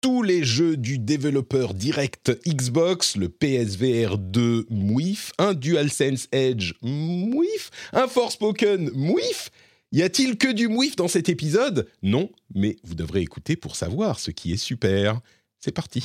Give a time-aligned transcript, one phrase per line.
[0.00, 7.70] tous les jeux du développeur direct Xbox, le PSVR 2 Mouif, un DualSense Edge Mouif,
[7.92, 9.50] un Forspoken Mouif.
[9.92, 11.86] Y a-t-il que du Mouif dans cet épisode?
[12.02, 15.20] Non, mais vous devrez écouter pour savoir ce qui est super.
[15.58, 16.04] C'est parti.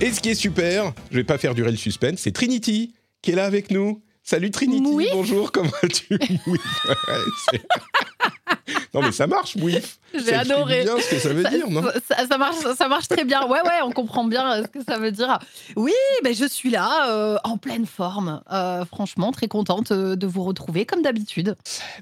[0.00, 2.92] Et ce qui est super, je vais pas faire durer le suspense, c'est Trinity
[3.22, 4.02] qui est là avec nous.
[4.28, 6.08] Salut Trinity, Mouif bonjour, comment vas-tu
[8.92, 10.00] Non mais ça marche, Mouif.
[10.12, 10.82] J'ai adoré.
[10.82, 13.46] bien ce que ça veut Ça, dire, non ça- ça marche, ça marche très bien.
[13.46, 15.38] Ouais, ouais, on comprend bien euh, ce que ça veut dire.
[15.76, 15.92] Oui,
[16.24, 18.42] ben je suis là, euh, en pleine forme.
[18.50, 21.54] Euh, franchement, très contente de vous retrouver, comme d'habitude.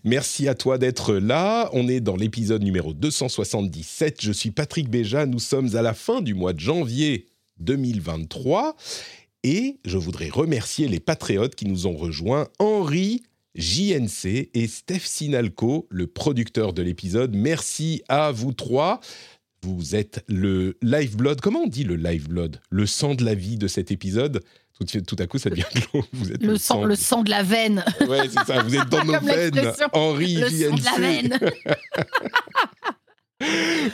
[0.02, 1.68] Merci à toi d'être là.
[1.74, 4.22] On est dans l'épisode numéro 277.
[4.22, 5.26] Je suis Patrick Béja.
[5.26, 7.26] Nous sommes à la fin du mois de janvier
[7.60, 8.76] 2023.
[9.44, 12.48] Et je voudrais remercier les patriotes qui nous ont rejoints.
[12.58, 13.22] Henri,
[13.54, 17.36] JNC et Steph Sinalco, le producteur de l'épisode.
[17.36, 19.00] Merci à vous trois.
[19.62, 21.40] Vous êtes le lifeblood.
[21.40, 24.42] Comment on dit le lifeblood Le sang de la vie de cet épisode?
[24.78, 26.04] Tout, tout à coup, ça devient de l'eau.
[26.12, 27.84] Vous êtes Le sang, le sang de la veine.
[28.08, 28.62] Ouais, c'est ça.
[28.62, 29.72] Vous êtes dans nos veines.
[29.92, 30.98] Henri, Le sang de la JNC.
[31.00, 31.38] veine.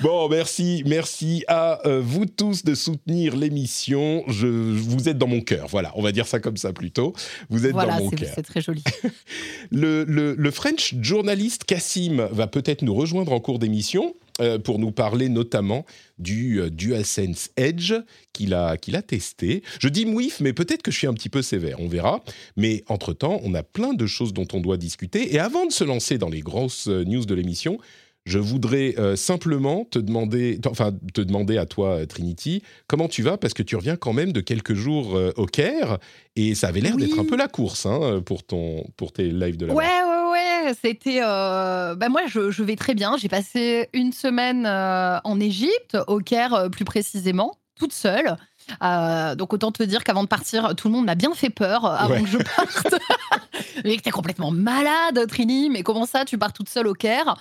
[0.03, 4.23] Bon, merci, merci à euh, vous tous de soutenir l'émission.
[4.29, 5.67] Je, vous êtes dans mon cœur.
[5.69, 7.15] Voilà, on va dire ça comme ça plutôt.
[7.49, 8.31] Vous êtes Voilà, dans mon cœur.
[8.35, 8.83] c'est très joli.
[9.73, 14.79] Le, le- le French journaliste Cassim va peut-être nous rejoindre en cours d'émission euh, pour
[14.79, 15.85] nous parler notamment
[16.19, 17.95] du euh, DualSense Edge
[18.33, 19.63] qu'il a, qu'il a testé.
[19.81, 22.23] Je dis mouif, mais peut-être que je suis un petit peu sévère, on verra.
[22.57, 25.35] Mais entre-temps, on a plein de choses dont on doit discuter.
[25.35, 27.79] Et avant de se lancer dans les grosses news de l'émission,
[28.27, 33.23] je voudrais euh, simplement te demander, enfin te demander à toi, euh, Trinity, comment tu
[33.23, 35.99] vas Parce que tu reviens quand même de quelques jours euh, au Caire
[36.37, 37.07] et ça avait l'air Oui.
[37.07, 40.31] d'être un peu la course hein, pour, ton, pour tes lives de la Ouais, ouais,
[40.33, 40.75] ouais.
[40.83, 41.21] C'était.
[41.23, 43.17] euh, bah, moi, je, je vais très bien.
[43.17, 48.37] J'ai passé une semaine en Égypte, au Caire plus précisément, toute seule.
[48.85, 51.87] Euh, donc autant te dire qu'avant de partir, tout le monde m'a bien fait peur
[51.87, 52.23] avant Ouais.
[52.23, 52.95] que je parte.
[53.85, 55.71] mais que t'es complètement malade, Trini.
[55.71, 57.37] Mais comment ça, tu pars toute seule au Caire?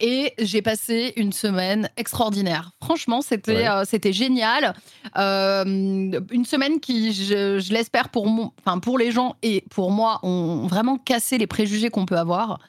[0.00, 2.70] Et j'ai passé une semaine extraordinaire.
[2.82, 3.68] Franchement, c'était Ouais.
[3.68, 4.74] euh, c'était génial.
[5.16, 5.64] Euh,
[6.30, 10.66] une semaine qui, je, je l'espère pour, mon- pour les gens et pour moi, ont
[10.68, 12.60] vraiment cassé les préjugés qu'on peut avoir.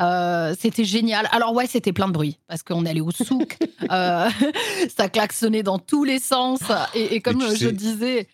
[0.00, 1.28] Euh, c'était génial.
[1.32, 3.56] Alors ouais, c'était plein de bruit parce qu'on allait au souk,
[3.90, 4.28] euh,
[4.96, 6.60] ça klaxonnait dans tous les sens
[6.94, 8.28] et, et comme je sais- disais,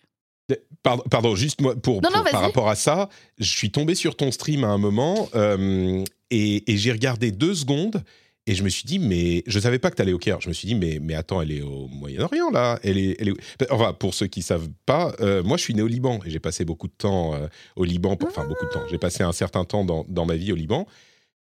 [0.83, 3.95] Pardon, pardon, juste moi, pour, Non, non, pour- par rapport à ça, je suis tombé
[3.95, 8.03] sur ton stream à un moment euh, et, et j'ai regardé deux secondes
[8.47, 10.41] et je me suis dit, mais je savais pas que tu allais au Caire.
[10.41, 12.79] Je me suis dit, mais, mais attends, elle est au Moyen-Orient là.
[12.83, 13.33] Elle est, elle est...
[13.69, 16.39] Enfin, pour ceux qui savent pas, euh, moi je suis né au Liban et j'ai
[16.39, 18.15] passé beaucoup de temps euh, au Liban.
[18.15, 18.83] pour- Enfin, beaucoup de temps.
[18.89, 20.87] J'ai passé un certain temps dans, dans ma vie au Liban.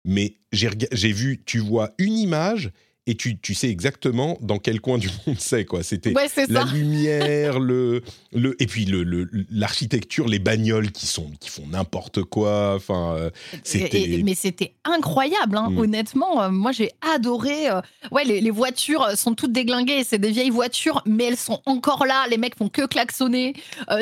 [0.05, 2.71] Mais j'ai vu, tu vois une image
[3.05, 5.65] et tu, tu sais exactement dans quel coin du monde c'est.
[5.65, 5.83] quoi.
[5.83, 11.05] C'était ouais, c'est la lumière, le, le, et puis le- le- l'architecture, les bagnoles qui,
[11.05, 12.75] sont, qui font n'importe quoi.
[12.75, 13.29] Enfin, euh,
[13.63, 15.77] c'était- mais c'était incroyable, hein, Mm.
[15.79, 16.41] honnêtement.
[16.43, 17.69] euh, moi, j'ai adoré.
[17.69, 17.81] euh,
[18.11, 20.03] ouais, les, les voitures sont toutes déglinguées.
[20.05, 22.25] C'est des vieilles voitures, mais elles sont encore là.
[22.29, 23.53] Les mecs font que klaxonner.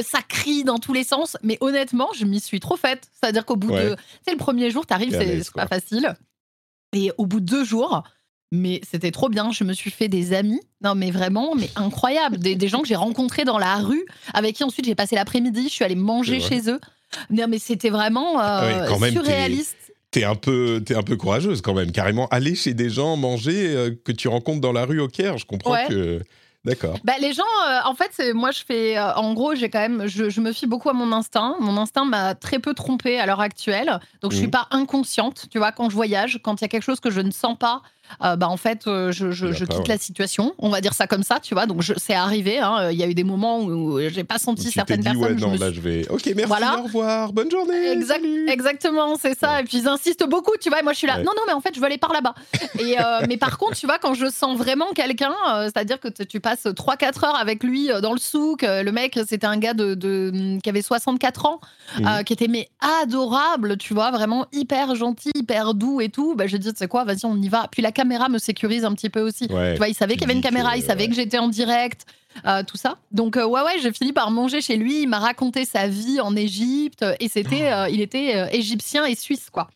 [0.04, 1.38] ça crie dans tous les sens.
[1.42, 3.10] Mais honnêtement, je m'y suis trop faite.
[3.20, 3.90] C'est-à-dire qu'au bout Ouais.
[3.92, 3.96] de.
[4.28, 6.14] Sais, le premier jour, t'arrives, c'est c'est pas facile.
[6.94, 8.04] Et au bout de deux jours.
[8.54, 12.38] Mais c'était trop bien, je me suis fait des amis, non mais vraiment, mais incroyable,
[12.38, 15.64] des, des gens que j'ai rencontrés dans la rue, avec qui ensuite j'ai passé l'après-midi,
[15.64, 16.80] je suis allée manger chez eux.
[17.30, 19.78] Non mais c'était vraiment euh, même, t'es- surréaliste.
[20.12, 21.92] t'es un, peu- t'es un peu courageuse quand même.
[21.94, 25.38] Carrément, aller chez des gens, manger, euh, que tu rencontres dans la rue au Caire.
[25.38, 25.86] Je comprends Ouais.
[25.88, 26.22] que.
[26.64, 26.96] D'accord.
[27.04, 28.96] Bah, les gens, euh, en fait, moi, je fais.
[28.96, 30.06] euh, en gros, j'ai quand même.
[30.06, 31.56] Je, je me fie beaucoup à mon instinct.
[31.60, 34.00] Mon instinct m'a très peu trompée à l'heure actuelle.
[34.22, 34.52] Donc, je suis Mhm.
[34.52, 35.48] pas inconsciente.
[35.50, 37.58] Tu vois, quand je voyage, quand il y a quelque chose que je ne sens
[37.58, 37.82] pas,
[38.24, 39.84] euh, bah en fait, euh, je, je, je quitte ouais.
[39.88, 40.54] la situation.
[40.58, 41.66] On va dire ça comme ça, tu vois.
[41.66, 42.60] Donc je- c'est arrivé.
[42.60, 42.90] hein.
[42.92, 45.24] Il y a eu des moments où j'ai pas senti Tu certaines dit, personnes.
[45.24, 46.08] ouais, je non, là, suis- je vais.
[46.10, 46.80] Ok, merci, Voilà.
[46.80, 47.92] au revoir, bonne journée.
[47.92, 49.62] Exact- exactement, c'est ça.
[49.62, 50.80] Et puis ils insistent beaucoup, tu vois.
[50.80, 51.18] Et moi, je suis là.
[51.18, 52.36] Non, non, mais en fait, je veux aller par là-bas.
[52.80, 55.34] Et euh, mais par contre, tu vois, quand je sens vraiment quelqu'un,
[55.66, 58.62] c'est-à-dire que tu passes 3-4 heures avec lui dans le souk.
[58.64, 61.60] le mec, c'était un gars de, de- qui avait 64 ans,
[62.00, 62.24] Mhm.
[62.26, 62.70] qui était mais
[63.06, 66.36] adorable, tu vois, vraiment hyper gentil, hyper doux et tout.
[66.36, 67.68] Bah, j'ai dit, tu sais quoi, vas-y, on y va.
[67.72, 69.46] Puis la caméra me sécurise un petit peu aussi.
[69.50, 69.74] Ouais.
[69.74, 71.10] Tu vois, il savait qu'il y avait une caméra, que- il savait ouais.
[71.10, 72.06] que j'étais en direct,
[72.48, 72.98] euh, tout ça.
[73.12, 75.02] Donc euh, ouais, ouais, j'ai fini par manger chez lui.
[75.04, 79.16] Il m'a raconté sa vie en Égypte et c'était, euh, il était euh, égyptien et
[79.16, 79.70] suisse, quoi.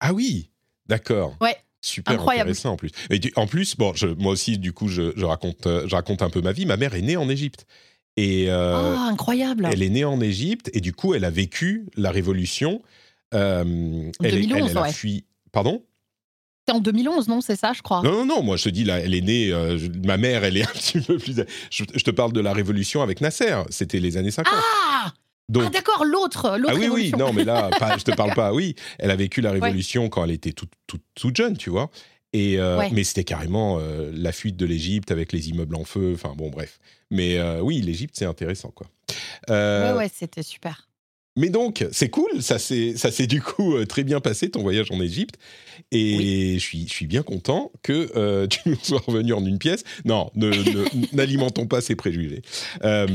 [0.00, 0.50] Ah oui,
[0.86, 1.36] d'accord.
[1.40, 1.56] Ouais.
[1.80, 2.50] Super Incroyable.
[2.50, 2.90] intéressant en plus.
[3.10, 6.22] Et en plus, bon, je- moi aussi, du coup, je, je raconte, euh, je raconte
[6.22, 6.66] un peu ma vie.
[6.66, 7.66] Ma mère est née en Égypte.
[8.16, 9.68] Et euh, Ah, incroyable.
[9.72, 12.82] elle est née en Égypte et du coup, elle a vécu la révolution.
[13.32, 14.92] Euh, elle, est- 2011, elle, elle a ouais.
[14.92, 15.24] fui.
[15.52, 15.82] Pardon?
[16.72, 18.02] En 2011, non C'est ça, je crois.
[18.02, 20.44] Non, non, non, moi je te dis, là, elle est née, euh, je- ma mère,
[20.44, 21.34] elle est un petit peu plus.
[21.70, 24.52] Je, je te parle de la révolution avec Nasser, c'était les années 50.
[24.56, 25.12] Ah,
[25.48, 28.34] Donc, Ah, d'accord, l'autre, l'autre ah oui, oui, non, mais là, pas, je te parle
[28.34, 31.70] pas, oui, elle a vécu la révolution quand elle était toute, toute, toute jeune, tu
[31.70, 31.90] vois.
[32.34, 32.90] Et, euh, Ouais.
[32.92, 36.50] Mais c'était carrément euh, la fuite de l'Égypte avec les immeubles en feu, enfin bon,
[36.50, 36.78] bref.
[37.10, 38.86] Mais euh, oui, l'Égypte, c'est intéressant, quoi.
[39.48, 40.87] Ouais, ouais, c'était super.
[41.38, 45.00] Mais donc, c'est cool, ça s'est du coup euh, très bien passé, ton voyage en
[45.00, 45.36] Égypte.
[45.92, 49.58] Et je, suis, je suis bien content que euh, tu nous sois revenu en une
[49.58, 49.84] pièce.
[50.04, 50.30] Non,
[51.12, 52.42] n'alimentons pas ces préjugés.
[52.82, 53.06] Euh,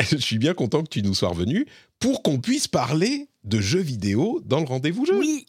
[0.00, 1.66] je suis bien content que tu nous sois revenu
[2.00, 5.18] pour qu'on puisse parler de jeux vidéo dans le rendez-vous jeu.
[5.18, 5.44] Oui.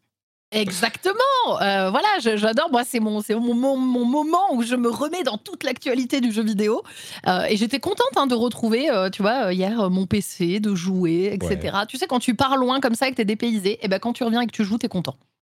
[0.52, 1.14] Exactement.
[1.62, 2.70] Euh, voilà, j'adore.
[2.72, 6.22] Moi, c'est mon, c'est mon, mon- mon moment où je me remets dans toute l'actualité
[6.22, 6.82] du jeu vidéo.
[7.28, 11.32] Euh, et j'étais contente hein, de retrouver, euh, tu vois, hier mon PC, de jouer,
[11.34, 11.78] etc.
[11.88, 14.14] Tu sais, quand tu pars loin comme ça et que t'es dépaysé, et ben quand
[14.14, 15.16] tu reviens et que tu joues, t'es content.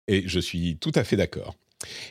[0.09, 1.55] Et je suis tout à fait d'accord.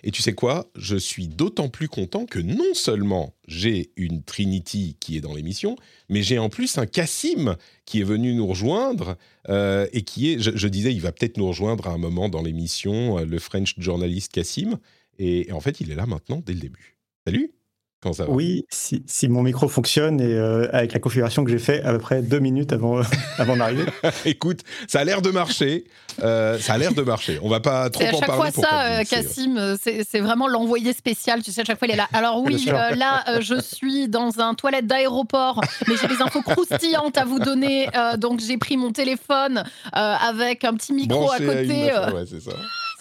[0.04, 0.69] Et tu sais quoi?
[0.75, 5.75] Je suis d'autant plus content que non seulement j'ai une Trinity qui est dans l'émission,
[6.10, 7.56] mais j'ai en plus un Cassim
[7.86, 9.18] qui est venu nous rejoindre
[9.50, 12.42] euh, et qui est, je, disais, il va peut-être nous rejoindre à un moment dans
[12.42, 14.80] l'émission, euh, le French journaliste Cassim.
[15.18, 16.98] Et en fait, il est là maintenant dès le début.
[17.25, 17.51] Salut
[18.01, 21.51] Comment ça va Oui, si, si mon micro fonctionne et euh, avec la configuration que
[21.51, 23.01] j'ai fait à peu près deux minutes avant,
[23.37, 23.83] avant d'arriver.
[24.25, 25.83] Écoute, ça a l'air de marcher.
[26.23, 27.39] Euh, ça a l'air de marcher.
[27.43, 29.03] On va pas trop C'est à en chaque parler fois pour ça, euh.
[29.03, 31.43] Cassim, euh, c'est vraiment l'envoyé spécial.
[31.43, 32.07] Tu sais, à chaque fois, il est là.
[32.13, 36.41] Alors oui, euh, là, euh, je suis dans un toilette d'aéroport, mais j'ai des infos
[36.41, 37.89] croustillantes à vous donner.
[37.95, 39.63] euh, donc, j'ai pris mon téléphone
[39.95, 41.91] euh, avec un petit micro Branché à à une côté.
[41.93, 42.51] euh, ouais, c'est ça.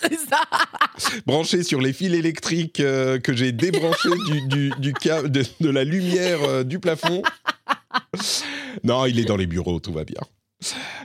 [0.00, 0.40] C'est ça.
[1.26, 5.68] branché sur les fils électriques euh, que j'ai débranchés du, du, du ca- de, de
[5.70, 7.22] la lumière euh, du plafond.
[8.84, 10.20] Non, il est dans les bureaux, tout va bien.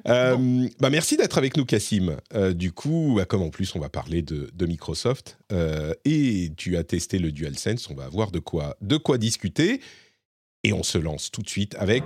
[0.08, 2.18] Euh, bah merci d'être avec nous, Cassim.
[2.34, 6.52] Euh, du coup, bah, comme en plus on va parler de, de Microsoft euh, et
[6.58, 9.80] tu as testé le DualSense, on va avoir de quoi, de quoi discuter.
[10.66, 12.04] Et on se lance tout de suite avec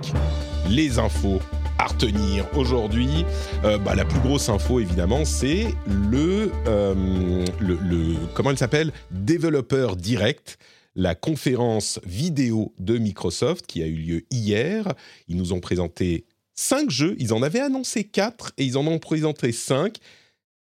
[0.68, 1.38] les infos
[1.78, 3.24] à retenir aujourd'hui.
[3.62, 8.90] Euh, bah, la plus grosse info, évidemment, c'est le, euh, le, le- Comment elle s'appelle?
[9.12, 10.58] Developer Direct,
[10.96, 14.92] la conférence vidéo de Microsoft qui a eu lieu hier.
[15.28, 16.24] Ils nous ont présenté
[16.56, 17.14] cinq jeux.
[17.20, 19.98] Ils en avaient annoncé quatre et ils en ont présenté cinq.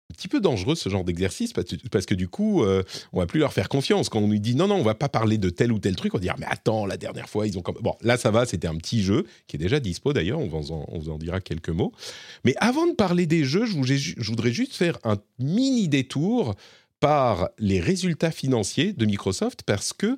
[0.10, 2.82] Un petit peu dangereux ce genre d'exercice parce, que- du coup, euh,
[3.12, 4.08] on va plus leur faire confiance.
[4.08, 6.14] Quand on nous dit non, non, on va pas parler de tel ou tel truc,
[6.14, 7.62] on va dire mais attends, la dernière fois, ils ont.
[7.62, 10.48] comme- Bon, là, ça va, c'était un petit jeu qui est déjà dispo d'ailleurs, on,
[10.48, 11.92] vous en- on vous en dira quelques mots.
[12.46, 16.56] Mais avant de parler des jeux, je, je voudrais juste faire un mini détour
[17.02, 20.18] par les résultats financiers de Microsoft parce que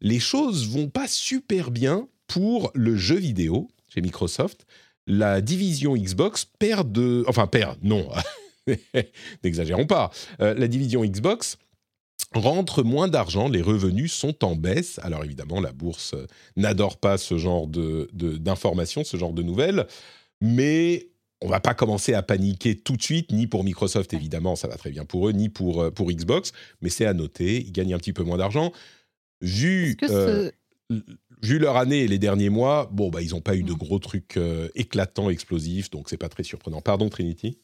[0.00, 4.64] les choses vont pas super bien pour le jeu vidéo chez Microsoft.
[5.08, 7.24] La division Xbox perd de...
[7.26, 8.08] Enfin, perd, non.
[9.44, 10.10] N'exagérons pas.
[10.40, 11.58] Euh, la division Xbox
[12.32, 14.98] rentre moins d'argent, les revenus sont en baisse.
[15.02, 19.42] Alors évidemment, la bourse euh, n'adore pas ce genre de- de- d'informations, ce genre de
[19.42, 19.86] nouvelles,
[20.40, 21.08] mais
[21.42, 24.76] on va pas commencer à paniquer tout de suite, ni pour Microsoft évidemment, ça va
[24.76, 27.94] très bien pour eux, ni pour, euh, pour Xbox, mais c'est à noter, ils gagnent
[27.94, 28.72] un petit peu moins d'argent.
[29.40, 30.50] Vu, euh,
[30.90, 30.96] ce-
[31.42, 33.98] vu leur année et les derniers mois, bon, bah, ils n'ont pas eu de gros
[33.98, 36.80] trucs euh, éclatants, explosifs, donc c'est pas très surprenant.
[36.80, 37.58] Pardon Trinity?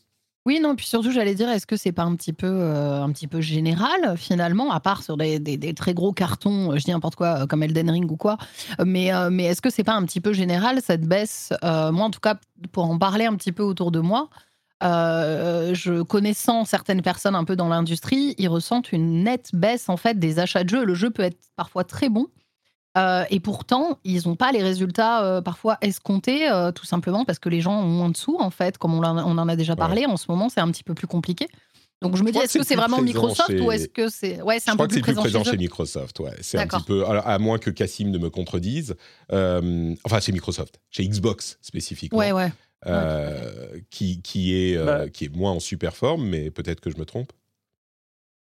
[0.47, 3.12] Oui, non, puis surtout, j'allais dire, est-ce que c'est pas un petit peu, euh, un
[3.12, 6.90] petit peu général finalement, à part sur des, des- très gros cartons, euh, je dis
[6.92, 8.38] n'importe quoi, euh, comme Elden Ring ou quoi,
[8.85, 12.20] mais, mais est-ce que c'est pas un petit peu général cette baisse Moi, en tout
[12.20, 12.37] cas,
[12.73, 14.30] pour en parler un petit peu autour de moi,
[14.82, 20.18] je connaissant certaines personnes un peu dans l'industrie, ils ressentent une nette baisse en fait
[20.18, 20.85] des achats de jeux.
[20.87, 22.26] Le jeu peut être parfois très bon.
[22.99, 27.38] Euh, et pourtant, ils n'ont pas les résultats euh, parfois escomptés, euh, tout simplement parce
[27.38, 29.49] que les gens ont moins de sous, en fait, comme on, en a- on en
[29.49, 30.06] a déjà parlé.
[30.06, 31.47] En ce moment, c'est un petit peu plus compliqué.
[32.02, 34.40] Donc je me dis, que est-ce que c'est vraiment Microsoft chez- ou est-ce que c'est.
[34.42, 35.56] Ouais, c'est Je un crois peu que plus c'est plus présent, présent chez.
[35.59, 36.35] Microsoft, ouais.
[36.40, 38.97] C'est un petit peu, alors, à moins que Cassim ne me contredise.
[39.32, 42.50] Euh, enfin, chez Microsoft, chez Xbox spécifiquement, Ouais, ouais.
[42.87, 45.09] euh, qui, qui, est, euh, Bah.
[45.11, 47.32] qui est moins en super forme, mais peut-être que je me trompe.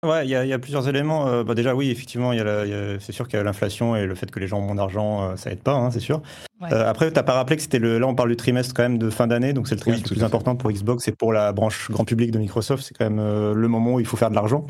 [0.03, 1.27] Ouais, il y, a- il y a plusieurs éléments.
[1.27, 3.37] Euh, bah déjà, oui, effectivement, il y a la- il y a- c'est sûr qu'il
[3.37, 5.59] y a l'inflation et le fait que les gens ont moins d'argent, euh, ça aide
[5.61, 6.21] pas, hein, c'est sûr.
[6.61, 6.73] Ouais.
[6.73, 7.99] Euh, après, t'as pas rappelé que c'était le.
[7.99, 10.09] Là, on parle du trimestre quand même de fin d'année, donc c'est le trimestre le
[10.15, 10.25] plus fait.
[10.25, 12.83] important pour Xbox et pour la branche grand public de Microsoft.
[12.85, 14.65] C'est quand même euh, le moment où il faut faire de l'argent.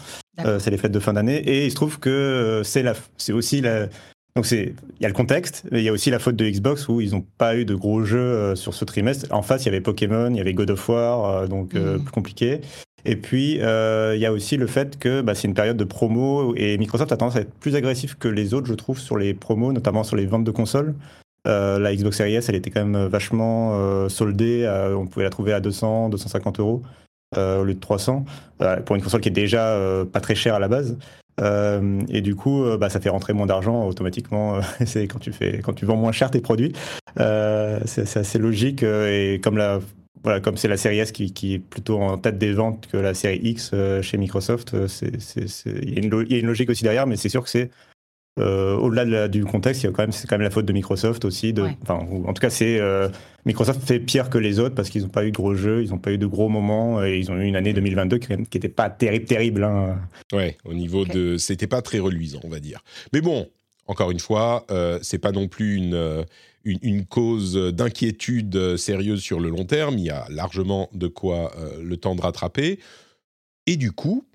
[0.46, 3.34] Euh, c'est les fêtes de fin d'année et il se trouve que c'est la, c'est
[3.34, 3.88] aussi la.
[4.36, 6.50] Donc c'est, il y a le contexte, mais il y a aussi la faute de
[6.50, 9.28] Xbox où ils n'ont pas eu de gros jeux euh, sur ce trimestre.
[9.32, 11.98] En face, il y avait Pokémon, il y avait God of War, euh, donc euh,
[11.98, 12.04] Mhm.
[12.04, 12.62] plus compliqué.
[13.06, 15.84] Et puis, euh, il y a aussi le fait que bah, c'est une période de
[15.84, 19.18] promo et Microsoft a tendance à être plus agressif que les autres, je trouve, sur
[19.18, 20.96] les promos, notamment sur les ventes de consoles.
[21.46, 24.64] Euh, la Xbox Series S, elle était quand même vachement euh, soldée.
[24.64, 26.82] euh, on pouvait la trouver à 200, 250 euros
[27.38, 28.26] euh, au lieu de 300
[28.62, 30.98] euh, pour une console qui est déjà euh, pas très chère à la base.
[32.10, 34.60] Et du coup, bah, ça fait rentrer moins d'argent automatiquement.
[34.86, 36.74] c'est quand tu fais, quand tu vends moins cher tes produits,
[37.18, 38.84] c'est assez logique.
[38.84, 39.80] et comme la,
[40.24, 42.98] voilà, comme c'est la série S qui, qui est plutôt en tête des ventes que
[42.98, 46.39] la série X euh, chez Microsoft, euh, il y, a une lo- il y a
[46.39, 47.70] une logique aussi derrière, mais c'est sûr que c'est
[48.39, 50.65] euh, au-delà de du contexte, il y a quand même, c'est quand même la faute
[50.65, 51.53] de Microsoft aussi.
[51.53, 51.77] De, Ouais.
[51.84, 53.08] enfin, ou- en tout cas, c'est euh,
[53.46, 55.92] Microsoft fait pire que les autres parce qu'ils n'ont pas eu de gros jeux, ils
[55.92, 58.70] n'ont pas eu de gros moments et ils ont eu une année 2022 qui n'était
[58.70, 59.63] pas terrible, terrible.
[59.63, 60.00] hein.
[60.34, 61.38] Ouais, au niveau de.
[61.38, 62.84] C'était pas très reluisant, on va dire.
[63.13, 63.48] Mais bon,
[63.88, 66.24] encore une fois, euh, c'est pas non plus une, euh,
[66.63, 69.98] une, une cause d'inquiétude sérieuse sur le long terme.
[69.98, 72.80] Il y a largement de quoi euh, le temps de rattraper.
[73.68, 74.25] Et du coup,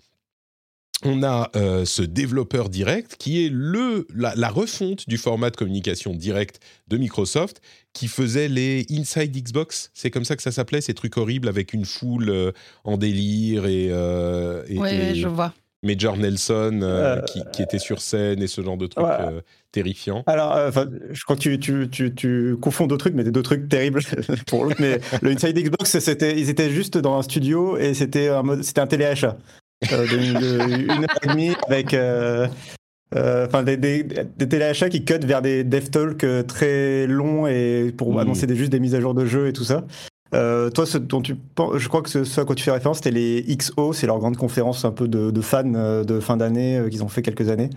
[1.04, 5.56] on a euh, ce développeur direct qui est le, la, la refonte du format de
[5.56, 7.60] communication direct de Microsoft
[7.92, 9.90] qui faisait les Inside Xbox.
[9.94, 12.50] C'est comme ça que ça s'appelait, ces trucs horribles avec une foule euh,
[12.82, 15.54] en délire et, euh, et- Ouais, et ouais, je vois.
[15.82, 19.12] Major Nelson euh, Euh, qui, qui était sur scène et ce genre de trucs Ouais.
[19.20, 19.40] euh,
[19.72, 20.24] terrifiants.
[20.26, 20.70] Alors, euh,
[21.12, 24.00] je crois que tu, tu, tu, tu confonds deux trucs, mais des deux trucs terribles
[24.48, 24.76] pour l'autre.
[24.80, 28.62] Mais le Inside Xbox, c'était, ils étaient juste dans un studio et c'était un, mode,
[28.64, 29.36] c'était un téléachat.
[29.88, 31.94] De, de une heure et demie avec.
[33.14, 37.90] Enfin, des, des, des téléachats qui cut vers des dev talks euh, très longs et
[37.96, 38.18] pour Mhm.
[38.18, 39.84] annoncer des, juste des mises à jour de jeux et tout ça.
[40.34, 42.70] Euh, toi, ce dont tu penses, je crois que ce, ce à quoi tu fais
[42.70, 46.20] référence, c'était les XO, c'est leur grande conférence un peu de, de fans euh, de
[46.20, 47.70] fin d'année euh, qu'ils ont fait quelques années.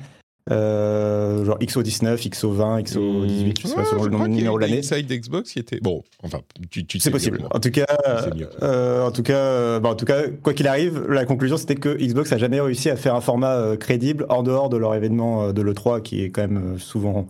[0.49, 4.79] Euh, genre XO19, XO20, XO18, je sais pas selon le numéro de l'année.
[4.79, 6.03] Inside Xbox qui était bon.
[6.23, 6.39] Enfin,
[6.71, 7.41] tu, tu sais C'est possible.
[7.51, 7.85] En tout cas,
[8.23, 8.49] C'est mieux.
[8.63, 11.89] euh, en tout cas, bah, en tout cas, quoi qu'il arrive, la conclusion c'était que
[11.95, 15.61] Xbox a jamais réussi à faire un format crédible en dehors de leur événement de
[15.61, 17.27] l'E3 qui est quand même souvent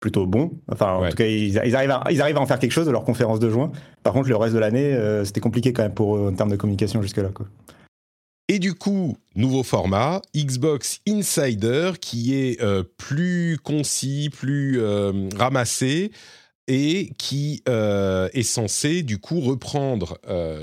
[0.00, 0.52] plutôt bon.
[0.68, 1.10] Enfin, en Ouais.
[1.10, 3.04] tout cas, ils, ils arrivent à, ils arrivent à en faire quelque chose de leur
[3.04, 3.70] conférence de juin.
[4.02, 6.50] Par contre, le reste de l'année, euh, c'était compliqué quand même pour eux en termes
[6.50, 7.30] de communication jusque-là.
[8.48, 16.10] Et du coup, nouveau format, Xbox Insider, qui est euh, plus concis, plus euh, ramassé,
[16.66, 20.18] et qui est censé du coup reprendre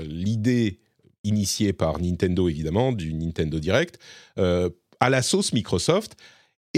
[0.06, 0.78] l'idée
[1.22, 3.98] initiée par Nintendo, évidemment, du Nintendo Direct,
[4.38, 6.16] à la sauce Microsoft.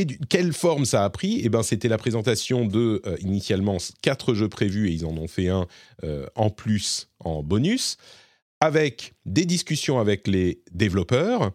[0.00, 1.42] Et quelle forme ça a pris?
[1.44, 5.28] Eh ben, c'était la présentation de euh, initialement quatre jeux prévus et ils en ont
[5.28, 5.66] fait un
[6.04, 7.98] euh, en plus en bonus
[8.60, 11.52] avec des discussions avec les développeurs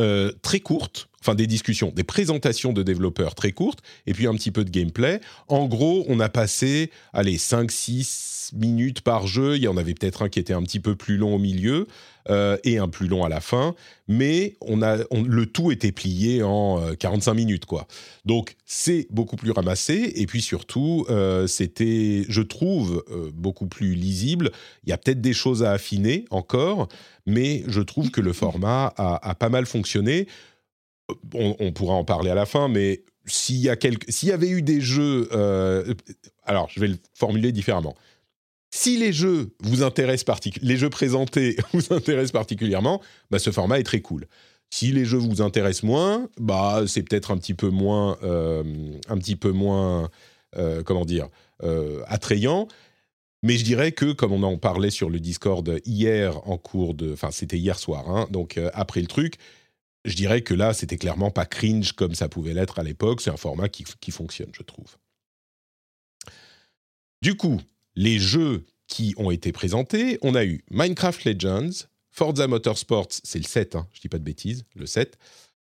[0.00, 4.34] euh, très courtes, enfin des discussions, des présentations de développeurs très courtes, et puis un
[4.34, 5.20] petit peu de gameplay.
[5.48, 9.56] En gros, on a passé, allez, 5-6 minutes par jeu.
[9.56, 11.86] Il y en avait peut-être un qui était un petit peu plus long au milieu
[12.30, 13.74] euh, et un plus long à la fin,
[14.08, 17.86] mais on a, le tout était plié en euh, 45 minutes, quoi.
[18.24, 23.94] Donc c'est beaucoup plus ramassé, et puis surtout, euh, c'était, je trouve, euh, beaucoup plus
[23.94, 24.50] lisible.
[24.84, 26.88] Il y a peut-être des choses à affiner encore,
[27.26, 30.26] mais je trouve que le format a, pas mal fonctionné.
[31.34, 33.70] On, on pourra en parler à la fin, mais s'il y,
[34.08, 35.28] s'il y avait eu des jeux...
[35.32, 35.94] euh,
[36.44, 37.94] alors, je vais le formuler différemment.
[38.76, 43.84] Si les jeux vous intéressent les jeux présentés vous intéressent particulièrement, bah, ce format est
[43.84, 44.26] très cool.
[44.68, 48.62] Si les jeux vous intéressent moins, bah c'est peut-être un petit peu moins, euh,
[49.08, 50.10] un petit peu moins,
[50.58, 51.30] euh, comment dire,
[51.62, 52.68] euh, attrayant.
[53.42, 57.14] Mais je dirais que, comme on en parlait sur le Discord hier en cours de...
[57.14, 59.36] Enfin, c'était hier soir, hein, donc après le truc,
[60.04, 63.22] je dirais que là, c'était clairement pas cringe comme ça pouvait l'être à l'époque.
[63.22, 64.98] C'est un format qui fonctionne, je trouve.
[67.22, 67.58] Du coup,
[67.96, 73.44] les jeux qui ont été présentés, on a eu Minecraft Legends, Forza Motorsports, c'est le
[73.44, 75.18] 7, hein, je dis pas de bêtises, le 7,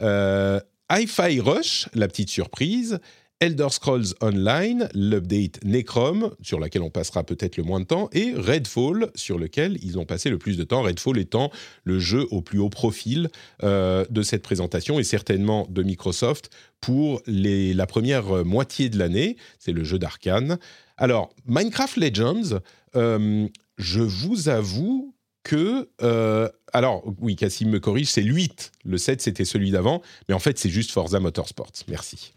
[0.01, 0.59] euh,
[0.91, 2.99] Hi-Fi Rush, la petite surprise,
[3.41, 8.33] Elder Scrolls Online, l'update Necrom, sur laquelle on passera peut-être le moins de temps, et
[8.35, 10.83] Redfall, sur lequel ils ont passé le plus de temps.
[10.83, 11.51] Redfall étant
[11.83, 13.29] le jeu au plus haut profil
[13.63, 16.51] euh, de cette présentation et certainement de Microsoft
[16.81, 19.37] pour la première moitié de l'année.
[19.57, 20.59] C'est le jeu d'Arkane.
[21.01, 22.59] Alors, Minecraft Legends,
[22.95, 23.47] euh,
[23.79, 25.89] je vous avoue que...
[26.03, 28.71] Euh, alors, oui, Cassim me corrige, c'est le 8.
[28.85, 30.03] Le 7, c'était celui d'avant.
[30.29, 31.71] Mais en fait, c'est juste Forza Motorsport.
[31.87, 32.33] Merci.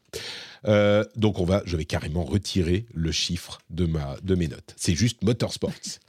[0.66, 4.74] Euh, donc, on va, je vais carrément retirer le chiffre de, ma, de mes notes.
[4.78, 6.00] C'est juste Motorsports.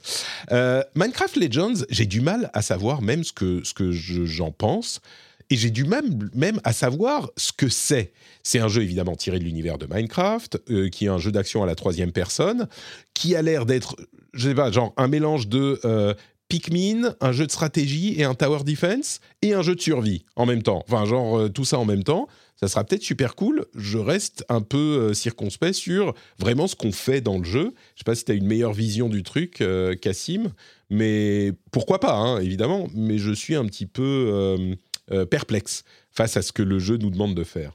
[0.94, 5.02] Minecraft Legends, j'ai du mal à savoir même ce que, ce que j'en pense.
[5.50, 8.12] Et j'ai du même, même à savoir ce que c'est.
[8.42, 11.62] C'est un jeu évidemment tiré de l'univers de Minecraft, euh, qui est un jeu d'action
[11.62, 12.68] à la troisième personne,
[13.14, 13.96] qui a l'air d'être,
[14.34, 16.14] je sais pas, genre un mélange de euh,
[16.48, 20.46] Pikmin, un jeu de stratégie et un tower defense, et un jeu de survie en
[20.46, 20.82] même temps.
[20.88, 22.26] Enfin, genre euh, tout ça en même temps.
[22.58, 23.66] Ça sera peut-être super cool.
[23.74, 27.74] Je reste un peu circonspect sur vraiment ce qu'on fait dans le jeu.
[27.94, 29.62] Je sais pas si tu as une meilleure vision du truc,
[30.00, 30.52] Cassim,
[30.88, 32.88] mais pourquoi pas, hein, évidemment.
[32.94, 34.74] Mais je suis un petit peu
[35.10, 37.72] euh, euh, perplexe face à ce que le jeu nous demande de faire.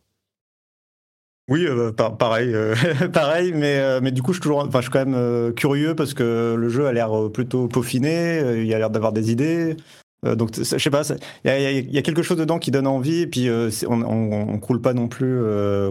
[1.49, 2.75] Oui, euh, par- pareil, euh,
[3.13, 6.55] pareil, mais, mais du coup, je suis, toujours, je suis quand même curieux parce que
[6.57, 9.75] le jeu a l'air plutôt peaufiné, il a l'air d'avoir des idées.
[10.23, 11.01] Donc, je sais pas,
[11.43, 13.49] il y, a- quelque chose dedans qui donne envie, et puis
[13.87, 15.41] on, on, croule pas non plus,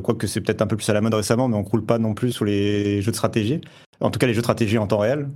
[0.04, 2.14] quoique c'est peut-être un peu plus à la mode récemment, mais on croule pas non
[2.14, 3.60] plus sur les jeux de stratégie,
[4.00, 5.28] en tout cas les jeux de stratégie en temps réel.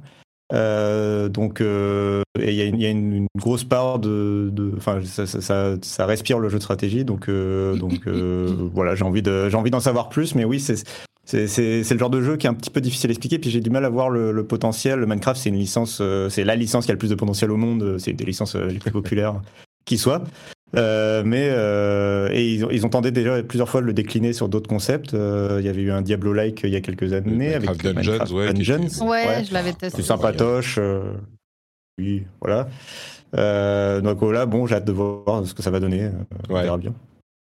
[0.52, 4.72] Euh, donc, euh, il y a, une, y a une- une grosse part de, de-
[4.76, 8.94] enfin, ça, ça, ça, ça respire le jeu de stratégie, donc, euh, donc euh, voilà,
[8.94, 10.76] j'ai envie de, j'ai envie d'en savoir plus, mais oui, c'est,
[11.24, 13.38] c'est, c'est, c'est le genre de jeu qui est un petit peu difficile à expliquer,
[13.38, 14.98] puis j'ai du mal à voir le, le potentiel.
[14.98, 17.50] Le Minecraft, c'est une licence, euh, c'est la licence qui a le plus de potentiel
[17.50, 19.40] au monde, c'est une des licences les plus populaires
[19.86, 20.22] qui soit.
[20.76, 24.32] Euh, mais euh, et ils ont, ils ont tenté déjà plusieurs fois de le décliner
[24.32, 25.14] sur d'autres concepts.
[25.14, 28.10] Euh, il y avait eu un Diablo-like il y a quelques années avec Minecraft Dungeons,
[28.12, 28.82] Minecraft ouais, Dungeons.
[28.82, 30.02] était- Ouais, je l'avais testé.
[30.02, 30.76] C'est sympatoche.
[30.78, 31.12] euh,
[31.98, 32.66] oui, voilà.
[33.36, 36.10] Euh, donc voilà, bon, j'ai hâte de voir ce que ça va donner.
[36.48, 36.62] On Ouais.
[36.62, 36.92] verra bien.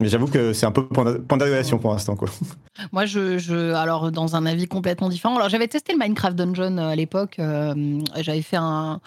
[0.00, 2.16] Mais j'avoue que c'est un peu point d'interrogation pour l'instant.
[2.16, 2.28] Quoi.
[2.92, 5.36] Moi, je, je, alors dans un avis complètement différent.
[5.36, 7.36] Alors, j'avais testé le Minecraft Dungeon à l'époque.
[7.38, 7.72] euh,
[8.20, 9.00] j'avais fait un,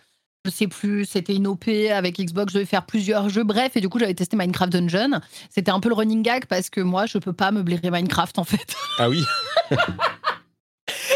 [0.46, 2.54] je sais plus, c'était une OP avec Xbox.
[2.54, 3.44] Je devais faire plusieurs jeux.
[3.44, 5.20] Bref, et du coup, j'avais testé Minecraft Dungeon.
[5.50, 8.38] C'était un peu le running gag parce que moi, je peux pas me blairer Minecraft
[8.38, 8.76] en fait.
[9.00, 9.24] Ah oui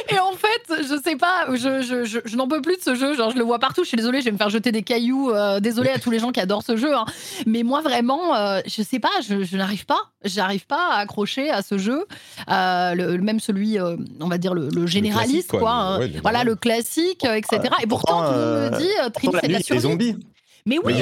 [0.10, 2.96] Et en fait, je sais pas, je, je, je, je n'en peux plus de ce
[2.96, 3.16] jeu.
[3.16, 3.83] Genre, je le vois partout.
[3.83, 5.31] Je suis désolée, je vais me faire jeter des cailloux.
[5.31, 6.96] Euh, désolée à tous les gens qui adorent ce jeu.
[6.96, 7.05] hein.
[7.46, 10.00] Mais moi, vraiment, euh, je sais pas, je, n'arrive pas.
[10.24, 12.05] J'arrive pas à accrocher à ce jeu.
[12.50, 15.70] Euh, le, le- même celui, on va dire, le, le généraliste, classique, quoi, quoi.
[15.72, 16.00] le- hein.
[16.00, 17.61] ouais, le voilà, le classique, etc.
[17.83, 19.81] Et pourtant, tout le monde me dit, Trini, c'est la nuit, survie.
[19.81, 20.16] zombies.
[20.70, 20.94] Mais oui,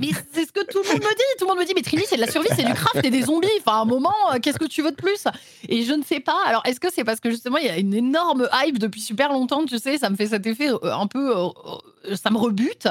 [0.00, 1.22] Mais c'est ce ce que tout le monde me dit.
[1.38, 3.10] Tout le monde me dit, mais Trini, c'est de la survie, c'est du craft et
[3.10, 3.48] des zombies.
[3.60, 5.24] Enfin, à un moment, euh, qu'est-ce que tu veux de plus?
[5.68, 6.38] Et je ne sais pas.
[6.46, 9.32] Alors, est-ce que c'est parce que justement, il y a une énorme hype depuis super
[9.32, 11.36] longtemps, tu sais, ça me fait cet effet euh, un peu.
[11.36, 12.88] euh, ça me rebute.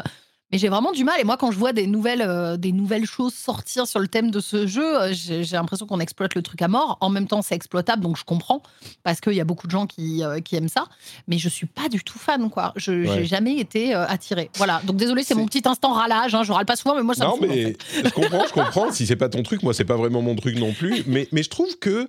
[0.52, 1.20] Mais j'ai vraiment du mal.
[1.20, 4.32] Et moi, quand je vois des nouvelles, euh, des nouvelles choses sortir sur le thème
[4.32, 6.98] de ce jeu, euh, j'ai l'impression qu'on exploite le truc à mort.
[7.02, 8.64] En même temps, c'est exploitable, donc je comprends.
[9.04, 10.86] Parce qu'il y a beaucoup de gens qui, euh, qui aiment ça.
[11.28, 12.74] Mais je suis pas du tout fan, quoi.
[12.76, 13.20] Je Ouais.
[13.20, 14.50] J'ai jamais été attirée.
[14.58, 14.82] Voilà.
[14.86, 16.34] Donc désolé, c'est mon petit instant râlage.
[16.36, 16.44] Hein.
[16.44, 17.78] Je râle pas souvent, mais moi, ça non, me fout, en mais fait.
[18.06, 18.92] je comprends, je comprends.
[18.92, 21.04] Si c'est pas ton truc, moi, c'est pas vraiment mon truc non plus.
[21.08, 22.08] Mais, mais je trouve que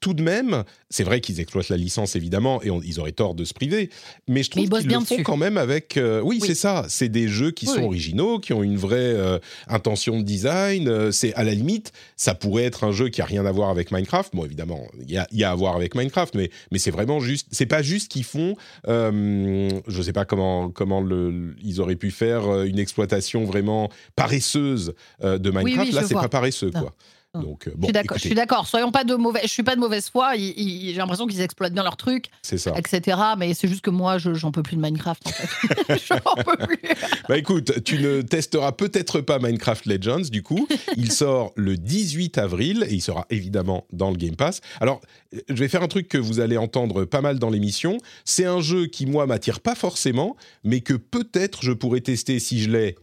[0.00, 3.34] tout de même, c'est vrai qu'ils exploitent la licence évidemment, et on- ils auraient tort
[3.34, 3.90] de se priver.
[4.26, 5.22] Mais je Mais trouve qu'ils le font dessus.
[5.22, 5.98] quand même avec.
[5.98, 6.40] oui, Oui.
[6.46, 6.86] c'est ça.
[6.88, 10.88] C'est des jeux qui Oui, sont originaux, qui ont une vraie euh, intention de design.
[10.88, 13.68] Euh, c'est à la limite, ça pourrait être un jeu qui a rien à voir
[13.68, 14.34] avec Minecraft.
[14.34, 16.90] Bon, évidemment, il y a, il y a à voir avec Minecraft, mais mais c'est
[16.90, 17.48] vraiment juste.
[17.50, 18.56] C'est pas juste qu'ils font.
[18.88, 23.90] euh, je sais pas comment comment le, ils auraient pu faire euh, une exploitation vraiment
[24.16, 25.88] paresseuse de Minecraft.
[25.90, 26.80] oui, Là, c'est pas paresseux, Non.
[26.80, 26.94] quoi.
[27.34, 28.16] Donc, euh, Je bon, suis d'accord.
[28.16, 28.66] Je écoutez, suis d'accord.
[28.66, 29.40] Soyons pas de mauvais.
[29.42, 30.36] Je suis pas de mauvaise foi.
[30.36, 32.72] J'ai l'impression qu'ils exploitent bien leur truc, c'est ça.
[32.76, 33.18] etc.
[33.38, 35.26] Mais c'est juste que moi, je- j'en peux plus de Minecraft.
[35.26, 35.98] En fait.
[36.08, 36.78] j'en peux plus.
[37.28, 40.68] Bah écoute, tu ne testeras peut-être pas Minecraft Legends, du coup.
[40.96, 44.60] Il sort le 18 avril et il sera évidemment dans le Game Pass.
[44.80, 45.00] Alors,
[45.32, 47.98] je vais faire un truc que vous allez entendre pas mal dans l'émission.
[48.24, 52.60] C'est un jeu qui, moi, m'attire pas forcément, mais que peut-être je pourrais tester si
[52.62, 52.96] je l'ai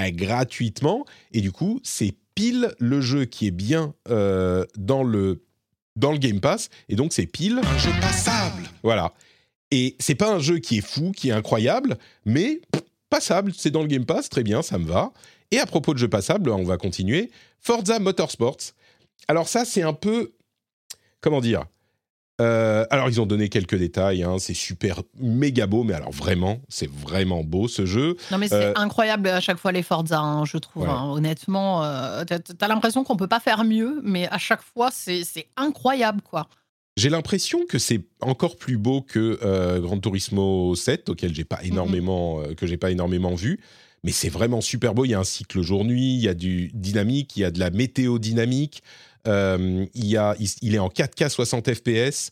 [0.00, 1.04] euh, gratuitement.
[1.32, 5.44] Et du coup, c'est pile le jeu qui est bien euh, dans, le,
[5.96, 6.68] dans le Game Pass.
[6.88, 8.62] Et donc, c'est pile un jeu passable.
[8.82, 9.12] Voilà.
[9.70, 13.52] Et c'est pas un jeu qui est fou, qui est incroyable, mais pff, passable.
[13.56, 15.12] C'est dans le Game Pass, très bien, ça me va.
[15.50, 17.30] Et à propos de jeux passables, on va continuer.
[17.60, 18.72] Forza Motorsports.
[19.28, 20.32] Alors ça, c'est un peu...
[21.20, 21.64] Comment dire
[22.40, 24.22] Euh, alors, ils ont donné quelques détails.
[24.22, 28.16] hein, c'est super méga beau, mais alors vraiment, c'est vraiment beau ce jeu.
[28.30, 30.84] Non, mais c'est Euh, incroyable à chaque fois les Forza, hein, je trouve.
[30.84, 30.88] Ouais.
[30.88, 31.10] hein.
[31.12, 35.22] honnêtement, euh, t'as as, l'impression qu'on peut pas faire mieux, mais à chaque fois, c'est
[35.56, 36.48] incroyable, quoi.
[36.98, 41.68] j'ai l'impression que c'est encore plus beau que Gran Turismo 7, auquel j'ai pas Mhm.
[41.72, 43.60] énormément, que j'ai pas énormément vu.
[44.04, 45.04] Mais c'est vraiment super beau.
[45.04, 47.60] Il y a un cycle jour-nuit, il y a du dynamique, il y a de
[47.60, 48.82] la météo dynamique.
[49.26, 52.30] Euh, il, est en 4K 60 FPS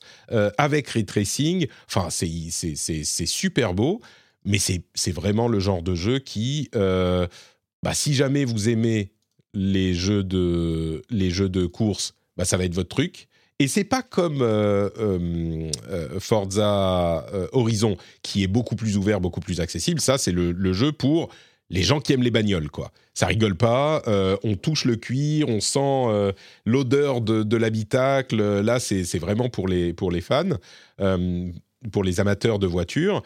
[0.59, 1.67] avec ray tracing.
[1.87, 4.01] Enfin, c'est super beau,
[4.45, 7.27] mais c'est vraiment le genre de jeu qui, euh,
[7.83, 9.13] bah, si jamais vous aimez
[9.55, 11.31] les jeux de, les
[11.69, 13.29] course, bah, ça va être votre truc.
[13.59, 15.69] Et c'est pas comme euh,
[16.19, 20.01] Forza Horizon, qui est beaucoup plus ouvert, beaucoup plus accessible.
[20.01, 21.29] Ça, c'est le, le jeu pour
[21.69, 22.91] les gens qui aiment les bagnoles, quoi.
[23.21, 25.79] Ça rigole pas, euh, on touche le cuir, on sent
[26.09, 26.33] euh,
[26.65, 28.37] l'odeur de, de l'habitacle.
[28.61, 30.57] Là, c'est vraiment pour les, pour les fans,
[31.01, 31.51] euh,
[31.93, 33.23] pour les amateurs de voitures.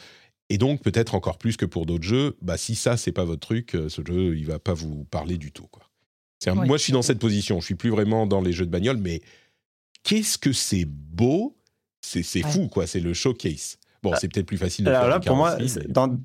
[0.50, 3.38] Et donc, peut-être encore plus que pour d'autres jeux, bah, si ça, c'est pas votre
[3.46, 5.88] truc, ce jeu, il va pas vous parler du tout, quoi.
[6.42, 6.66] C'est un- Ouais.
[6.66, 7.60] Moi, je suis dans cette position.
[7.60, 9.20] Je suis plus vraiment dans les jeux de bagnole, mais
[10.02, 11.56] qu'est-ce que c'est beau?
[12.04, 12.50] C'est Ouais.
[12.50, 12.88] fou, quoi.
[12.88, 13.76] C'est le showcase.
[14.02, 16.18] Bon, c'est peut-être plus facile de Alors faire là, pour moi, mais- dans,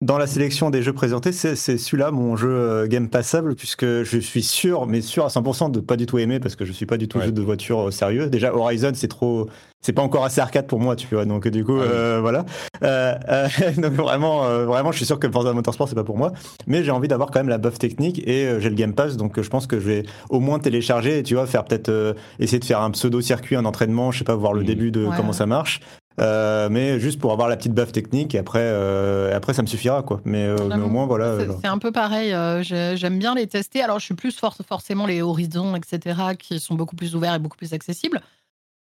[0.00, 3.84] dans la sélection des jeux présentés, c'est c'est celui-là mon jeu euh, game passable, puisque
[4.04, 6.72] je suis sûr, mais sûr à 100% de pas du tout aimer, parce que je
[6.72, 7.24] suis pas du tout Ouais.
[7.26, 8.28] jeu de voiture euh, sérieux.
[8.28, 9.48] Déjà, Horizon, c'est trop.
[9.80, 11.24] C'est pas encore assez arcade pour moi, tu vois.
[11.24, 11.88] Donc, du coup, Ah oui.
[11.90, 12.44] euh, voilà.
[12.84, 16.16] Euh, euh, donc, vraiment, euh, vraiment, je suis sûr que Forza Motorsport, c'est pas pour
[16.18, 16.32] moi.
[16.68, 19.16] Mais j'ai envie d'avoir quand même la buff technique et euh, j'ai le Game Pass,
[19.16, 21.88] donc euh, je pense que je vais au moins télécharger et tu vois, faire peut-être
[21.88, 24.66] euh, essayer de faire un pseudo-circuit, un entraînement, je sais pas, voir le Mhm.
[24.66, 25.16] début de Ouais.
[25.16, 25.80] comment ça marche.
[26.20, 29.66] Euh, mais juste pour avoir la petite buff technique et après, euh, après ça me
[29.68, 30.20] suffira quoi.
[30.24, 31.36] Mais, euh, mais au moins voilà.
[31.60, 32.32] C'est- un peu pareil.
[32.32, 33.82] euh, j'ai- J'aime bien les tester.
[33.82, 37.38] Alors, je suis plus for- forcément les horizons, etc., qui sont beaucoup plus ouverts et
[37.38, 38.20] beaucoup plus accessibles.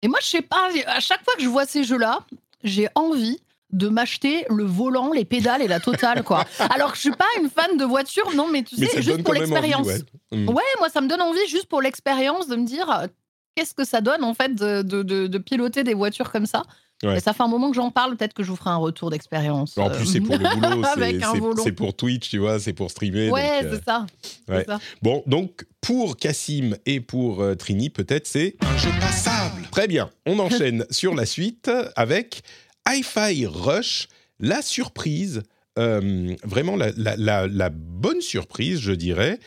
[0.02, 2.20] Et moi, je sais pas, à chaque fois que je vois ces jeux-là,
[2.64, 3.40] j'ai envie
[3.72, 6.44] de m'acheter le volant, les pédales et la totale, quoi.
[6.76, 9.24] Alors que je suis pas une fan de voiture, non, mais tu Mais sais, juste
[9.24, 9.88] pour l'expérience.
[9.88, 10.00] ouais.
[10.32, 10.50] Mm.
[10.50, 13.08] Ouais, moi, ça me donne envie juste pour l'expérience de me dire
[13.56, 16.64] qu'est-ce que ça donne, en fait, de, de- de- de piloter des voitures comme ça.
[17.04, 17.20] Ouais.
[17.20, 19.78] Ça fait un moment que j'en parle, peut-être que je vous ferai un retour d'expérience.
[19.78, 22.74] En euh, plus, c'est pour le boulot, c'est- c'est c'est pour Twitch, tu vois, c'est
[22.74, 23.30] pour streamer.
[23.30, 24.06] Ouais, donc, euh, c'est ça.
[24.48, 24.63] c'est ouais.
[24.66, 24.80] ça.
[25.02, 29.63] Bon, donc pour Cassim et pour euh, Trini, peut-être c'est un jeu passable.
[29.72, 32.42] Très bien, on enchaîne sur la suite avec
[32.88, 34.08] Hi-Fi Rush,
[34.39, 35.44] la surprise,
[35.80, 39.39] euh, vraiment la, la- la- la bonne surprise, je dirais,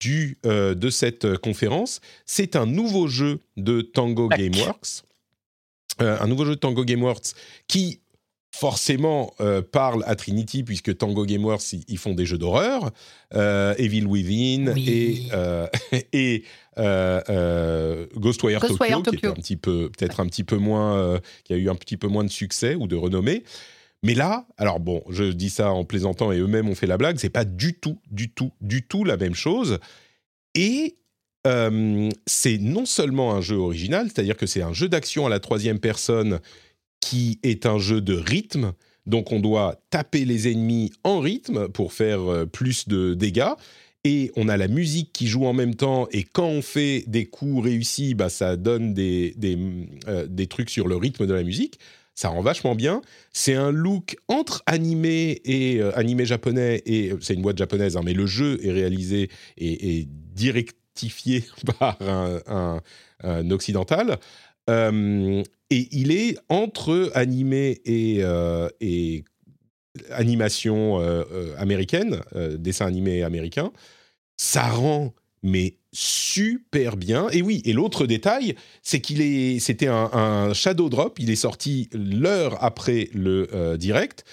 [0.00, 2.00] du, euh, de cette euh, conférence.
[2.26, 4.28] C'est un nouveau jeu de Tango.
[4.28, 5.02] Gameworks.
[6.00, 7.34] Euh, un nouveau jeu de Tango Gameworks
[7.66, 8.00] qui
[8.58, 12.90] forcément euh, parle à Trinity puisque Tango Gameworks ils, ils font des jeux d'horreur,
[13.34, 14.88] euh, Evil Within Oui.
[14.88, 15.66] et euh,
[16.12, 16.44] et
[16.76, 21.56] Ghostwire, Ghostwire Tokyo, qui était un petit peu peut-être un petit peu moins qui a
[21.56, 23.44] eu un petit peu moins de succès ou de renommée.
[24.04, 27.18] Mais là, alors bon, je dis ça en plaisantant et eux-mêmes ont fait la blague,
[27.18, 29.78] c'est pas du tout, du tout, du tout la même chose.
[30.54, 30.94] Et
[31.48, 35.40] euh, c'est non seulement un jeu original, c'est-à-dire que c'est un jeu d'action à la
[35.40, 36.40] troisième personne
[37.00, 38.72] qui est un jeu de rythme.
[39.06, 43.54] Donc on doit taper les ennemis en rythme pour faire euh, plus de dégâts.
[44.04, 46.06] Et on a la musique qui joue en même temps.
[46.12, 49.58] Et quand on fait des coups réussis, bah, ça donne des, des,
[50.06, 51.78] euh, des trucs sur le rythme de la musique.
[52.14, 53.00] Ça rend vachement bien.
[53.32, 56.82] C'est un look entre animé et animé japonais.
[56.84, 60.08] Et c'est une boîte japonaise, hein, mais le jeu est réalisé et, et
[61.78, 64.18] par un, occidental.
[64.68, 68.68] Euh, et il est entre animé et, euh,
[70.10, 72.20] animation euh, américaine,
[72.58, 73.72] dessin animé américain.
[74.36, 77.28] Ça rend mais super bien.
[77.30, 81.18] Et oui, et l'autre détail, c'est qu'il est, c'était un, shadow drop.
[81.20, 84.24] Il est sorti l'heure après le direct.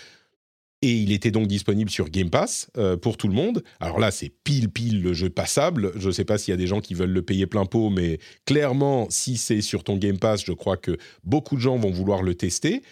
[0.86, 3.64] Et il était donc disponible sur Game Pass euh, pour tout le monde.
[3.80, 5.92] Alors là, c'est pile pile le jeu passable.
[5.96, 7.90] Je ne sais pas s'il y a des gens qui veulent le payer plein pot,
[7.90, 11.90] mais clairement, si c'est sur ton Game Pass, je crois que beaucoup de gens vont
[11.90, 12.84] vouloir le tester.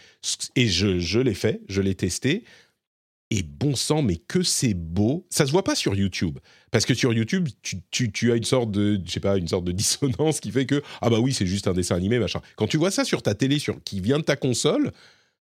[0.56, 2.46] Et je, l'ai fait, je l'ai testé.
[3.30, 5.28] Et bon sang, mais que c'est beau.
[5.30, 6.40] Ça se voit pas sur YouTube.
[6.72, 9.48] Parce que sur YouTube, tu, tu- tu as une sorte de, je sais pas, une
[9.48, 12.42] sorte de dissonance qui fait que, ah bah oui, c'est juste un dessin animé, machin.
[12.56, 14.92] Quand tu vois ça sur ta télé, sur, qui vient de ta console,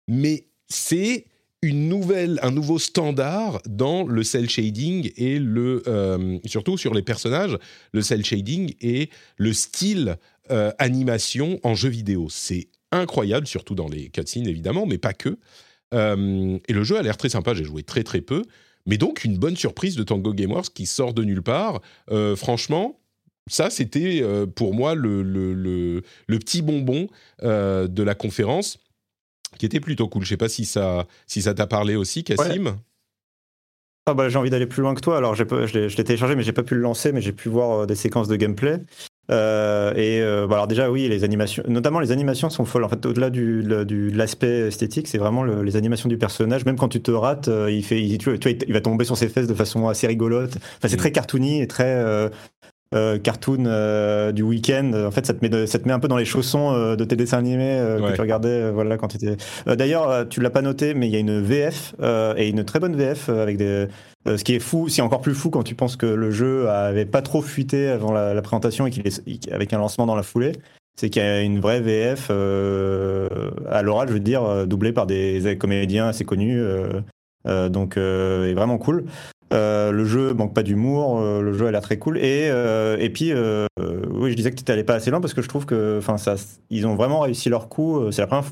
[0.07, 1.25] mais c'est
[1.61, 7.03] une nouvelle, un nouveau standard dans le cel shading et le, euh, surtout sur les
[7.03, 7.57] personnages,
[7.93, 10.17] le cel shading et le style
[10.49, 12.27] euh, animation en jeu vidéo.
[12.29, 15.37] C'est incroyable, surtout dans les cutscenes évidemment, mais pas que.
[15.93, 18.43] Euh, et le jeu a l'air très sympa, j'ai joué très très peu.
[18.87, 21.81] Mais donc une bonne surprise de Tango Gameworks qui sort de nulle part.
[22.35, 22.99] Franchement,
[23.45, 27.07] ça c'était pour moi le, le, petit bonbon
[27.43, 28.79] de la conférence
[29.57, 30.23] qui était plutôt cool.
[30.23, 32.77] Je sais pas si ça si ça t'a parlé aussi, Cassim.
[34.07, 35.17] Ah bah, j'ai envie d'aller plus loin que toi.
[35.17, 37.81] Alors pas- je l'ai téléchargé, mais j'ai pas pu le lancer, mais j'ai pu voir
[37.81, 38.77] euh, des séquences de gameplay.
[39.29, 42.83] Euh, et euh, bah, alors déjà oui, les animations, notamment les animations sont folles.
[42.83, 46.65] En fait, au-delà du, de l'aspect esthétique, c'est vraiment le- les animations du personnage.
[46.65, 49.29] Même quand tu te rates, il fait, il, tu vois, il va tomber sur ses
[49.29, 50.55] fesses de façon assez rigolote.
[50.57, 50.99] Enfin, c'est Mm.
[50.99, 52.29] très cartoony et très euh,
[52.93, 54.91] euh, cartoon euh, du week-end.
[55.07, 56.95] En fait, ça te met, de- ça te met un peu dans les chaussons euh,
[56.95, 58.11] de tes dessins animés euh, Ouais.
[58.11, 59.37] que tu regardais, euh, voilà, quand tu étais.
[59.67, 62.63] Euh, D'ailleurs, tu l'as pas noté, mais il y a une VF euh, et une
[62.65, 63.87] très bonne VF avec des.
[64.27, 66.69] euh, ce qui est fou, c'est encore plus fou quand tu penses que le jeu
[66.69, 70.15] avait pas trop fuité avant la, la présentation et qu'il est avec un lancement dans
[70.15, 70.51] la foulée.
[70.99, 73.27] C'est qu'il y a une vraie VF euh,
[73.69, 76.59] à l'oral, je veux dire, doublée par des comédiens assez connus.
[76.61, 76.87] euh,
[77.47, 79.05] euh, donc, euh, est vraiment cool.
[79.53, 82.17] Euh, le jeu manque pas d'humour, euh, le jeu a l'air très cool.
[82.17, 83.65] Et, euh, et puis, euh,
[84.09, 86.17] oui, je disais que tu n'allais pas assez loin parce que je trouve que, enfin,
[86.17, 86.35] ça,
[86.69, 87.99] ils ont vraiment réussi leur coup.
[87.99, 88.45] Euh, C'est la première,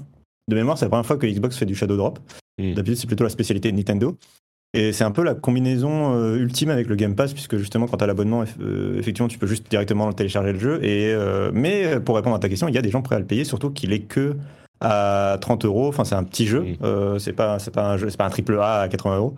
[0.49, 2.19] de mémoire, c'est la première fois que Xbox fait du Shadow Drop.
[2.59, 2.73] Mm.
[2.73, 4.17] D'habitude, c'est plutôt la spécialité de Nintendo.
[4.75, 8.03] Et c'est un peu la combinaison ultime avec le Game Pass, puisque justement, quand tu
[8.03, 10.83] as l'abonnement, eff- effectivement, tu peux juste directement télécharger le jeu.
[10.83, 13.19] Et, euh, mais pour répondre à ta question, il y a des gens prêts à
[13.19, 14.35] le payer, surtout qu'il est que
[14.79, 15.87] à 30 euros.
[15.87, 16.61] Enfin, c'est un petit jeu.
[16.61, 16.75] Mm.
[16.83, 19.35] Euh, c'est pas, c'est pas un jeu, c'est pas un triple A à 80 euros.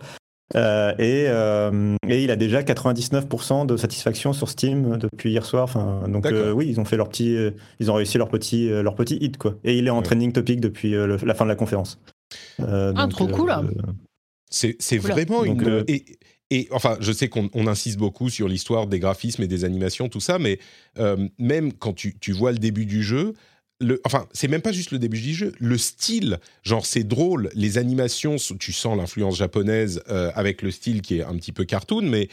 [0.54, 5.64] Euh, et, euh, et il a déjà 99% de satisfaction sur Steam depuis hier soir.
[5.64, 8.70] Enfin, donc euh, oui, ils ont fait leur petit, euh, ils ont réussi leur petit,
[8.70, 9.56] euh, leur petit hit quoi.
[9.64, 10.02] Et il est en Ouais.
[10.02, 11.98] trending topic depuis euh, le- la fin de la conférence.
[12.60, 13.50] Euh, Ah, donc, trop cool.
[14.50, 15.68] C'est c'est vraiment Donc, une.
[15.68, 16.04] euh, Et,
[16.50, 20.10] et enfin, je sais qu'on on insiste beaucoup sur l'histoire des graphismes et des animations,
[20.10, 20.58] tout ça, mais
[20.98, 23.32] euh, même quand tu, tu vois le début du jeu,
[24.04, 27.78] enfin, c'est même pas juste le début du jeu, le style, genre c'est drôle, les
[27.78, 32.02] animations, tu sens l'influence japonaise euh, avec le style qui est un petit peu cartoon,
[32.02, 32.28] mais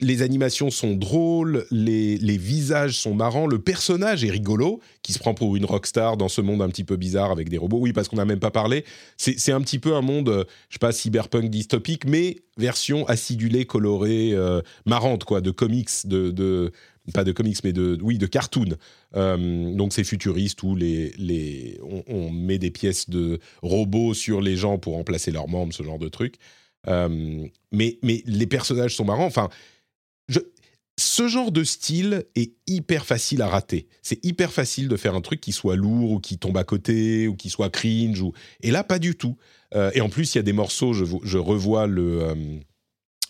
[0.00, 5.34] les animations sont drôles, les, visages sont marrants, le personnage est rigolo, qui se prend
[5.34, 7.78] pour une rockstar dans ce monde un petit peu bizarre avec des robots.
[7.80, 8.84] Oui, parce qu'on n'a même pas parlé.
[9.16, 13.64] C'est un petit peu un monde, euh, je sais pas, cyberpunk dystopique, mais version acidulée,
[13.64, 16.72] colorée, euh, marrante, quoi, de comics, de-
[17.12, 18.76] pas de comics, mais de, oui, de cartoon.
[19.16, 24.56] Euh, donc c'est futuriste où les, les, on, met des pièces de robots sur les
[24.56, 26.36] gens pour remplacer leurs membres, ce genre de truc.
[26.86, 29.26] Euh, mais, mais les personnages sont marrants.
[29.26, 29.48] Enfin,
[30.98, 33.86] ce genre de style est hyper facile à rater.
[34.02, 37.28] C'est hyper facile de faire un truc qui soit lourd ou qui tombe à côté
[37.28, 38.20] ou qui soit cringe.
[38.20, 38.32] Ou...
[38.62, 39.36] Et là, pas du tout.
[39.74, 42.34] Euh, et en plus, il y a des morceaux, je, je revois le,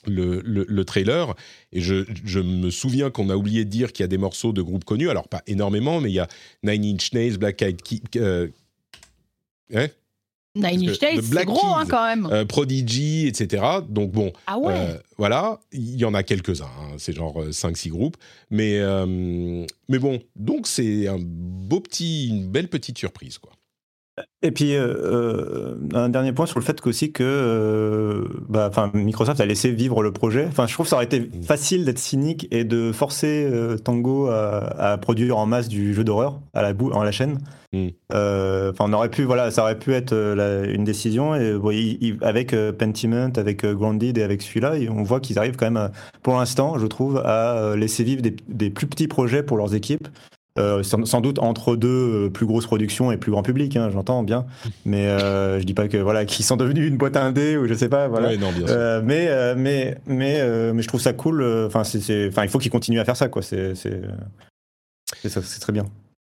[0.09, 1.35] le, le- le trailer
[1.73, 4.53] et je, je me souviens qu'on a oublié de dire qu'il y a des morceaux
[4.53, 5.11] de groupes connus.
[5.11, 6.29] Alors, pas énormément, mais il y a
[6.63, 8.49] Nine Inch Nails, Black Eyed Ki- euh,
[9.75, 9.89] hein?
[10.55, 12.27] Nine Inch Nails, c'est gros hein, quand même.
[12.33, 13.63] euh, Prodigy, etc.
[13.89, 14.73] Donc, bon, ah ouais.
[14.75, 18.17] euh, voilà, il y en a quelques-uns, hein, c'est genre 5-6 groupes.
[18.51, 23.39] Mais, euh, mais bon, donc c'est un beau petit, une belle petite surprise.
[23.39, 23.53] Quoi.
[24.43, 29.41] Et puis, euh, euh, un dernier point sur le fait qu'aussi que euh, bah, Microsoft
[29.41, 30.47] a laissé vivre le projet.
[30.49, 34.29] Enfin, je trouve que ça aurait été facile d'être cynique et de forcer euh, Tango
[34.29, 34.59] à,
[34.93, 37.39] à produire en masse du jeu d'horreur à la, à la chaîne.
[37.73, 37.89] Mm.
[38.81, 41.35] On aurait pu, voilà, ça aurait pu être la- une décision.
[41.35, 45.57] Et bon, il- il- avec Pentiment, avec Grounded et avec celui-là, on voit qu'ils arrivent
[45.57, 49.43] quand même, à- pour l'instant, je trouve, à laisser vivre des, des plus petits projets
[49.43, 50.09] pour leurs équipes.
[50.59, 51.89] Euh, sans, sans doute entre deux
[52.27, 54.45] euh, plus grosses productions et plus grand public, hein, j'entends bien.
[54.85, 57.75] Mais euh, je dis pas que voilà qu'ils sont devenus une boîte indé ou je
[57.75, 58.09] sais pas.
[58.09, 58.29] Voilà.
[58.29, 58.77] Ouais, non, bien sûr.
[58.77, 61.43] Euh, mais, mais, mais, mais je trouve ça cool.
[61.67, 63.43] Enfin, c'est, c'est- enfin, il faut qu'ils continuent à faire ça, quoi.
[63.43, 63.75] C'est,
[65.61, 65.87] très bien.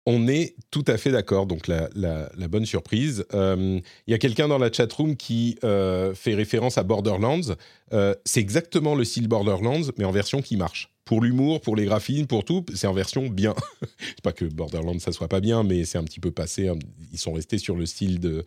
[0.07, 3.25] On est tout à fait d'accord, donc la, la- la bonne surprise.
[3.35, 7.55] Euh, Il y a quelqu'un dans la chatroom qui euh, fait référence à Borderlands.
[7.93, 10.91] Euh, c'est exactement le style Borderlands, mais en version qui marche.
[11.11, 13.57] Pour l'humour, pour les graphismes, pour tout, c'est en version bien.
[13.99, 16.69] c'est pas que Borderlands ça soit pas bien, mais c'est un petit peu passé.
[16.69, 16.77] hein.
[17.13, 18.45] Ils sont restés sur le style de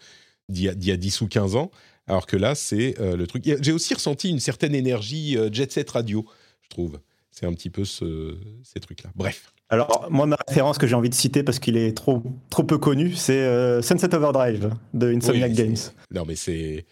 [0.48, 1.72] d'il y, a- d'il y a 10 ou 15 ans,
[2.08, 3.44] alors que là, c'est euh, le truc.
[3.62, 6.26] J'ai aussi ressenti une certaine énergie euh, jet set radio,
[6.62, 7.00] je trouve.
[7.32, 9.10] C'est un petit peu ce, ces trucs-là.
[9.14, 9.52] Bref.
[9.68, 12.78] Alors, moi, ma référence que j'ai envie de citer parce qu'il est trop, trop peu
[12.78, 15.76] connu, c'est euh, Sunset Overdrive de Insomniac Oui, Games.
[16.12, 16.86] Non, mais c'est.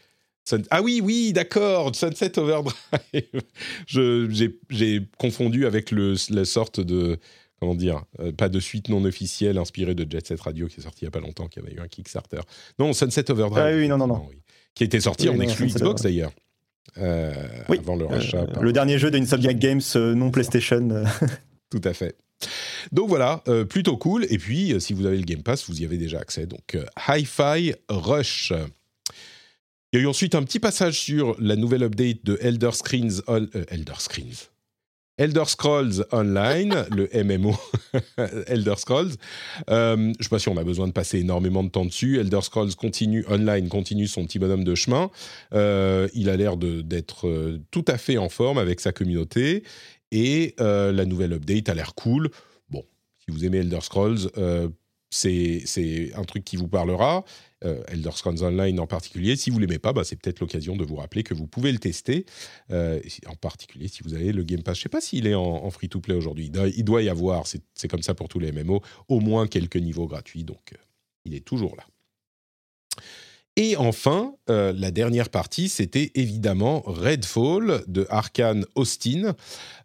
[0.44, 2.74] Sun- Ah oui, oui, d'accord, Sunset Overdrive.
[3.88, 7.18] J'ai confondu avec le, la sorte de.
[7.60, 10.84] Comment dire euh, Pas de suite non officielle inspirée de Jet Set Radio qui est
[10.84, 12.40] sorti il n'y a pas longtemps, qui avait eu un Kickstarter.
[12.80, 13.64] Non, Sunset Overdrive.
[13.64, 14.16] Ah oui, non, non, non.
[14.16, 14.42] effectivement, oui.
[14.74, 16.32] Qui a été sorti Oui, en non, exclu Xbox d'ailleurs.
[16.98, 17.32] Euh,
[17.70, 18.46] Oui, avant le Euh, rachat.
[18.48, 20.90] par- le dernier jeu de Insomniac Games euh, non PlayStation.
[20.90, 21.06] euh,
[21.70, 22.16] Tout à fait.
[22.92, 24.26] Donc voilà, euh, plutôt cool.
[24.32, 26.48] Et puis, euh, si vous avez le Game Pass, vous y avez déjà accès.
[26.48, 28.54] Donc, euh, Hi-Fi Rush.
[29.94, 33.22] Il y a eu ensuite un petit passage sur la nouvelle update de Elder Screens.
[33.28, 34.48] On- euh, Elder Screens.
[35.18, 37.54] Elder Scrolls Online, le MMO
[38.48, 39.12] Elder Scrolls.
[39.70, 42.20] Euh, je ne sais pas si on a besoin de passer énormément de temps dessus.
[42.20, 45.12] Elder Scrolls continue, Online continue son petit bonhomme de chemin.
[45.54, 49.64] Euh, il a l'air d'être tout à fait en forme avec sa communauté.
[50.14, 52.30] Et la nouvelle update a l'air cool.
[52.70, 52.84] Bon,
[53.20, 54.30] Si vous aimez Elder Scrolls,
[55.10, 57.24] c'est un truc qui vous parlera.
[57.64, 59.36] Euh, Elder Scrolls Online en particulier.
[59.36, 61.78] Si vous l'aimez pas, bah, c'est peut-être l'occasion de vous rappeler que vous pouvez le
[61.78, 62.26] tester,
[62.72, 64.78] euh, en particulier si vous avez le Game Pass.
[64.78, 66.52] Je sais pas s'il est en, free-to-play aujourd'hui.
[66.76, 70.08] Il, doit y avoir, c'est comme ça pour tous les MMO, au moins quelques niveaux
[70.08, 70.78] gratuits, donc euh,
[71.26, 71.86] il est toujours là.
[73.58, 79.36] Et enfin, la dernière partie, c'était évidemment Redfall de Arkane Austin.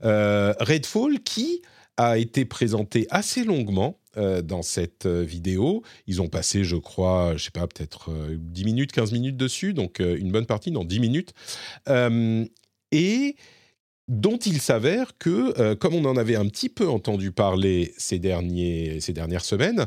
[0.01, 1.63] Redfall qui
[1.97, 5.83] a été présenté assez longuement euh, dans cette euh, vidéo.
[6.07, 9.75] Ils ont passé, je crois, je sais pas, peut-être 10 euh, minutes, 15 minutes dessus,
[9.75, 11.33] donc une bonne partie, dans 10 minutes.
[12.93, 13.37] et
[14.09, 19.01] dont il s'avère que, comme on en avait un petit peu entendu parler ces, derniers,
[19.01, 19.87] ces dernières semaines,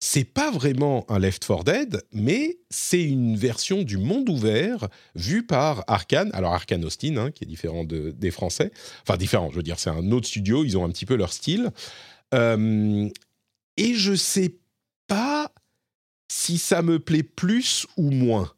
[0.00, 5.44] c'est pas vraiment un Left 4 Dead, mais c'est une version du monde ouvert vue
[5.44, 6.30] par Arkane.
[6.32, 8.70] Alors Arkane Austin, hein, qui est différent de, des Français.
[9.02, 11.32] Enfin différent, je veux dire, c'est un autre studio, ils ont un petit peu leur
[11.32, 11.70] style.
[13.78, 14.56] Et je sais
[15.06, 15.52] pas
[16.30, 18.52] si ça me plaît plus ou moins.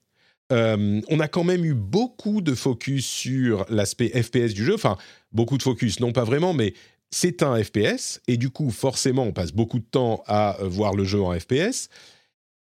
[0.50, 4.74] Euh, on a quand même eu beaucoup de focus sur l'aspect FPS du jeu.
[4.74, 4.96] Enfin,
[5.30, 6.72] beaucoup de focus, non pas vraiment, mais
[7.10, 8.20] c'est un FPS.
[8.26, 11.38] Et du coup, forcément, on passe beaucoup de temps à euh, voir le jeu en
[11.38, 11.90] FPS.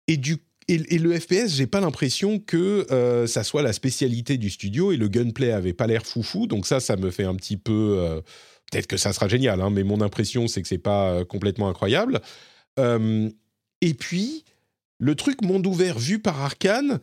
[0.08, 4.48] Et, du, et, le FPS, j'ai pas l'impression que euh, ça soit la spécialité du
[4.48, 4.90] studio.
[4.90, 6.46] Et le gunplay avait pas l'air foufou.
[6.46, 8.22] Donc ça, ça me fait un petit peu
[8.70, 11.68] peut-être que ça sera génial, hein, mais mon impression, c'est que c'est pas euh, complètement
[11.68, 12.20] incroyable.
[12.78, 13.28] Euh,
[13.80, 14.44] et puis,
[14.98, 17.00] le truc monde ouvert vu par Arkane,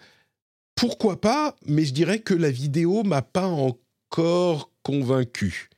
[0.76, 5.70] pourquoi pas, mais je dirais que la vidéo m'a pas encore convaincu.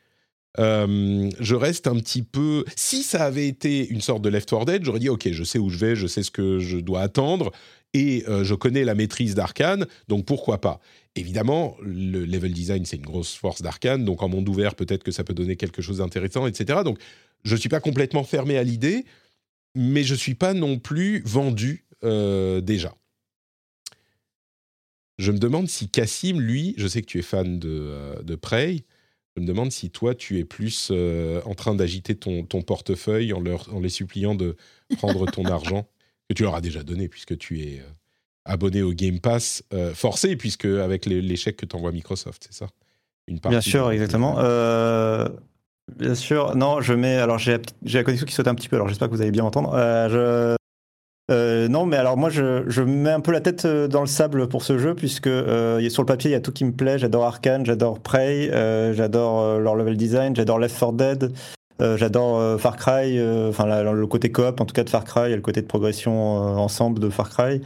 [0.60, 2.66] Euh, je reste un petit peu.
[2.76, 5.60] Si ça avait été une sorte de Left 4 Dead, j'aurais dit ok, je sais
[5.60, 7.52] où je vais, je sais ce que je dois attendre
[7.94, 10.82] et je connais la maîtrise d'Arkane, donc pourquoi pas.
[11.18, 15.12] Évidemment, le level design, c'est une grosse force d'Arkane, donc en monde ouvert, peut-être que
[15.12, 16.82] ça peut donner quelque chose d'intéressant, etc.
[16.84, 17.00] Donc,
[17.44, 19.06] je ne suis pas complètement fermé à l'idée,
[19.76, 22.96] mais je ne suis pas non plus vendu euh, déjà.
[25.18, 28.36] Je me demande si Cassim, lui, je sais que tu es fan de, euh, de
[28.36, 28.86] Prey,
[29.36, 33.34] je me demande si toi, tu es plus euh, en train d'agiter ton, ton, portefeuille
[33.34, 34.56] en, leur, en les suppliant de
[34.98, 35.88] prendre ton argent,
[36.30, 37.84] que tu leur as déjà donné puisque tu es
[38.48, 42.68] abonné au Game Pass euh, forcé, puisque avec l'échec que t'envoie Microsoft, c'est ça?
[43.28, 44.36] Une Bien sûr, exactement.
[44.40, 45.28] Euh,
[45.98, 47.18] bien sûr, non, je mets.
[47.18, 49.44] Alors, j'ai la connexion qui saute un petit peu, alors j'espère que vous allez bien
[49.44, 49.74] entendre.
[49.76, 50.56] Euh,
[51.30, 54.48] je, non, mais alors moi, je, je, mets un peu la tête dans le sable
[54.48, 56.98] pour ce jeu, puisque sur le papier, il y a tout qui me plaît.
[56.98, 58.50] J'adore Arkane, j'adore Prey,
[58.94, 61.34] j'adore leur level design, j'adore Left 4 Dead.
[61.98, 65.42] j'adore Far Cry, enfin le côté coop en tout cas de Far Cry et le
[65.42, 67.62] côté de progression ensemble de Far Cry.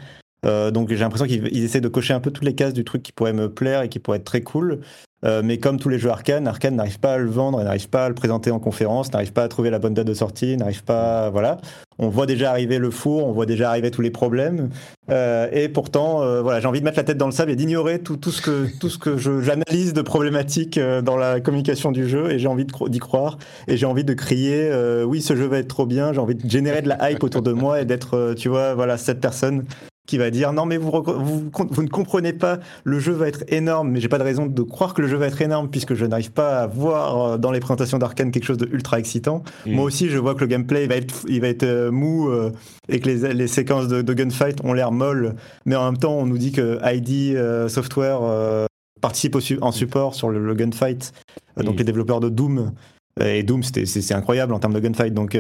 [0.46, 3.04] Euh, donc j'ai l'impression qu'ils essaient de cocher un peu toutes les cases du truc
[3.04, 4.82] qui pourrait me plaire et qui pourrait être très cool.
[5.24, 8.06] Euh, mais comme tous les jeux Arkane, Arkane n'arrive pas à le vendre, n'arrive pas
[8.06, 10.84] à le présenter en conférence, n'arrive pas à trouver la bonne date de sortie, n'arrive
[10.84, 11.58] pas, voilà.
[12.00, 14.70] On voit déjà arriver le four, on voit déjà arriver tous les problèmes,
[15.12, 17.56] euh, et pourtant, euh, voilà, j'ai envie de mettre la tête dans le sable et
[17.56, 21.92] d'ignorer tout, tout, ce que tout ce que j'analyse de problématiques euh, dans la communication
[21.92, 24.72] du jeu, et j'ai envie d'y croire, et j'ai envie de crier,
[25.06, 27.44] oui, ce jeu va être trop bien, j'ai envie de générer de la hype autour
[27.44, 29.66] de moi et d'être, tu vois, voilà, cette personne
[30.08, 33.44] qui va dire non mais vous, vous, vous, ne comprenez pas, le jeu va être
[33.48, 35.94] énorme, mais j'ai pas de raison de croire que le jeu va être énorme puisque
[35.94, 39.44] je n'arrive pas à voir euh, dans les présentations d'Arkane quelque chose de ultra excitant.
[39.66, 39.74] Mm.
[39.74, 42.52] Moi aussi, je vois que le gameplay va être, il va être euh, mou euh,
[42.90, 45.36] et que les, les séquences de, gunfight ont l'air molles,
[45.66, 47.38] mais en même temps, on nous dit que ID
[47.70, 48.20] Software
[49.00, 51.14] participe en support sur le, gunfight,
[51.58, 51.78] donc mm.
[51.78, 52.72] les développeurs de Doom.
[53.24, 55.14] Et Doom, c'est incroyable en termes de gunfight.
[55.14, 55.38] Donc,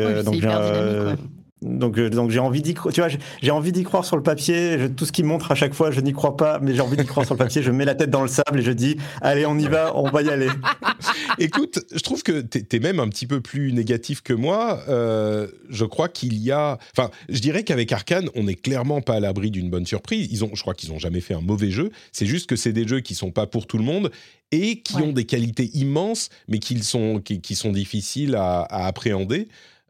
[1.62, 1.95] donc
[2.30, 2.93] j'ai envie d'y croire.
[2.93, 3.10] Tu vois,
[3.41, 4.88] j'ai envie d'y croire sur le papier.
[4.95, 7.06] tout ce qu'il montre à chaque fois, je n'y crois pas, mais j'ai envie d'y
[7.06, 7.62] croire sur le papier.
[7.62, 10.10] Je mets la tête dans le sable et je dis, allez, on y va, on
[10.10, 10.50] va y aller.
[11.38, 14.84] Écoute, je trouve que tu es, même un petit peu plus négatif que moi.
[14.89, 19.15] Euh, je crois qu'il y a, enfin, je dirais qu'avec Arkane, on n'est clairement pas
[19.15, 20.28] à l'abri d'une bonne surprise.
[20.32, 21.91] Ils ont, je crois qu'ils ont jamais fait un mauvais jeu.
[22.12, 24.12] C'est juste que c'est des jeux qui sont pas pour tout le monde
[24.52, 29.47] et qui ont des qualités immenses, mais qui sont, qui, sont difficiles à, à appréhender.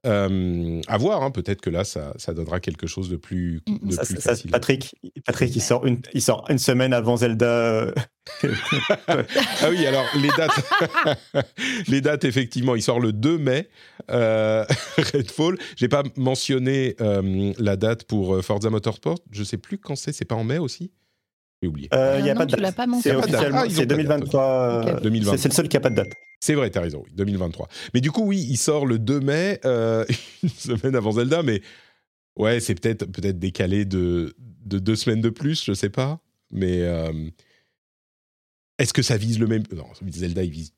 [0.07, 3.61] Euh, à voir, hein, peut-être que là, ça, ça, donnera quelque chose de plus,
[3.91, 4.49] facile.
[4.49, 7.93] Patrick, Patrick il, sort une, il sort une semaine avant Zelda.
[9.07, 11.45] ah oui, alors les dates,
[11.87, 13.69] les dates effectivement, il sort le 2 mai,
[14.09, 14.65] euh,
[14.97, 15.57] Redfall.
[15.75, 19.19] J'ai pas mentionné euh, la date pour euh, Forza Motorsport.
[19.31, 20.13] Je sais plus quand c'est.
[20.13, 20.91] C'est pas en mai aussi?
[21.61, 21.89] J'ai oublié.
[21.91, 22.75] Il n'y a, pas de date.
[23.01, 25.01] C'est officiellement, c'est 2023.
[25.37, 26.13] C'est le seul qui a pas de date.
[26.39, 27.67] C'est vrai, tu as raison, oui, 2023.
[27.93, 30.03] Mais du coup, oui, il sort le 2 mai, euh,
[30.43, 31.61] une semaine avant Zelda, mais
[32.35, 34.33] ouais, c'est peut-être peut décalé de,
[34.65, 36.19] de, deux semaines de plus, je sais pas.
[36.49, 37.29] Mais euh,
[38.79, 39.61] est-ce que ça vise le même.
[39.71, 40.73] Non, Zelda, il vise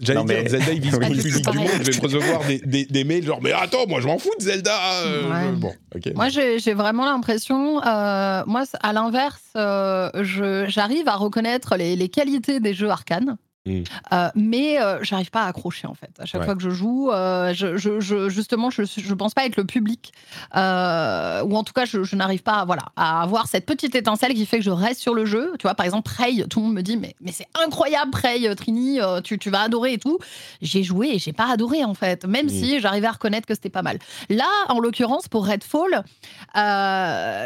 [0.00, 1.68] J'allais dire, mais- Zelda, il vise Oui, le public du monde.
[1.80, 4.30] Je vais me recevoir des, des, des mails genre, mais attends, moi je m'en fous
[4.38, 4.76] de Zelda.
[5.04, 5.52] euh, Ouais.
[5.56, 6.14] Bon, ok.
[6.16, 11.94] Moi, j'ai j'ai vraiment l'impression, euh, moi, à l'inverse, euh, je- j'arrive à reconnaître les,
[11.96, 13.36] les qualités des jeux arcanes.
[13.66, 16.10] Euh, mais euh, j'arrive pas à accrocher en fait.
[16.18, 16.44] À chaque Ouais.
[16.46, 19.64] fois que je joue, euh, je, je- je- justement, je, je pense pas être le
[19.64, 20.12] public,
[20.54, 24.44] ou en tout cas, je, n'arrive pas, à, voilà, à avoir cette petite étincelle qui
[24.44, 25.52] fait que je reste sur le jeu.
[25.58, 28.54] Tu vois, par exemple, Prey, tout le monde me dit mais, mais c'est incroyable Prey,
[28.54, 30.18] Trini, tu, tu vas adorer et tout.
[30.60, 33.70] J'ai joué et j'ai pas adoré en fait, même si j'arrivais à reconnaître que c'était
[33.70, 33.98] pas mal.
[34.28, 36.04] Là, en l'occurrence, pour Redfall,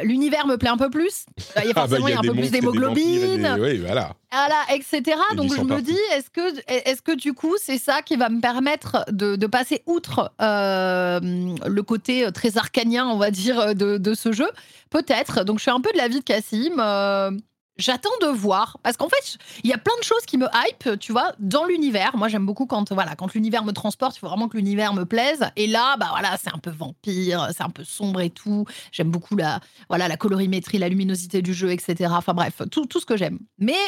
[0.04, 1.26] l'univers me plaît un peu plus.
[1.56, 3.60] Il y a Ah bah, forcément il y a un peu plus monstres d'hémoglobine, des-
[3.60, 4.14] Oui, voilà.
[4.32, 5.02] voilà, etc.
[5.32, 8.28] Et Donc je me dis, est-ce que, est-ce que du coup, c'est ça qui va
[8.28, 14.14] me permettre de, passer outre euh, le côté très arcanien, on va dire, de, de
[14.14, 14.48] ce jeu?
[14.90, 15.44] Peut-être.
[15.44, 16.78] Donc je suis un peu de l'avis de Cassim.
[16.78, 17.30] euh,
[17.78, 20.98] J'attends de voir parce qu'en fait, il y a plein de choses qui me hype,
[20.98, 22.16] tu vois, dans l'univers.
[22.16, 25.04] Moi, j'aime beaucoup quand voilà, quand l'univers me transporte, il faut vraiment que l'univers me
[25.04, 25.48] plaise.
[25.54, 28.64] Et là, bah voilà, c'est un peu vampire, c'est un peu sombre et tout.
[28.90, 32.10] J'aime beaucoup la voilà, la colorimétrie, la luminosité du jeu, etc.
[32.16, 33.38] Enfin bref, tout, tout ce que j'aime.
[33.58, 33.78] Mais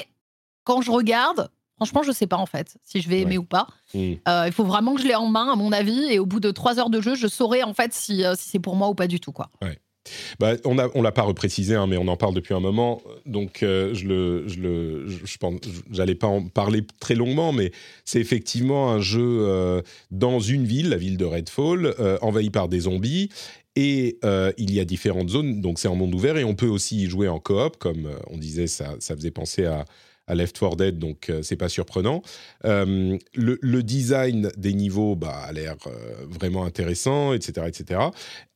[0.63, 1.51] quand je regarde,
[1.81, 3.67] franchement, je sais pas en fait si je vais aimer ou pas.
[3.95, 6.41] Euh, il faut vraiment que je l'ai en main, à mon avis, et au bout
[6.41, 8.89] de trois heures de jeu, je saurai en fait si, euh, si c'est pour moi
[8.89, 9.51] ou pas du tout, quoi.
[10.39, 13.03] Bah, on on l'a pas reprécisé, hein, mais on en parle depuis un moment.
[13.27, 15.61] Donc, euh, je le, je le, je, je pense,
[15.91, 17.71] j'allais pas en parler très longuement, mais
[18.05, 22.69] c'est effectivement un jeu euh, dans une ville, la ville de Redfall, euh, envahie par
[22.69, 23.31] des zombies.
[23.77, 24.19] Et
[24.59, 27.07] il y a différentes zones, donc c'est en monde ouvert et on peut aussi y
[27.07, 29.85] jouer en coop, comme on disait, ça, ça faisait penser à,
[30.31, 32.23] à Left 4 Dead, donc euh, c'est pas surprenant.
[32.65, 35.91] Euh, le, design des niveaux bah, a l'air euh,
[36.29, 38.01] vraiment intéressant, etc., etc.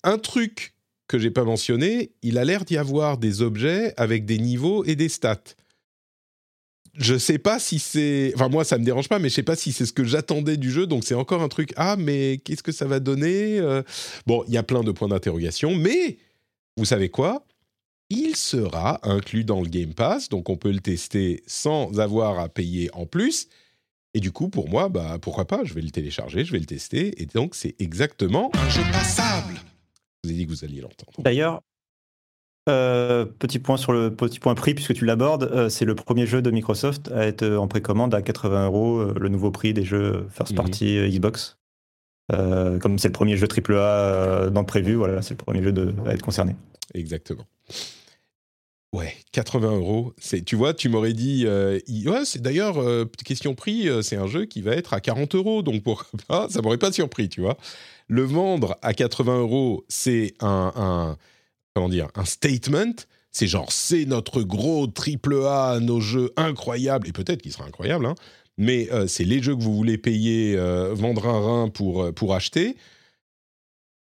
[0.05, 0.75] Un truc
[1.09, 4.95] que j'ai pas mentionné, il a l'air d'y avoir des objets avec des niveaux et
[4.95, 5.57] des stats.
[6.97, 9.57] Je sais pas si c'est, enfin moi ça me dérange pas, mais je sais pas
[9.57, 11.73] si c'est ce que j'attendais du jeu, donc c'est encore un truc.
[11.75, 13.61] Ah mais qu'est-ce que ça va donner
[14.27, 16.19] Bon, il y a plein de points d'interrogation, mais
[16.77, 17.45] vous savez quoi?
[18.17, 22.49] Il sera inclus dans le Game Pass, donc on peut le tester sans avoir à
[22.49, 23.49] payer en plus.
[24.15, 26.67] Et du coup, pour moi, bah pourquoi pas Je vais le télécharger, je vais le
[26.67, 29.55] tester, et donc c'est exactement un jeu passable.
[30.23, 31.13] Je vous ai dit que vous alliez l'entendre.
[31.19, 31.61] D'ailleurs,
[32.69, 36.27] euh, petit point sur le petit point prix, puisque tu l'abordes, euh, c'est le premier
[36.27, 39.85] jeu de Microsoft à être en précommande à 80 euros, euh, le nouveau prix des
[39.85, 40.57] jeux first Mhm.
[40.57, 41.59] party Xbox.
[42.33, 45.73] Euh, comme c'est le premier jeu AAA dans le prévu, voilà, c'est le premier jeu
[45.73, 46.55] de, à être concerné.
[46.95, 47.45] Exactement.
[48.95, 50.13] Ouais, 80 euros.
[50.21, 54.15] C'est, tu vois, tu m'aurais dit, euh, ouais, c'est d'ailleurs euh, question prix, euh, c'est
[54.15, 57.29] un jeu qui va être à 40 euros, donc pourquoi pas Ça m'aurait pas surpris,
[57.29, 57.57] tu vois.
[58.07, 61.17] Le vendre à 80 euros, c'est un,
[61.75, 62.95] comment dire, un statement.
[63.33, 68.07] C'est genre, c'est notre gros triple A, nos jeux incroyables, et peut-être qu'il sera incroyable,
[68.07, 68.15] hein,
[68.59, 70.55] mais c'est les jeux que vous voulez payer,
[70.93, 72.77] vendre un rein pour, pour acheter.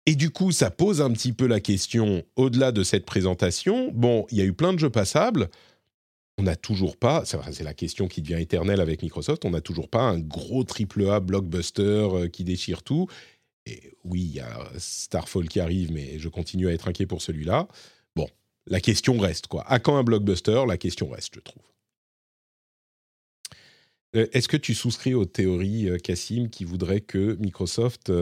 [0.07, 4.25] Et du coup, ça pose un petit peu la question, au-delà de cette présentation, bon,
[4.31, 5.51] il y a eu plein de jeux passables,
[6.39, 9.89] on n'a toujours pas, c'est la question qui devient éternelle avec Microsoft, on n'a toujours
[9.89, 13.09] pas un gros triple A blockbuster euh, qui déchire tout.
[13.65, 17.23] Et oui, il y a Starfall qui arrive, mais je continue à être inquiet pour
[17.23, 17.67] celui-là.
[18.15, 18.29] Bon,
[18.67, 19.65] la question reste, quoi.
[19.67, 20.65] À quand un blockbuster?
[20.69, 21.63] La question reste, je trouve.
[24.15, 28.13] Euh, Est-ce que tu souscris aux théories, euh, Cassim, qui voudraient que Microsoft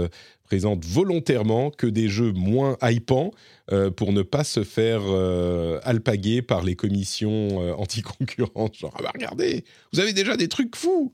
[0.55, 3.33] présente volontairement que des jeux moins hypants
[3.73, 8.77] euh, pour ne pas se faire euh, alpaguer par les commissions euh, anti-concurrentes.
[8.77, 11.11] Genre, ah bah regardez, vous avez déjà des trucs fous.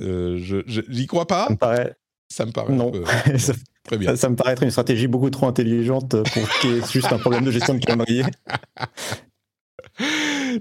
[0.00, 1.94] Euh, je- J'y crois pas, Ça me paraît,
[2.32, 3.04] ça me paraît un non, peu-
[3.36, 3.52] ça,
[3.84, 4.16] très bien.
[4.16, 7.18] ça me paraît être une stratégie beaucoup trop intelligente pour qu'il y ait juste un
[7.18, 8.22] problème de gestion de calendrier.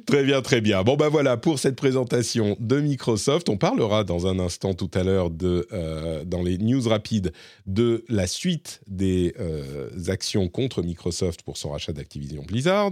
[0.05, 0.83] Très bien, très bien.
[0.83, 3.49] Bon, ben voilà pour cette présentation de Microsoft.
[3.49, 7.31] On parlera dans un instant tout à l'heure, euh, dans les news rapides,
[7.65, 12.91] de la suite des euh, actions contre Microsoft pour son rachat d'Activision Blizzard.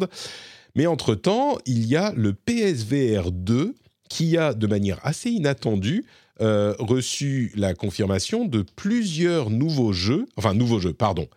[0.75, 3.75] Mais entre-temps, il y a le PSVR 2
[4.09, 6.05] qui a, de manière assez inattendue,
[6.39, 11.27] euh, reçu la confirmation de plusieurs nouveaux jeux, enfin nouveaux jeux, pardon,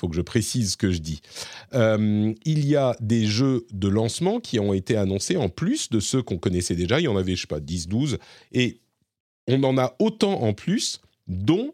[0.00, 1.20] faut que je précise ce que je dis.
[1.74, 6.00] Euh, il y a des jeux de lancement qui ont été annoncés en plus de
[6.00, 6.98] ceux qu'on connaissait déjà.
[7.00, 8.18] Il y en avait, je sais pas, 10, 12.
[8.52, 8.80] Et
[9.46, 11.70] on en a autant en plus, dont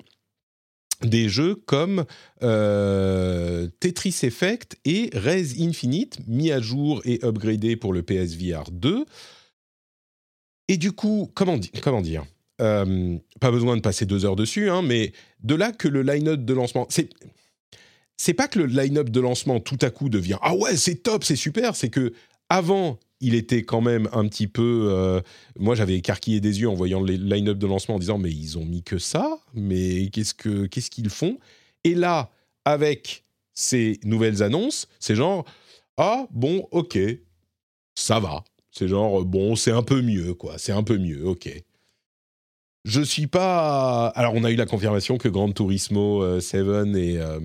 [1.02, 2.04] des jeux comme
[2.42, 9.04] euh, Tetris Effect et Res Infinite, mis à jour et upgradé pour le PSVR 2.
[10.68, 12.24] Et du coup, comment, di- comment dire
[12.62, 15.12] Euh, Pas besoin de passer deux heures dessus, hein, mais
[15.42, 16.86] de là que le line-up de lancement...
[18.16, 21.24] c'est pas que le line-up de lancement tout à coup devient ah ouais c'est top
[21.24, 22.12] c'est super c'est que
[22.48, 24.88] avant il était quand même un petit peu.
[24.90, 25.20] euh,
[25.58, 28.58] moi, j'avais écarquillé des yeux en voyant les line-up de lancement en disant mais ils
[28.58, 31.38] ont mis que ça, mais qu'est-ce que qu'est-ce qu'ils font?
[31.84, 32.30] Et là,
[32.64, 35.44] avec ces nouvelles annonces, c'est genre
[35.96, 36.98] ah bon, ok,
[37.94, 38.44] ça va.
[38.70, 41.48] C'est genre bon, c'est un peu mieux quoi, c'est un peu mieux, ok.
[42.84, 44.08] Je suis pas.
[44.08, 46.60] Alors, on a eu la confirmation que Gran Turismo euh, 7
[46.94, 47.40] est, euh,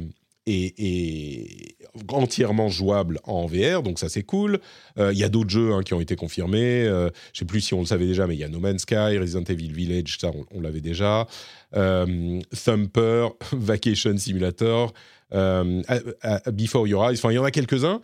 [0.47, 1.75] est
[2.09, 4.59] entièrement jouable en VR, donc ça c'est cool.
[4.97, 6.83] Euh, Il y a d'autres jeux hein, qui ont été confirmés.
[6.83, 8.81] Euh, je sais plus si on le savait déjà, mais il y a No Man's
[8.81, 11.27] Sky, Resident Evil Village, ça on, l'avait déjà.
[11.75, 14.93] Euh, Thumper, Vacation Simulator,
[15.33, 15.81] euh,
[16.47, 17.17] Before Your Eyes.
[17.17, 18.01] Enfin, il y en a quelques-uns.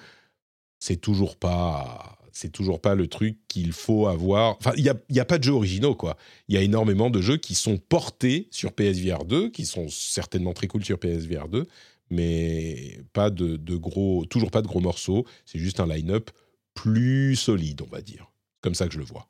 [0.79, 2.13] C'est toujours pas.
[2.31, 4.57] C'est toujours pas le truc qu'il faut avoir.
[4.59, 6.17] Enfin, il n'y a, a pas de jeux originaux, quoi.
[6.47, 10.53] Il y a énormément de jeux qui sont portés sur PSVR 2, qui sont certainement
[10.53, 11.65] très cool sur PSVR 2,
[12.09, 15.25] mais pas de, de gros, toujours pas de gros morceaux.
[15.45, 16.29] C'est juste un line-up
[16.73, 18.31] plus solide, on va dire.
[18.61, 19.27] Comme ça que je le vois.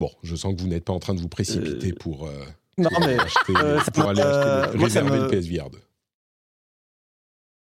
[0.00, 2.44] Bon, je sens que vous n'êtes pas en train de vous précipiter Euh, pour, euh,
[2.78, 5.80] Non, pour mais acheter- euh, pour aller acheter, réserver me- le PSVR 2.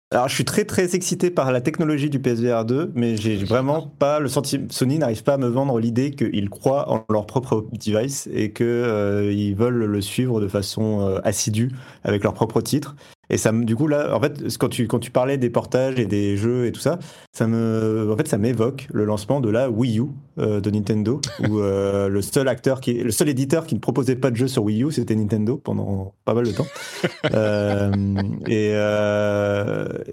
[0.10, 3.92] Alors, je suis très très excité par la technologie du PSVR 2, mais j'ai vraiment
[4.00, 4.68] pas le sentiment.
[4.70, 8.64] Sony n'arrive pas à me vendre l'idée qu'ils croient en leur propre device et que
[8.64, 11.72] euh, veulent le suivre de façon euh, assidue
[12.06, 12.96] avec leur propre titre.
[13.30, 16.06] Et ça, du coup là, en fait, quand tu quand tu parlais des portages et
[16.06, 17.00] des jeux et tout ça,
[17.34, 20.06] ça me, en fait, ça m'évoque le lancement de la Wii U
[20.40, 21.20] euh, de Nintendo,
[21.50, 24.48] où euh, le seul acteur qui, le seul éditeur qui ne proposait pas de jeu
[24.48, 26.68] sur Wii U, c'était Nintendo pendant pas mal de temps.
[27.34, 27.92] Euh,
[28.48, 28.72] et,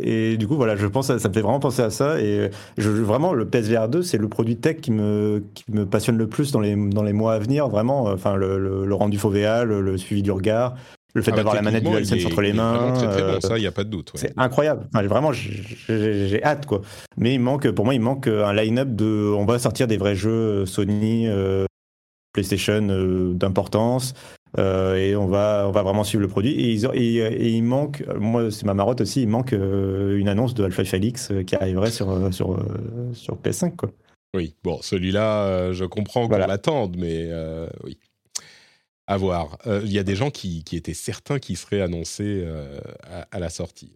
[0.01, 2.21] et du coup, voilà, je pense, à- ça me fait vraiment penser à ça.
[2.21, 6.19] Et je, vraiment, le PSVR 2, c'est le produit tech qui me, qui me passionne
[6.19, 7.69] le plus dans les, dans les mois à venir.
[7.69, 10.75] Vraiment, enfin, le, le, le rendu le, le suivi du regard,
[11.15, 12.93] le fait Ah bah, d'avoir la manette techniquement, DualSense entre les mains.
[12.95, 14.13] Très, très euh, bon, ça, il n'y a pas de doute.
[14.15, 14.21] ouais.
[14.21, 14.87] c'est incroyable.
[14.95, 16.81] Enfin, vraiment, j'ai- hâte, quoi.
[17.17, 19.33] Mais il manque, pour moi, il manque un line-up de.
[19.37, 21.67] On va sortir des vrais jeux Sony, euh,
[22.33, 24.15] PlayStation euh, d'importance.
[24.59, 26.53] euh, et on va, on va vraiment suivre le produit.
[26.53, 30.17] Et, ils ont- et- et il manque, moi c'est ma marotte aussi, il manque euh,
[30.17, 32.61] une annonce de Alpha Felix euh, qui arriverait sur, euh, sur, euh,
[33.15, 33.75] sur PS5.
[33.77, 33.91] Quoi.
[34.37, 36.45] Oui, bon, celui-là, euh, je comprends Voilà.
[36.45, 37.99] qu'on l'attende, mais euh, oui.
[39.07, 39.59] À voir.
[39.67, 43.23] Euh, Il y a des gens qui, qui étaient certains qu'il serait annoncé euh, à,
[43.31, 43.95] à la sortie.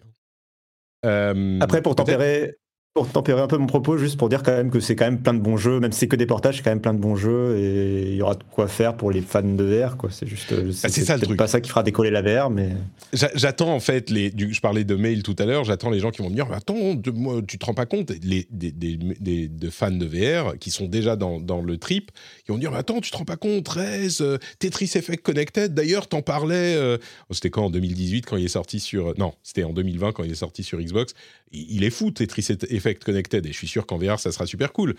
[1.05, 2.57] Euh, Après, pour tempérer,
[3.05, 5.21] pour tempérer un peu mon propos, juste pour dire quand même que c'est quand même
[5.21, 6.99] plein de bons jeux, même si c'est que des portages, c'est quand même plein de
[6.99, 9.97] bons jeux et il y aura de quoi faire pour les fans de VR.
[9.97, 10.11] Quoi.
[10.11, 11.37] C'est juste, euh, Ah, c'est ça, le truc.
[11.39, 12.71] pas ça qui fera décoller la VR, mais
[13.13, 16.01] J'a- J'attends en fait, les, du- je parlais de mail tout à l'heure, j'attends les
[16.01, 18.73] gens qui vont me dire Attends, de- moi, tu te rends pas compte les, des,
[18.73, 22.11] des- des- de fans de VR qui sont déjà dans, dans le trip,
[22.45, 25.73] qui vont me dire Attends, tu te rends pas compte, 13, euh, Tetris Effect Connected,
[25.75, 26.75] d'ailleurs, t'en parlais.
[26.77, 26.99] euh,
[27.31, 29.15] oh, c'était quand en 2018 quand il est sorti sur.
[29.19, 31.15] Non, c'était en 2020 quand il est sorti sur Xbox.
[31.51, 34.73] Il, est fou, Tetris Effect Connected, et je suis sûr qu'en VR, ça sera super
[34.73, 34.95] cool.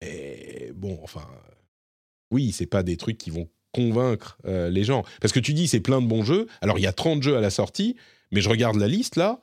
[0.00, 1.26] Et bon, enfin.
[2.30, 5.04] Oui, c'est pas des trucs qui vont convaincre euh, les gens.
[5.20, 6.46] Parce que tu dis, c'est plein de bons jeux.
[6.62, 7.96] Alors, il y a 30 jeux à la sortie,
[8.30, 9.40] mais je regarde la liste là.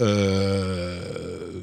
[0.00, 1.62] Euh,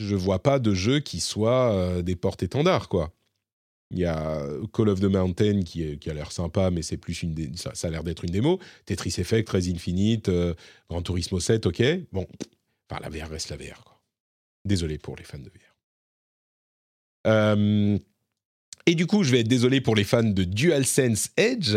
[0.00, 3.12] je vois pas de jeux qui soient euh, des porte-étendards, quoi.
[3.92, 7.56] Il y a Call of the Mountain qui, a l'air sympa, mais c'est plus une
[7.56, 8.58] ça, a l'air d'être une démo.
[8.86, 10.54] Tetris Effect, Res Infinite, euh,
[10.88, 11.82] Gran Turismo 7, ok.
[12.10, 12.26] Bon,
[12.90, 14.00] enfin, la VR reste la VR.
[14.64, 15.76] Désolé pour les fans de VR.
[17.26, 17.98] Euh,
[18.86, 21.76] et du coup, je vais être désolé pour les fans de DualSense Edge,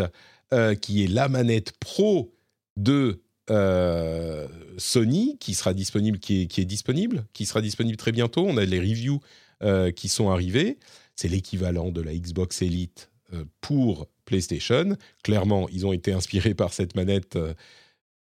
[0.54, 2.34] euh, qui est la manette pro
[2.78, 4.48] de euh,
[4.78, 8.46] Sony, qui sera disponible, qui est, disponible, qui sera disponible très bientôt.
[8.48, 9.20] On a les reviews
[9.64, 10.78] euh, qui sont arrivées.
[11.16, 14.98] C'est l'équivalent de la Xbox Elite euh, pour PlayStation.
[15.24, 17.54] Clairement, ils ont été inspirés par cette manette euh,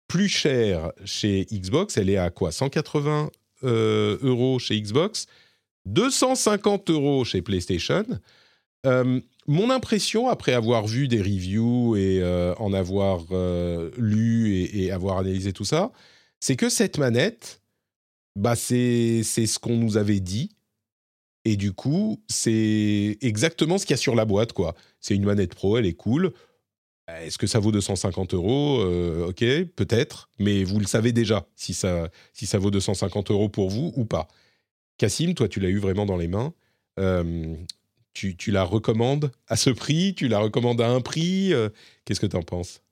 [0.09, 1.97] plus chère chez Xbox.
[1.97, 2.51] Elle est à quoi?
[2.51, 3.30] 180
[3.64, 5.26] euh, euros chez Xbox,
[5.86, 8.05] 250 euros chez PlayStation.
[9.47, 12.22] Mon impression, après avoir vu des reviews et
[12.59, 13.24] en avoir
[13.99, 15.91] lu et, avoir analysé tout ça,
[16.41, 17.61] c'est que cette manette,
[18.34, 20.51] bah c'est ce qu'on nous avait dit.
[21.49, 24.74] Et du coup, c'est exactement ce qu'il y a sur la boîte, quoi.
[25.01, 26.34] C'est une manette pro, elle est cool.
[27.09, 28.80] Est-ce que ça vaut 250 euros?
[28.82, 29.42] Euh, Ok,
[29.74, 33.94] peut-être, mais vous le savez déjà si ça, si ça vaut 250 euros pour vous
[33.96, 34.28] ou pas.
[34.99, 36.53] Cassim, toi, tu l'as eu vraiment dans les mains.
[36.99, 37.55] Euh,
[38.12, 40.14] tu, la recommandes à ce prix?
[40.14, 41.55] Tu la recommandes à un prix?
[41.55, 41.70] Euh,
[42.05, 42.82] Qu'est-ce que tu en penses?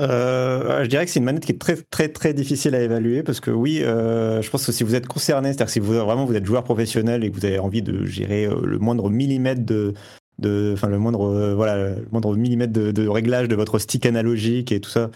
[0.00, 3.24] Euh, je dirais que c'est une manette qui est très très très difficile à évaluer
[3.24, 5.92] parce que oui, euh, je pense que si vous êtes concerné, c'est-à-dire que si vous
[5.92, 9.10] vraiment vous êtes joueur professionnel et que vous avez envie de gérer euh, le moindre
[9.10, 9.94] millimètre de
[10.38, 14.06] de enfin le moindre euh, voilà le moindre millimètre de, de réglage de votre stick
[14.06, 15.10] analogique et tout ça,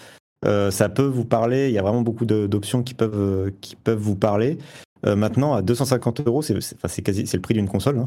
[0.45, 1.69] euh, ça peut vous parler.
[1.69, 4.59] Il y a vraiment beaucoup d'options qui peuvent qui peuvent vous parler.
[5.05, 7.99] Euh, maintenant, à 250 euros, c'est enfin, c'est quasi c'est le prix d'une console.
[7.99, 8.05] hein.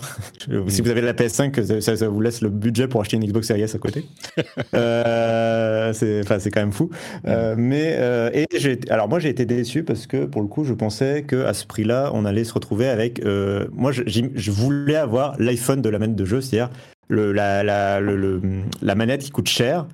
[0.70, 3.48] Si vous avez la PS5, ça, ça vous laisse le budget pour acheter une Xbox
[3.48, 4.06] Series S à côté.
[4.74, 6.90] Euh, c'est quand même fou.
[7.28, 8.46] Euh, mais euh, et
[8.90, 11.66] alors moi j'ai été déçu parce que pour le coup je pensais que à ce
[11.66, 16.16] prix-là on allait se retrouver avec euh, moi je, voulais avoir l'iPhone de la manette
[16.16, 16.70] de jeu, c'est-à-dire
[17.10, 18.42] la, la, le-
[18.82, 19.88] la manette qui coûte cher,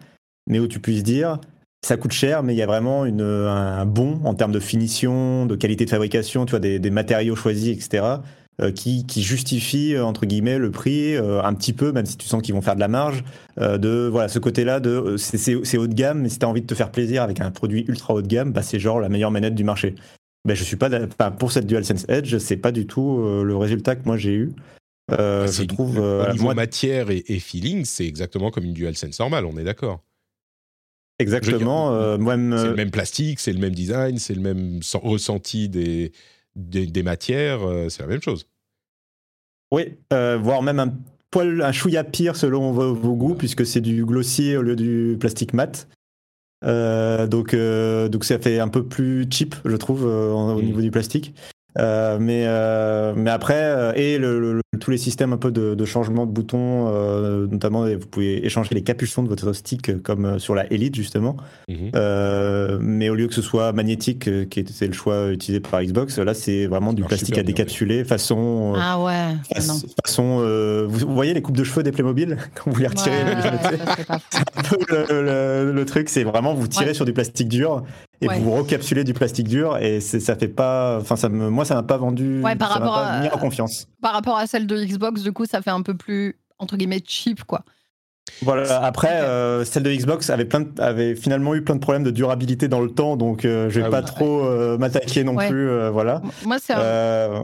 [0.47, 1.39] mais où tu puisses dire
[1.85, 5.45] ça coûte cher, mais il y a vraiment une, un bon en termes de finition,
[5.45, 8.05] de qualité de fabrication, tu vois, des, des matériaux choisis, etc.,
[8.61, 12.17] euh, qui, qui justifient, euh, entre guillemets, le prix euh, un petit peu, même si
[12.17, 13.23] tu sens qu'ils vont faire de la marge,
[13.59, 16.61] euh, de voilà, ce côté-là, de c'est- haut de gamme, mais si tu as envie
[16.61, 19.09] de te faire plaisir avec un produit ultra haut de gamme, bah, c'est genre la
[19.09, 19.95] meilleure manette du marché.
[20.45, 23.95] Ben, je suis pas, enfin, pour cette DualSense Edge, c'est pas du tout le résultat
[23.95, 24.51] que moi j'ai eu.
[25.09, 25.99] C'est je trouve.
[25.99, 29.63] Au niveau moi, matière et, et feeling, c'est exactement comme une DualSense normale, on est
[29.63, 30.01] d'accord.
[31.21, 31.93] Exactement.
[31.93, 36.11] euh, C'est le même plastique, c'est le même design, c'est le même sen- ressenti des,
[36.55, 38.47] des, des matières, euh, c'est la même chose.
[39.73, 40.93] Oui, euh, voire même un
[41.29, 45.15] poil, un chouïa pire selon vos, vos goûts, puisque c'est du glossier au lieu du
[45.19, 45.87] plastique mat.
[46.65, 47.55] Euh, donc,
[48.11, 50.65] donc ça fait un peu plus cheap, je trouve, au Mm.
[50.65, 51.33] niveau du plastique.
[51.79, 55.51] Euh, mais, euh, mais après, euh, et le- le- le- tous les systèmes un peu
[55.51, 59.89] de, de changement de boutons, euh, notamment vous pouvez échanger les capuchons de votre stick
[59.89, 61.37] euh, comme euh, sur la Elite justement.
[61.69, 61.91] Mhm.
[61.95, 65.81] Euh, mais au lieu que ce soit magnétique, euh, qui était le choix utilisé par
[65.81, 68.73] Xbox, là c'est vraiment du plastique à bien, décapsuler façon.
[68.75, 69.35] euh, Ah ouais.
[69.55, 69.75] Faç- non.
[70.05, 73.23] façon, euh, vous, vous voyez les coupes de cheveux des Playmobil quand vous les retirez
[73.23, 75.23] Ouais, le- ouais, le,
[75.65, 76.93] le- le truc, c'est vraiment vous tirez Ouais.
[76.93, 77.83] sur du plastique dur
[78.21, 78.39] et Ouais.
[78.39, 81.83] vous recapsulez du plastique dur et ça fait pas, enfin ça me, moi ça m'a
[81.83, 83.87] pas vendu, Ouais, par ça rapport pas à- mis en confiance.
[84.01, 87.01] Par rapport à celle de Xbox, du coup, ça fait un peu plus entre guillemets
[87.05, 87.63] cheap, quoi.
[88.43, 88.83] Voilà.
[88.85, 92.11] Après, euh, celle de Xbox avait plein, de- avait finalement eu plein de problèmes de
[92.11, 94.05] durabilité dans le temps, donc euh, je vais Ah pas oui.
[94.05, 95.49] trop euh, m'attaquer non Ouais.
[95.49, 96.21] plus, euh, voilà.
[96.45, 96.79] Moi, c'est un...
[96.79, 97.39] Euh,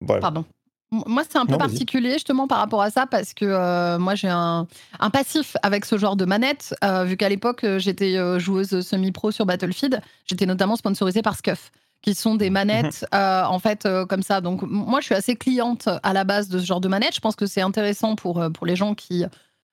[0.00, 0.20] voilà.
[0.20, 0.44] Pardon.
[0.92, 4.14] Moi, c'est un peu Non, particulier justement par rapport à ça parce que euh, moi,
[4.14, 4.66] j'ai un,
[5.00, 6.74] un passif avec ce genre de manette.
[6.84, 11.70] euh, vu qu'à l'époque, euh, j'étais joueuse semi-pro sur Battlefield, j'étais notamment sponsorisée par Scuf
[12.02, 14.40] qui sont des manettes euh, en fait comme ça.
[14.40, 17.14] Donc moi, je suis assez cliente à la base de ce genre de manette.
[17.14, 19.24] Je pense que c'est intéressant pour, pour les gens qui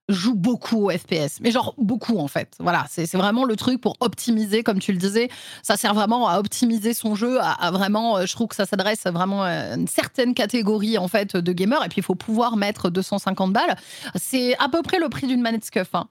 [0.10, 2.54] jouent beaucoup au FPS, mais genre beaucoup en fait.
[2.60, 5.30] Voilà, c'est vraiment le truc pour optimiser, comme tu le disais.
[5.64, 8.18] Ça sert vraiment à optimiser son jeu, à, à vraiment.
[8.18, 11.84] euh, Je trouve que ça s'adresse vraiment à une certaine catégorie en fait de gamers.
[11.86, 13.76] Et puis il faut pouvoir mettre 250 balles.
[14.16, 15.94] C'est à peu près le prix d'une manette Scuf.
[15.94, 16.08] hein.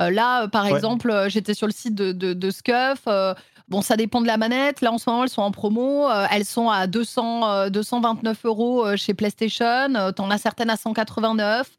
[0.00, 0.72] Euh, là, euh, par Ouais.
[0.72, 3.02] exemple, euh, j'étais sur le site de, de, de Scuf.
[3.06, 3.34] euh,
[3.68, 4.80] Bon, ça dépend de la manette.
[4.82, 6.06] Là, en ce moment, elles sont en promo.
[6.10, 9.94] Euh, elles sont à 200, euh, 229 euros euh, chez PlayStation.
[9.94, 11.70] Euh, T'en as certaines à 189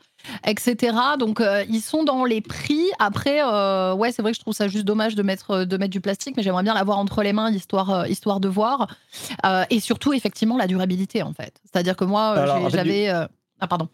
[0.46, 0.96] etc.
[1.20, 2.84] Donc euh, ils sont dans les prix.
[3.00, 5.78] Après, euh, ouais, c'est vrai que je trouve ça juste dommage de mettre euh, de
[5.78, 8.88] mettre du plastique, mais j'aimerais bien l'avoir entre les mains histoire euh, histoire de voir.
[9.70, 11.54] Et surtout effectivement la durabilité en fait.
[11.64, 13.88] C'est-à-dire que moi j'avais ah pardon.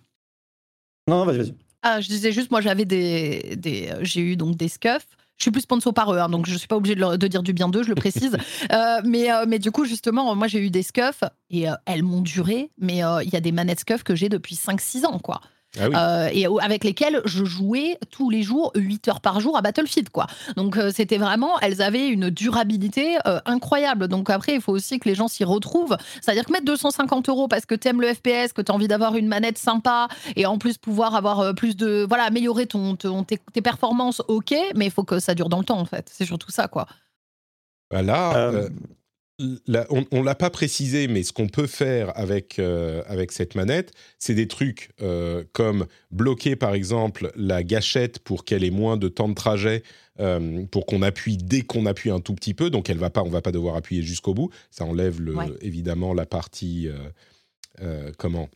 [1.07, 1.53] Non, non, vas-y, vas-y.
[1.83, 5.07] Ah, je disais juste, moi j'avais des, des j'ai eu donc des scuffs.
[5.37, 7.27] Je suis plus sponsor par eux, hein, donc je suis pas obligée de, leur- de
[7.27, 8.37] dire du bien d'eux, je le précise.
[8.71, 12.03] Euh, mais, euh, mais du coup, justement, moi j'ai eu des scuffs et euh, elles
[12.03, 12.69] m'ont duré.
[12.77, 15.41] Mais il y a des manettes scuff que j'ai depuis 5-6 ans, quoi.
[15.79, 15.95] Ah oui.
[15.95, 20.09] Euh, et avec lesquelles je jouais tous les jours, 8 heures par jour à Battlefield,
[20.09, 20.27] quoi.
[20.57, 24.09] Donc euh, c'était vraiment, elles avaient une durabilité euh, incroyable.
[24.09, 25.95] Donc après, il faut aussi que les gens s'y retrouvent.
[26.21, 29.27] C'est-à-dire que mettre 250 euros parce que t'aimes le FPS, que t'as envie d'avoir une
[29.27, 33.39] manette sympa et en plus pouvoir avoir euh, plus de, voilà, améliorer ton, ton- tes,
[33.53, 36.09] tes performances, ok, mais il faut que ça dure dans le temps, en fait.
[36.11, 36.85] C'est surtout ça, quoi.
[37.89, 38.51] Voilà.
[39.89, 43.91] On ne l'a pas précisé, mais ce qu'on peut faire avec, euh, avec cette manette,
[44.19, 49.07] c'est des trucs euh, comme bloquer par exemple la gâchette pour qu'elle ait moins de
[49.07, 49.83] temps de trajet,
[50.19, 53.23] euh, pour qu'on appuie dès qu'on appuie un tout petit peu, donc elle va pas,
[53.23, 54.49] on va pas devoir appuyer jusqu'au bout.
[54.69, 55.47] Ça enlève le, Ouais.
[55.61, 56.87] évidemment la partie
[58.17, 58.49] comment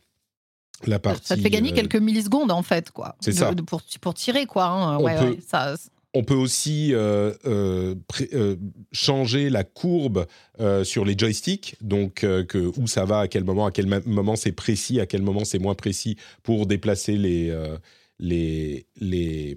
[0.86, 1.26] la partie.
[1.26, 3.16] ça te fait gagner quelques millisecondes, en fait, quoi.
[3.20, 3.50] C'est ça.
[3.66, 4.66] pour, pour tirer, quoi.
[4.66, 4.98] hein.
[4.98, 5.74] On Ouais, peut- ouais, ça,
[6.14, 7.94] On peut aussi euh, euh,
[8.32, 8.56] euh,
[8.92, 10.26] changer la courbe
[10.84, 12.26] sur les joysticks, donc
[12.78, 15.58] où ça va, à quel moment, à quel moment c'est précis, à quel moment c'est
[15.58, 17.54] moins précis pour déplacer les,
[18.18, 19.54] les, les,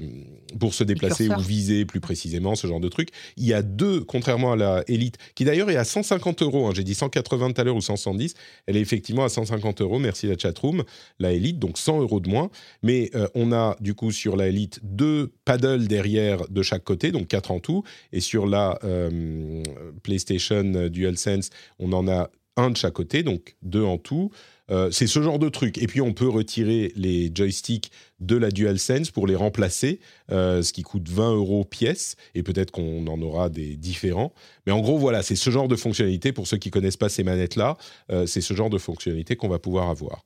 [0.60, 3.10] pour se déplacer ou viser plus précisément, ce genre de truc.
[3.38, 6.68] Il y a deux, contrairement à la Elite, qui d'ailleurs est à 150 euros.
[6.68, 8.34] hein, J'ai dit 180 tout à l'heure ou 170.
[8.66, 10.00] Elle est effectivement à 150 euros.
[10.00, 10.84] Merci la chatroom.
[11.20, 12.50] La Elite, donc 100 euros de moins.
[12.84, 17.12] Mais euh, on a du coup sur la Elite deux paddles derrière de chaque côté,
[17.12, 17.84] donc quatre en tout.
[18.12, 19.64] Et sur la euh,
[20.04, 21.50] PlayStation DualSense,
[21.80, 24.32] on en a un de chaque côté, donc deux en tout.
[24.72, 25.78] Euh, c'est ce genre de truc.
[25.78, 30.00] Et puis on peut retirer les joysticks de la DualSense pour les remplacer,
[30.32, 32.16] euh, ce qui coûte 20 euros pièce.
[32.36, 34.34] Et peut-être qu'on en aura des différents.
[34.66, 36.32] Mais en gros, voilà, c'est ce genre de fonctionnalité.
[36.32, 37.78] Pour ceux qui connaissent pas ces manettes-là,
[38.12, 40.26] euh, c'est ce genre de fonctionnalité qu'on va pouvoir avoir.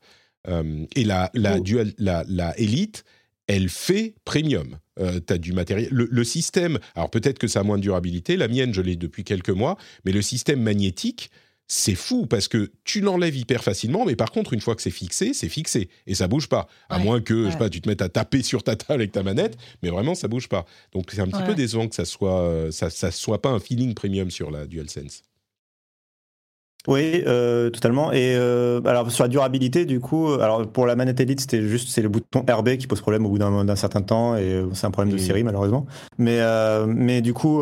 [0.96, 3.06] et la, la, Dual, la, la Elite,
[3.48, 4.78] elle fait premium.
[5.00, 5.90] Euh, tu as du matériel.
[5.92, 9.24] Le, système, alors peut-être que ça a moins de durabilité, la mienne, je l'ai depuis
[9.24, 11.32] quelques mois, mais le système magnétique,
[11.76, 14.92] c'est fou parce que tu l'enlèves hyper facilement, mais par contre, une fois que c'est
[14.92, 16.68] fixé, c'est fixé et ça bouge pas.
[16.88, 19.12] À moins que, je sais pas, tu te mettes à taper sur ta table avec
[19.12, 20.66] ta manette, mais vraiment, ça bouge pas.
[20.92, 23.60] Donc, c'est un petit peu décevant que ça soit, euh, ça, ça soit pas un
[23.60, 25.24] feeling premium sur la DualSense.
[26.88, 28.12] Oui, euh, totalement.
[28.12, 31.88] Et euh, alors sur la durabilité, du coup, alors pour la manette Elite, c'était juste
[31.90, 34.86] c'est le bouton RB qui pose problème au bout d'un certain temps et euh, c'est
[34.86, 35.86] un problème de série malheureusement.
[36.18, 36.40] Mais
[36.88, 37.62] mais du coup,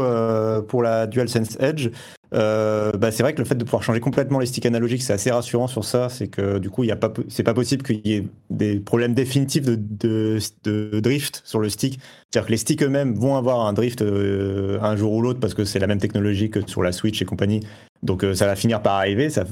[0.68, 1.90] pour la DualSense Edge,
[2.32, 5.30] bah, c'est vrai que le fait de pouvoir changer complètement les sticks analogiques, c'est assez
[5.30, 6.10] rassurant sur ça.
[6.10, 8.80] C'est que du coup, il y a pas, c'est pas possible qu'il y ait des
[8.80, 12.00] problèmes définitifs de, de, de drift sur le stick.
[12.32, 15.64] C'est-à-dire que les sticks eux-mêmes vont avoir un drift un jour ou l'autre parce que
[15.64, 17.62] c'est la même technologie que sur la Switch et compagnie.
[18.04, 19.44] Donc euh, ça va finir par arriver, ça,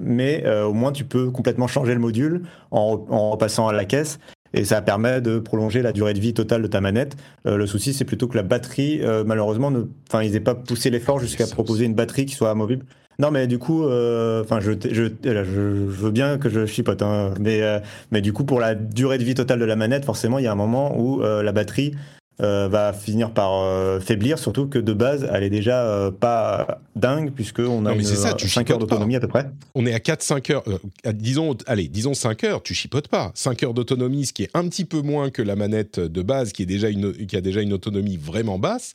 [0.00, 3.84] mais euh, au moins tu peux complètement changer le module en, en repassant à la
[3.84, 4.18] caisse
[4.54, 7.16] et ça permet de prolonger la durée de vie totale de ta manette.
[7.46, 9.84] Euh, le souci, c'est plutôt que la batterie, malheureusement, ne...
[10.08, 12.84] enfin, ils n'aient pas poussé l'effort jusqu'à proposer une batterie qui soit amovible.
[13.18, 17.62] Non, mais du coup, enfin, je, je, je, veux bien que je chipote, hein, mais,
[18.10, 20.48] mais du coup, pour la durée de vie totale de la manette, forcément, il y
[20.48, 21.94] a un moment où la batterie
[22.40, 26.80] euh, va finir par euh, faiblir, surtout que de base, elle est déjà euh, pas
[26.96, 29.50] dingue, puisqu'on a une, ça, 5 heures d'autonomie à peu près.
[29.74, 30.64] On est à 4-5 heures,
[31.12, 33.32] disons, allez, disons 5 heures, tu chipotes pas.
[33.34, 36.52] 5 heures d'autonomie, ce qui est un petit peu moins que la manette de base,
[36.52, 38.94] qui, est déjà une, qui a déjà une autonomie vraiment basse,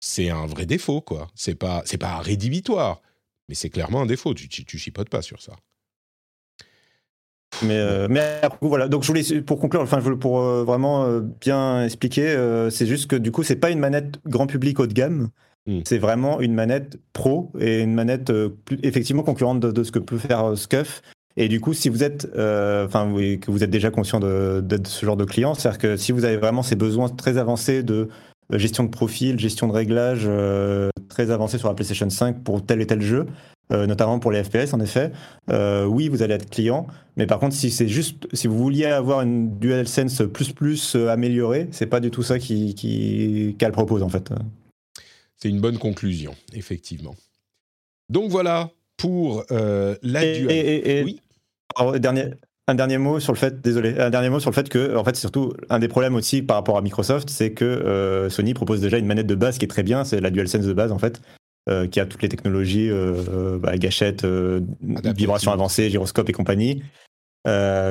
[0.00, 1.28] c'est un vrai défaut, quoi.
[1.34, 3.02] C'est pas, c'est pas rédhibitoire,
[3.50, 5.52] mais c'est clairement un défaut, tu, tu, tu chipotes pas sur ça.
[7.62, 8.88] Mais, euh, mais voilà.
[8.88, 12.36] Donc je voulais pour conclure, enfin pour euh, vraiment euh, bien expliquer,
[12.70, 15.28] c'est juste que du coup c'est pas une manette grand public haut de gamme.
[15.66, 15.80] Hmm.
[15.84, 18.32] C'est vraiment une manette pro et une manette
[18.82, 21.02] effectivement concurrente de, ce que peut faire Scuf.
[21.36, 25.04] Et du coup, si vous êtes, enfin, que vous êtes déjà conscient de, de ce
[25.04, 28.08] genre de client, c'est-à-dire que si vous avez vraiment ces besoins très avancés de
[28.52, 30.28] gestion de profil, gestion de réglage
[31.08, 33.26] très avancés sur la PlayStation 5 pour tel et tel jeu,
[33.72, 35.12] euh, notamment pour les FPS en effet.
[35.50, 38.86] Euh, oui, vous allez être client, mais par contre, si c'est juste, si vous vouliez
[38.86, 44.02] avoir une DualSense plus plus euh, améliorée, c'est pas du tout ça qui, qu'elle propose
[44.02, 44.32] en fait.
[45.36, 47.14] C'est une bonne conclusion, effectivement.
[48.08, 51.20] Donc voilà pour la et, oui.
[52.00, 52.24] dernier,
[52.66, 55.04] un dernier mot sur le fait, désolé, un dernier mot sur le fait que, en
[55.04, 58.98] fait, surtout un des problèmes aussi par rapport à Microsoft, c'est que Sony propose déjà
[58.98, 61.22] une manette de base qui est très bien, c'est la DualSense de base en fait,
[61.70, 64.26] euh, qui a toutes les technologies, euh, euh, bah, gâchette,
[65.14, 66.82] vibration avancée, gyroscope et compagnie.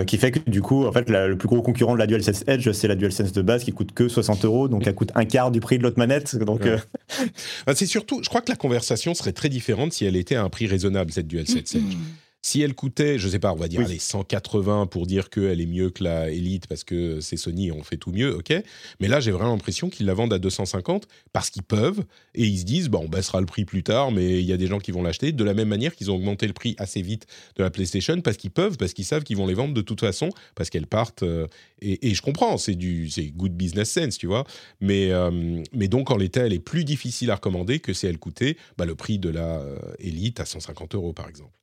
[0.05, 2.69] qui fait que du coup, en fait, le plus gros concurrent de la DualSense Edge,
[2.71, 5.51] c'est la DualSense de base qui coûte que 60 euros, donc elle coûte un quart
[5.51, 6.35] du prix de l'autre manette.
[6.35, 6.61] Donc,
[7.65, 10.43] bah, c'est surtout, je crois que la conversation serait très différente si elle était à
[10.43, 11.95] un prix raisonnable cette DualSense Edge.
[12.41, 15.65] Si elle coûtait, je sais pas, on va dire les 180 pour dire qu'elle est
[15.65, 18.53] mieux que la Elite parce que c'est Sony, on fait tout mieux, ok.
[19.01, 22.01] Mais là, j'ai vraiment l'impression qu'ils la vendent à 250 parce qu'ils peuvent
[22.35, 24.67] et ils se disent, on baissera le prix plus tard, mais il y a des
[24.67, 25.33] gens qui vont l'acheter.
[25.33, 27.27] De la même manière qu'ils ont augmenté le prix assez vite
[27.57, 29.99] de la PlayStation parce qu'ils peuvent, parce qu'ils savent qu'ils vont les vendre de toute
[29.99, 31.23] façon, parce qu'elles partent.
[31.23, 31.47] Euh,
[31.81, 34.45] et, je comprends, c'est du, c'est good business sense, tu vois.
[34.79, 38.17] Mais, euh, mais donc en l'état, elle est plus difficile à recommander que si elle
[38.17, 41.58] coûtait bah, le prix de la euh, Elite à 150 euros, par exemple.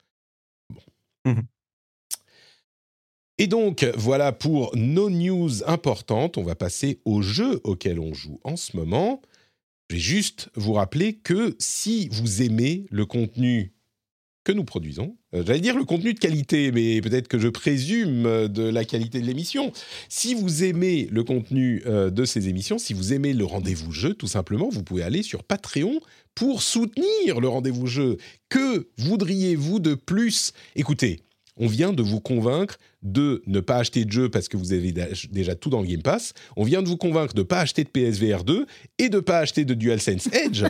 [1.27, 1.41] Mmh
[3.39, 6.39] Et donc, voilà pour nos news importantes.
[6.39, 9.21] On va passer au jeu auquel on joue en ce moment.
[9.91, 13.73] Je vais juste vous rappeler que si vous aimez le contenu
[14.45, 18.63] que nous produisons, j'allais dire le contenu de qualité, mais peut-être que je présume de
[18.63, 19.73] la qualité de l'émission.
[20.09, 24.15] Si vous aimez le contenu euh, de ces émissions, si vous aimez le rendez-vous jeu,
[24.15, 26.01] tout simplement, vous pouvez aller sur Patreon
[26.35, 28.17] pour soutenir le rendez-vous jeu.
[28.49, 30.53] Que voudriez-vous de plus?
[30.75, 31.21] Écoutez,
[31.57, 34.93] on vient de vous convaincre de ne pas acheter de jeu parce que vous avez
[35.31, 36.35] déjà tout dans le Game Pass.
[36.57, 38.67] On vient de vous convaincre de ne pas acheter de PSVR 2
[38.99, 40.65] et de ne pas acheter de DualSense Edge.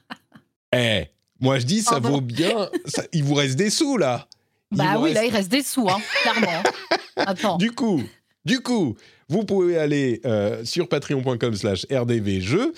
[0.74, 1.06] eh,
[1.40, 2.68] moi je dis, ça vaut bien.
[3.12, 4.26] il vous reste des sous là.
[4.70, 6.62] bah oui, là il reste des sous, hein, clairement.
[7.16, 7.56] Attends.
[7.56, 8.02] Du coup,
[8.44, 8.96] du coup,
[9.28, 12.72] vous pouvez aller euh, sur patreon.com/slash rdvjeux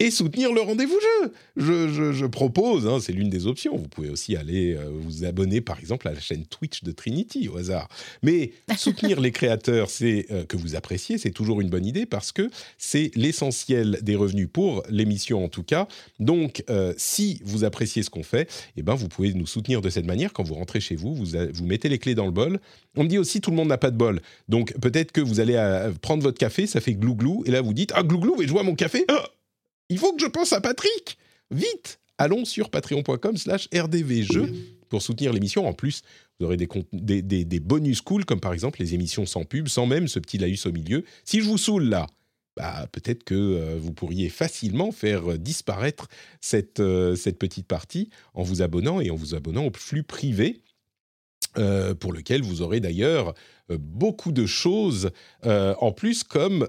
[0.00, 1.32] et soutenir le rendez-vous jeu.
[1.56, 3.76] Je, propose, hein, c'est l'une des options.
[3.76, 7.48] Vous pouvez aussi aller euh, vous abonner, par exemple, à la chaîne Twitch de Trinity
[7.48, 7.88] au hasard.
[8.22, 12.30] Mais soutenir les créateurs, c'est euh, que vous appréciez, c'est toujours une bonne idée parce
[12.30, 15.88] que c'est l'essentiel des revenus pour l'émission en tout cas.
[16.20, 19.90] Donc, euh, si vous appréciez ce qu'on fait, eh ben, vous pouvez nous soutenir de
[19.90, 20.32] cette manière.
[20.32, 22.60] Quand vous rentrez chez vous, vous, vous mettez les clés dans le bol.
[22.96, 24.20] On me dit aussi tout le monde n'a pas de bol.
[24.48, 25.56] Donc peut-être que vous allez
[26.02, 28.62] prendre votre café, ça fait glou-glou, et là vous dites ah glou-glou, et je vois
[28.62, 29.04] mon café.
[29.08, 29.24] Ah
[29.88, 31.18] il faut que je pense à Patrick.
[31.50, 34.52] Vite, allons sur patreon.com/slash rdvjeux
[34.88, 35.66] pour soutenir l'émission.
[35.66, 36.02] En plus,
[36.38, 40.08] vous aurez des, des, bonus cool, comme par exemple les émissions sans pub, sans même
[40.08, 41.04] ce petit laïus au milieu.
[41.24, 42.06] Si je vous saoule là,
[42.56, 46.08] bah, peut-être que euh, vous pourriez facilement faire disparaître
[46.40, 50.60] cette, euh, cette petite partie en vous abonnant et en vous abonnant au flux privé.
[51.56, 53.34] Euh, pour lequel vous aurez d'ailleurs
[53.70, 55.10] euh, beaucoup de choses
[55.44, 56.68] euh, en plus, comme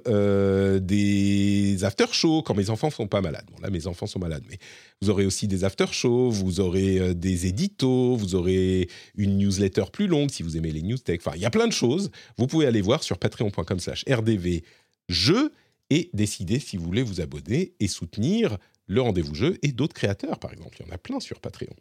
[0.81, 3.45] des after-shows quand mes enfants sont pas malades.
[3.51, 4.57] Bon, là, mes enfants sont malades, mais
[5.01, 10.31] vous aurez aussi des after-shows, vous aurez des éditos, vous aurez une newsletter plus longue
[10.31, 11.19] si vous aimez les news tech.
[11.19, 12.09] Enfin, il y a plein de choses.
[12.37, 15.51] Vous pouvez aller voir sur patreon.com/slash rdvjeux
[15.89, 18.57] et décider si vous voulez vous abonner et soutenir
[18.87, 20.77] le rendez-vous jeu et d'autres créateurs, par exemple.
[20.79, 21.75] Il y en a plein sur Patreon.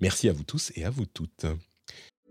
[0.00, 1.44] Merci à vous tous et à vous toutes.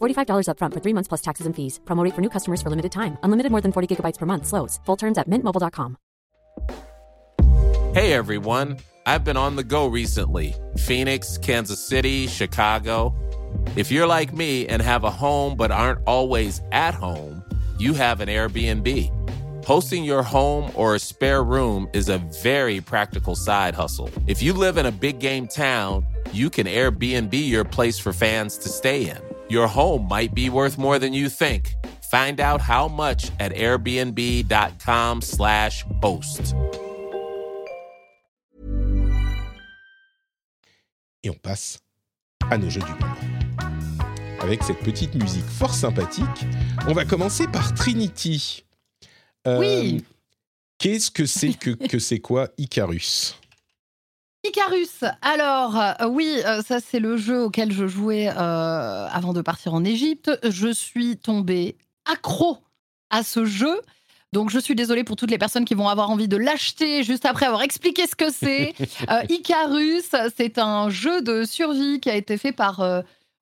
[0.00, 1.80] $45 upfront for three months plus taxes and fees.
[1.84, 3.18] Promo for new customers for limited time.
[3.24, 4.46] Unlimited more than 40 gigabytes per month.
[4.46, 4.78] Slows.
[4.86, 5.96] Full terms at mintmobile.com.
[7.92, 8.78] Hey, everyone.
[9.04, 13.12] I've been on the go recently Phoenix, Kansas City, Chicago.
[13.74, 17.42] If you're like me and have a home but aren't always at home,
[17.78, 19.64] you have an Airbnb.
[19.64, 24.10] Hosting your home or a spare room is a very practical side hustle.
[24.28, 28.56] If you live in a big game town, you can Airbnb your place for fans
[28.58, 29.18] to stay in.
[29.50, 31.74] Your home might be worth more than you think.
[32.10, 36.54] Find out how much at airbnb.com/slash host.
[41.22, 41.78] Et on passe
[42.48, 43.14] à nos jeux du moment.
[44.40, 46.46] Avec cette petite musique fort sympathique,
[46.88, 48.64] on va commencer par Trinity.
[49.46, 50.02] Euh, oui.
[50.78, 53.38] Qu'est-ce que c'est que, que c'est quoi Icarus?
[54.42, 59.42] Icarus, alors euh, oui, euh, ça c'est le jeu auquel je jouais euh, avant de
[59.42, 60.30] partir en Égypte.
[60.48, 61.76] Je suis tombée
[62.10, 62.58] accro
[63.10, 63.80] à ce jeu.
[64.32, 67.26] Donc je suis désolée pour toutes les personnes qui vont avoir envie de l'acheter juste
[67.26, 68.74] après avoir expliqué ce que c'est.
[69.28, 72.80] Icarus, c'est un jeu de survie qui a été fait par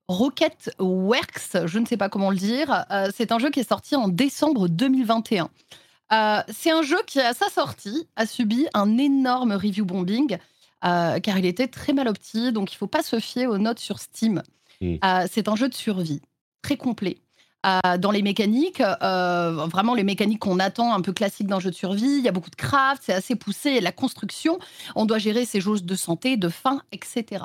[0.09, 2.87] Rocket Works, je ne sais pas comment le dire.
[3.15, 5.51] c'est un jeu qui est sorti en décembre 2021.
[6.49, 10.39] c'est un jeu qui, à sa sortie, a subi un énorme review bombing.
[10.85, 13.59] Euh, car il était très mal opti, donc il ne faut pas se fier aux
[13.59, 14.43] notes sur Steam.
[14.81, 14.97] Hmm.
[15.05, 16.23] Euh, c'est un jeu de survie,
[16.63, 17.19] très complet.
[17.67, 21.75] Euh, dans les mécaniques, vraiment les mécaniques qu'on attend un peu classiques d'un jeu de
[21.75, 24.61] survie, il y a beaucoup de craft, c'est assez poussé, la construction,
[24.95, 27.43] on doit gérer ses jauges de santé, de faim, etc.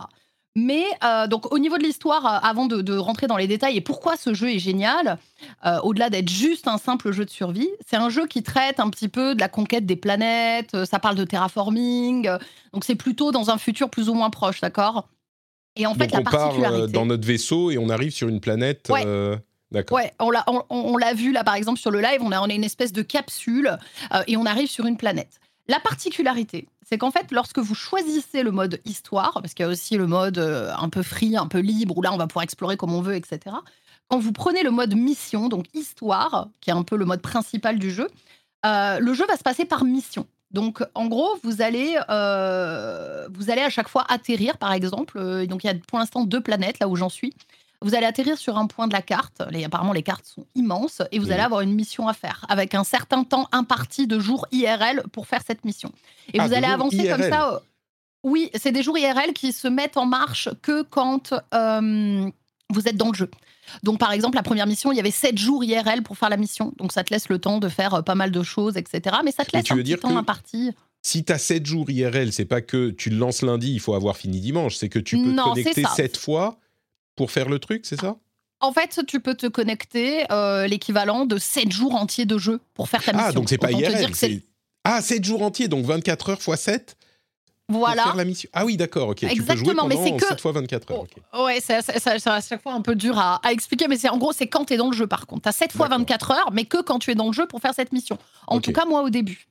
[0.56, 3.82] Mais euh, donc au niveau de l'histoire, euh, avant de, rentrer dans les détails et
[3.82, 5.18] pourquoi ce jeu est génial,
[5.66, 8.90] euh, au-delà d'être juste un simple jeu de survie, c'est un jeu qui traite un
[8.92, 10.86] petit peu de la conquête des planètes.
[10.86, 12.30] ça parle de terraforming,
[12.72, 15.08] donc c'est plutôt dans un futur plus ou moins proche, d'accord?
[15.76, 18.40] Et en fait, la on particularité, part dans notre vaisseau et on arrive sur une
[18.40, 18.92] planète.
[18.92, 22.54] Ouais, on l'a, on, vu là par exemple sur le live, on a, on a
[22.54, 23.76] une espèce de capsule
[24.28, 25.40] et on arrive sur une planète.
[25.70, 29.72] La particularité, c'est qu'en fait, lorsque vous choisissez le mode histoire, parce qu'il y a
[29.72, 32.44] aussi le mode euh, un peu free, un peu libre, où là, on va pouvoir
[32.44, 33.56] explorer comme on veut, etc.
[34.10, 37.80] Quand vous prenez le mode mission, donc histoire, qui est un peu le mode principal
[37.80, 38.10] du jeu,
[38.66, 40.28] euh, le jeu va se passer par mission.
[40.52, 45.48] Donc, en gros, vous allez, euh, vous allez à chaque fois atterrir, par exemple.
[45.48, 47.34] donc, il y a pour l'instant deux planètes là où j'en suis.
[47.84, 49.42] Vous allez atterrir sur un point de la carte.
[49.52, 52.74] Les, apparemment, les cartes sont immenses et vous allez avoir une mission à faire avec
[52.76, 55.92] un certain temps imparti de jours IRL pour faire cette mission.
[56.34, 57.62] Et ah, vous allez avancer comme ça.
[58.24, 62.30] Oui, c'est des jours IRL qui se mettent en marche que quand euh,
[62.70, 63.30] vous êtes dans le jeu.
[63.84, 66.38] Donc, par exemple, la première mission, il y avait 7 jours IRL pour faire la
[66.38, 66.74] mission.
[66.78, 69.18] Donc, ça te laisse le temps de faire euh, pas mal de choses, etc.
[69.26, 70.72] Mais ça te laisse un petit temps imparti.
[71.02, 73.94] Si tu as 7 jours IRL, c'est pas que tu le lances lundi, il faut
[73.94, 74.76] avoir fini dimanche.
[74.76, 76.58] C'est que tu peux te connecter 7 fois
[77.16, 78.18] pour faire le truc, c'est ça?
[78.60, 82.88] En fait, tu peux te connecter euh, l'équivalent de 7 jours entiers de jeu pour
[82.88, 83.30] faire ta ah, mission.
[83.30, 84.42] Ah, donc c'est pas IRL.
[84.86, 86.96] Ah, 7 jours entiers, donc 24 heures x 7
[87.70, 88.04] Voilà.
[88.04, 88.50] Faire la mission.
[88.54, 89.16] Ah oui, d'accord, ok.
[89.18, 91.00] Tu peux jouer Exactement, mais c'est que- 7 fois 24 heures.
[91.02, 91.44] ok.
[91.46, 94.34] Ouais, c'est à chaque fois un peu dur à, à expliquer, mais c'est en gros,
[94.34, 95.44] c'est quand tu es dans le jeu par contre.
[95.44, 96.00] Tu as 7 fois D'accord.
[96.00, 98.18] 24 heures, mais que quand tu es dans le jeu pour faire cette mission.
[98.48, 99.48] En tout cas, moi au début.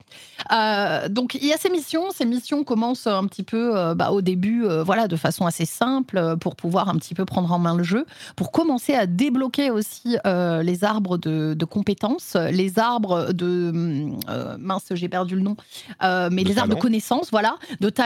[0.53, 2.11] Euh, donc il y a ces missions.
[2.15, 5.65] Ces missions commencent un petit peu euh, bah, au début, euh, voilà, de façon assez
[5.65, 8.05] simple pour pouvoir un petit peu prendre en main le jeu,
[8.37, 14.19] pour commencer à débloquer aussi les arbres de, de compétences, les arbres de hum,
[14.59, 15.57] mince, j'ai perdu le nom,
[16.03, 18.02] mais De les arbres de connaissances, voilà, de talent,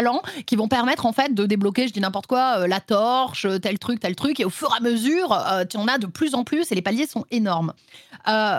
[0.47, 3.59] qui vont permettre en fait de débloquer, je dis n'importe quoi, euh, la torche, euh,
[3.59, 6.07] tel truc, tel truc, et au fur et à mesure, euh, tu en as de
[6.07, 7.73] plus en plus, et les paliers sont énormes.
[8.29, 8.59] Euh,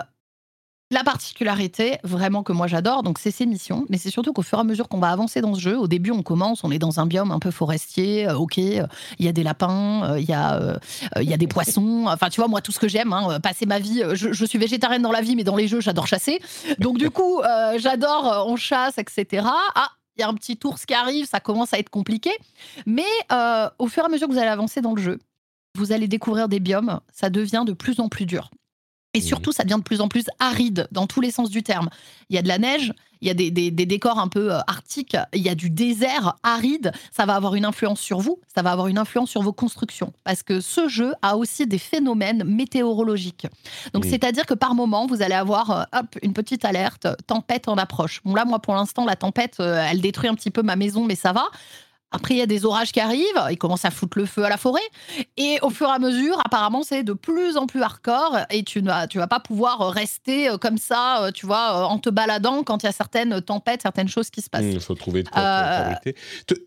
[0.90, 4.56] la particularité, vraiment que moi j'adore, donc c'est ces missions, mais c'est surtout qu'au fur
[4.56, 6.78] et à mesure qu'on va avancer dans ce jeu, au début on commence, on est
[6.78, 8.86] dans un biome un peu forestier, euh, ok, euh,
[9.18, 10.78] il y a des lapins, euh, il y, a, euh,
[11.16, 13.32] euh, il y a des poissons, enfin tu vois, moi tout ce que j'aime, hein,
[13.32, 15.68] euh, passer ma vie, euh, je, je suis végétarienne dans la vie, mais dans les
[15.68, 16.40] jeux j'adore chasser,
[16.78, 19.46] donc du coup euh, j'adore, euh, on chasse, etc.
[19.74, 22.30] Ah, il y a un petit ours qui arrive, ça commence à être compliqué,
[22.86, 25.18] mais euh, au fur et à mesure que vous allez avancer dans le jeu,
[25.76, 28.50] vous allez découvrir des biomes, ça devient de plus en plus dur.
[29.18, 31.88] Et surtout, ça devient de plus en plus aride dans tous les sens du terme.
[32.30, 34.54] Il y a de la neige, il y a des, des- des décors un peu
[34.54, 36.92] euh, arctiques, il y a du désert aride.
[37.10, 40.12] Ça va avoir une influence sur vous, ça va avoir une influence sur vos constructions.
[40.22, 43.46] Parce que ce jeu a aussi des phénomènes météorologiques.
[43.92, 47.76] Donc, c'est-à-dire que par moment, vous allez avoir euh, hop, une petite alerte, tempête en
[47.76, 48.20] approche.
[48.24, 51.04] Bon, là, moi, pour l'instant, la tempête, euh, elle détruit un petit peu ma maison,
[51.04, 51.44] mais ça va.
[52.10, 54.48] Après, il y a des orages qui arrivent, ils commencent à foutre le feu à
[54.48, 54.80] la forêt.
[55.36, 58.38] Et au fur et à mesure, apparemment, c'est de plus en plus hardcore.
[58.50, 61.84] Et tu ne tu vas pas pouvoir rester euh, comme ça, euh, tu vois, euh,
[61.84, 64.64] en te baladant quand il y a certaines tempêtes, certaines choses qui se passent.
[64.64, 65.92] Il faut trouver de quoi Euh,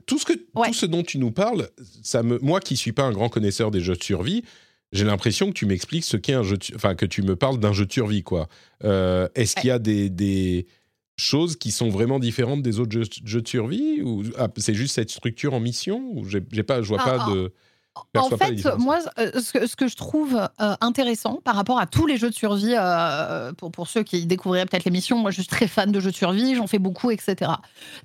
[0.06, 0.68] Tout ce, que, ouais.
[0.68, 1.70] tout ce dont tu nous parles,
[2.04, 4.44] ça me, moi qui suis pas un grand connaisseur des jeux de survie,
[4.92, 7.58] j'ai l'impression que tu m'expliques ce qu'est un jeu de, enfin que tu me parles
[7.60, 8.48] d'un jeu de survie quoi.
[8.84, 10.68] Euh, Est-ce qu'il y a des, des
[11.22, 14.96] choses qui sont vraiment différentes des autres jeux, jeux de survie ou ah, c'est juste
[14.96, 17.32] cette structure en mission ou j'ai pas, je vois Ah, pas ah.
[17.32, 17.54] de.
[18.18, 21.86] En fait, moi, euh, ce que, ce que je trouve euh, intéressant par rapport à
[21.88, 25.42] tous les jeux de survie, euh, pour, pour ceux qui découvriraient peut-être l'émission, moi je
[25.42, 27.52] suis très fan de jeux de survie, j'en fais beaucoup, etc.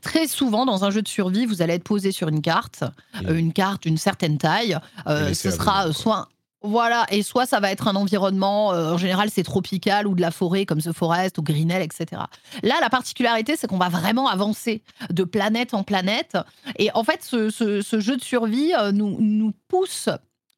[0.02, 2.82] Très souvent, dans un jeu de survie, vous allez être posé sur une carte,
[3.28, 4.76] une carte d'une certaine taille.
[5.06, 6.28] euh, ce sera soit.
[6.62, 10.20] Voilà, et soit ça va être un environnement, euh, en général c'est tropical ou de
[10.20, 12.22] la forêt comme The Forest ou Greenell, etc.
[12.62, 16.36] Là, la particularité, c'est qu'on va vraiment avancer de planète en planète.
[16.78, 20.08] Et en fait, ce jeu de survie euh, nous, nous pousse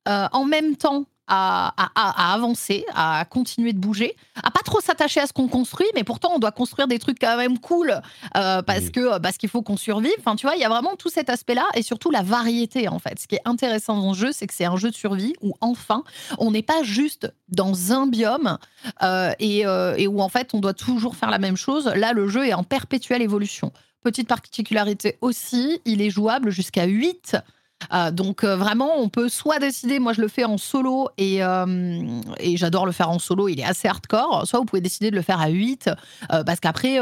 [0.08, 4.60] euh, en même temps à, à- à- à avancer, à continuer de bouger, à pas
[4.64, 7.58] trop s'attacher à ce qu'on construit, mais pourtant on doit construire des trucs quand même
[7.58, 8.00] cool
[8.36, 10.12] euh, parce que parce qu'il faut qu'on survive.
[10.18, 12.98] Enfin, tu vois, il y a vraiment tout cet aspect-là et surtout la variété en
[12.98, 13.18] fait.
[13.20, 15.54] Ce qui est intéressant dans ce jeu, c'est que c'est un jeu de survie où
[15.60, 16.02] enfin
[16.38, 18.58] on n'est pas juste dans un biome
[19.02, 21.86] euh, et, euh, et où en fait on doit toujours faire la même chose.
[21.94, 23.72] Là, le jeu est en perpétuelle évolution.
[24.02, 27.36] Petite particularité aussi, il est jouable jusqu'à 8
[27.92, 31.42] euh, donc euh, vraiment, on peut soit décider, moi je le fais en solo et,
[31.42, 35.10] euh, et j'adore le faire en solo, il est assez hardcore, soit vous pouvez décider
[35.10, 35.90] de le faire à 8,
[36.32, 36.98] euh, parce qu'après,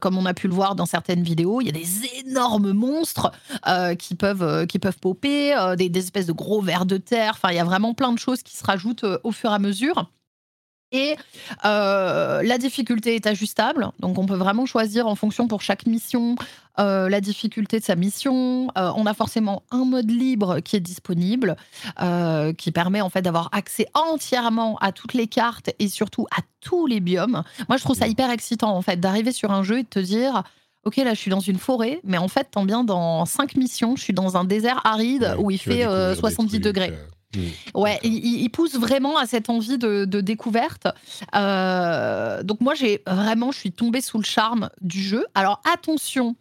[0.00, 3.32] comme on a pu le voir dans certaines vidéos, il y a des énormes monstres
[3.98, 7.56] qui, peuvent, qui peuvent popper, des, des espèces de gros vers de terre, enfin il
[7.56, 10.10] y a vraiment plein de choses qui se rajoutent au fur et à mesure.
[10.90, 11.16] Et
[11.64, 16.36] euh, la difficulté est ajustable, donc on peut vraiment choisir en fonction pour chaque mission
[16.78, 18.68] euh, la difficulté de sa mission.
[18.78, 21.56] Euh, on a forcément un mode libre qui est disponible,
[22.56, 26.86] qui permet en fait d'avoir accès entièrement à toutes les cartes et surtout à tous
[26.86, 27.42] les biomes.
[27.68, 29.98] Moi, je trouve ça hyper excitant en fait d'arriver sur un jeu et de te
[29.98, 30.42] dire.
[30.84, 33.96] Ok, là, je suis dans une forêt, mais en fait, tant bien dans cinq missions,
[33.96, 36.62] je suis dans un désert aride Ouais, où il fait euh, découvrir des 70 trucs,
[36.62, 36.92] degrés.
[37.36, 37.40] Hmm.
[37.74, 40.86] Ouais, il, il- il pousse vraiment à cette envie de, de découverte.
[41.34, 45.24] Euh, donc moi, j'ai vraiment, je suis tombée sous le charme du jeu.
[45.34, 46.36] Alors attention,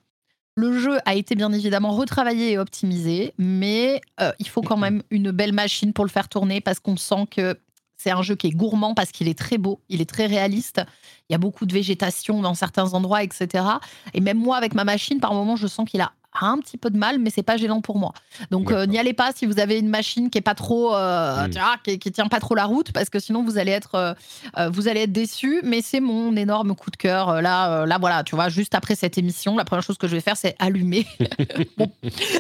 [0.56, 5.04] le jeu a été bien évidemment retravaillé et optimisé, mais euh, il faut quand même
[5.12, 7.58] une belle machine pour le faire tourner parce qu'on sent que
[7.96, 10.82] c'est un jeu qui est gourmand parce qu'il est très beau, il est très réaliste.
[11.30, 13.66] Il y a beaucoup de végétation dans certains endroits, etc.
[14.14, 16.92] Et même moi, avec ma machine, par moment, je sens qu'il a un petit peu
[16.92, 18.14] de mal, mais c'est pas gênant pour moi.
[18.52, 21.48] Donc euh, n'y allez pas si vous avez une machine qui est pas trop, euh,
[21.48, 21.50] Mm.
[21.50, 23.96] tu vois, qui, qui tient pas trop la route, parce que sinon vous allez être,
[23.96, 24.14] euh,
[24.60, 25.62] euh, vous allez être déçus.
[25.64, 27.30] Mais c'est mon énorme coup de cœur.
[27.30, 30.14] Euh, Là, là voilà, tu vois, juste après cette émission, la première chose que je
[30.16, 31.08] vais faire, c'est allumer,
[31.78, 31.92] mon,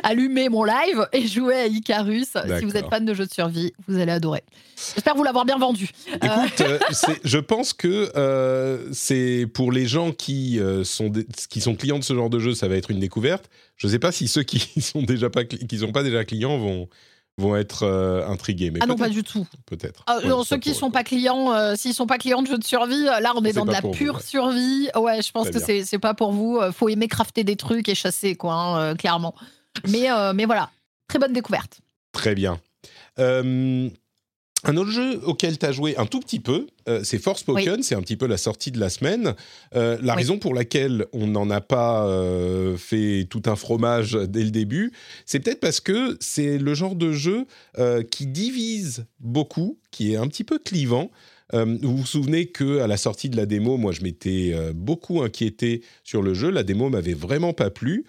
[0.03, 2.33] allumer mon live et jouer à Icarus.
[2.59, 4.43] Si vous êtes fan de jeux de survie, vous allez adorer.
[4.93, 5.89] J'espère vous l'avoir bien vendu.
[6.13, 6.63] Écoute,
[7.23, 11.99] je pense que euh, c'est pour les gens qui, euh, sont des- qui sont clients
[11.99, 13.49] de ce genre de jeu, ça va être une découverte.
[13.75, 16.57] Je ne sais pas si ceux qui sont déjà pas qui sont pas déjà clients
[16.57, 16.87] vont
[17.39, 19.45] vont être euh, intrigués, mais Ah non, pas du tout.
[19.67, 20.03] peut-être.
[20.07, 22.63] Ah, Ouais, ceux qui sont pas clients, euh, s'ils sont pas clients de jeux de
[22.63, 24.21] survie, là on est dans de la vous, pure ouais.
[24.23, 24.89] survie.
[24.95, 26.59] Ouais, je pense que c'est c'est pas pour vous.
[26.71, 29.35] Faut aimer crafter des trucs et chasser, quoi, hein, clairement.
[29.87, 30.71] Mais, euh, mais voilà,
[31.07, 31.79] très bonne découverte.
[32.11, 32.59] Très bien.
[34.63, 37.95] Un autre jeu auquel tu as joué un tout petit peu, euh, c'est Forspoken, c'est
[37.95, 39.35] un petit peu la sortie de la semaine.
[39.75, 40.19] Euh, la Oui.
[40.21, 44.91] raison pour laquelle on n'en a pas euh, fait tout un fromage dès le début,
[45.25, 47.45] c'est peut-être parce que c'est le genre de jeu
[48.11, 51.11] qui divise beaucoup, qui est un petit peu clivant.
[51.53, 54.73] Euh, vous vous souvenez que à la sortie de la démo, moi je m'étais euh,
[54.75, 56.49] beaucoup inquiété sur le jeu.
[56.49, 58.03] La démo m'avait vraiment pas plu.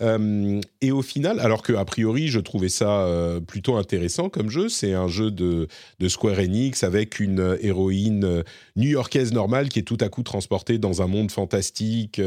[0.00, 4.68] Euh, et au final, alors que priori je trouvais ça euh, plutôt intéressant comme jeu,
[4.68, 5.68] c'est un jeu de,
[6.08, 8.42] Square Enix avec une héroïne euh,
[8.76, 12.20] new-yorkaise normale qui est tout à coup transportée dans un monde fantastique,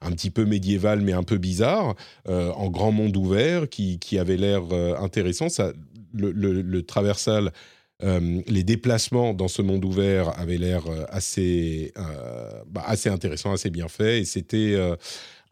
[0.00, 1.94] un petit peu médiéval mais un peu bizarre,
[2.26, 4.62] en grand monde ouvert, qui, avait l'air
[5.00, 5.48] intéressant.
[5.48, 5.72] Ça,
[6.12, 7.52] le, traversal
[8.00, 13.88] les déplacements dans ce monde ouvert avaient l'air assez, euh, bah, assez intéressants, assez bien
[13.88, 14.22] faits.
[14.22, 14.76] Et c'était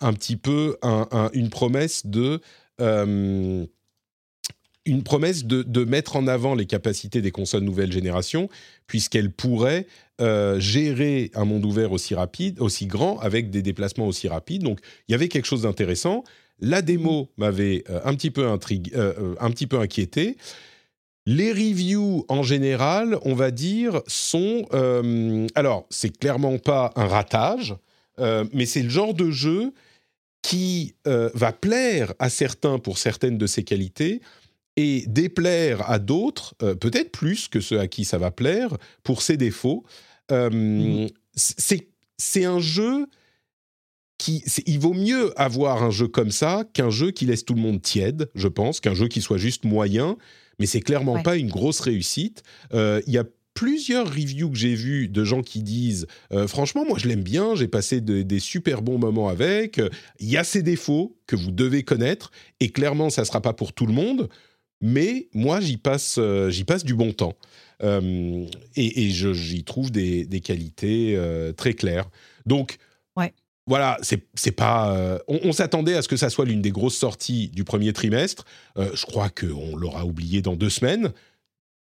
[0.03, 2.40] un petit peu un- un- une promesse de.
[2.80, 3.64] euh,
[4.84, 8.48] une promesse de, de mettre en avant les capacités des consoles nouvelle génération,
[8.88, 9.86] puisqu'elles pourraient
[10.20, 14.64] euh, gérer un monde ouvert aussi rapide, aussi grand, avec des déplacements aussi rapides.
[14.64, 16.24] Donc, il y avait quelque chose d'intéressant.
[16.59, 20.36] La démo m'avait euh, un petit peu un petit peu inquiété.
[21.26, 24.66] Les reviews en général, on va dire, sont.
[25.55, 27.76] alors, c'est clairement pas un ratage,
[28.53, 29.72] mais c'est le genre de jeu
[30.43, 34.20] qui euh, va plaire à certains pour certaines de ses qualités
[34.76, 39.22] et déplaire à d'autres, euh, peut-être plus que ceux à qui ça va plaire, pour
[39.22, 39.84] ses défauts.
[40.30, 43.07] Euh, c'est, c'est un jeu
[44.18, 44.43] qui.
[44.66, 47.82] il vaut mieux avoir un jeu comme ça qu'un jeu qui laisse tout le monde
[47.82, 50.16] tiède, je pense, qu'un jeu qui soit juste moyen,
[50.59, 51.22] mais c'est clairement Ouais.
[51.22, 52.43] pas une grosse réussite.
[52.72, 53.24] Euh, Il y a
[53.55, 57.55] plusieurs reviews que j'ai vues de gens qui disent euh, franchement moi je l'aime bien
[57.55, 59.80] j'ai passé de- des super bons moments avec
[60.18, 62.30] il y a ses défauts que vous devez connaître
[62.61, 64.28] et clairement ça sera pas pour tout le monde
[64.80, 67.34] mais moi j'y passe euh, j'y passe du bon temps
[67.82, 68.46] Euh,
[68.76, 71.18] et, et je- j'y trouve des, des qualités
[71.57, 72.09] très claires
[72.46, 72.76] donc
[73.16, 73.32] Ouais.
[73.66, 75.18] voilà, c'est c'est pas.
[75.28, 78.44] on on s'attendait à ce que ça soit l'une des grosses sorties du premier trimestre.
[78.76, 81.12] Je crois qu'on l'aura oublié dans deux semaines.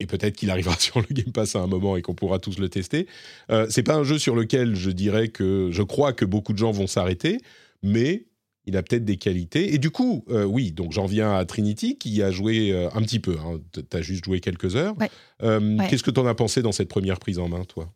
[0.00, 2.58] Et peut-être qu'il arrivera sur le Game Pass à un moment et qu'on pourra tous
[2.58, 3.06] le tester.
[3.50, 6.58] Euh, c'est pas un jeu sur lequel je dirais que je crois que beaucoup de
[6.58, 7.38] gens vont s'arrêter,
[7.82, 8.26] mais
[8.66, 9.74] il a peut-être des qualités.
[9.74, 13.02] Et du coup, euh, oui, donc j'en viens à Trinity qui a joué euh, un
[13.02, 13.36] petit peu.
[13.38, 14.98] Hein, T'as juste joué quelques heures.
[14.98, 15.10] Ouais.
[15.42, 15.86] Euh, Ouais.
[15.88, 17.92] Qu'est-ce que t'en as pensé dans cette première prise en main, toi?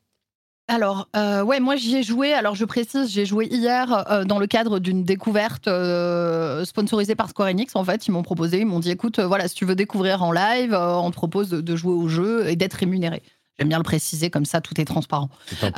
[0.71, 2.33] Alors, euh, ouais, moi j'y ai joué.
[2.33, 7.29] Alors, je précise, j'ai joué hier euh, dans le cadre d'une découverte euh, sponsorisée par
[7.29, 7.75] Square Enix.
[7.75, 10.31] En fait, ils m'ont proposé, ils m'ont dit écoute, voilà, si tu veux découvrir en
[10.31, 13.21] live, on te propose de jouer au jeu et d'être rémunéré.
[13.61, 15.29] J'aime bien le préciser, comme ça tout est transparent.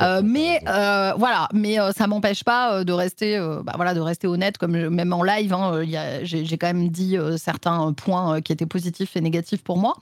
[0.01, 3.93] Euh, mais euh, voilà, mais euh, ça m'empêche pas euh, de rester, euh, bah, voilà,
[3.93, 5.81] de rester honnête, comme je- même en live, hein,
[6.23, 9.95] j'ai quand même dit certains points qui étaient positifs et négatifs pour moi.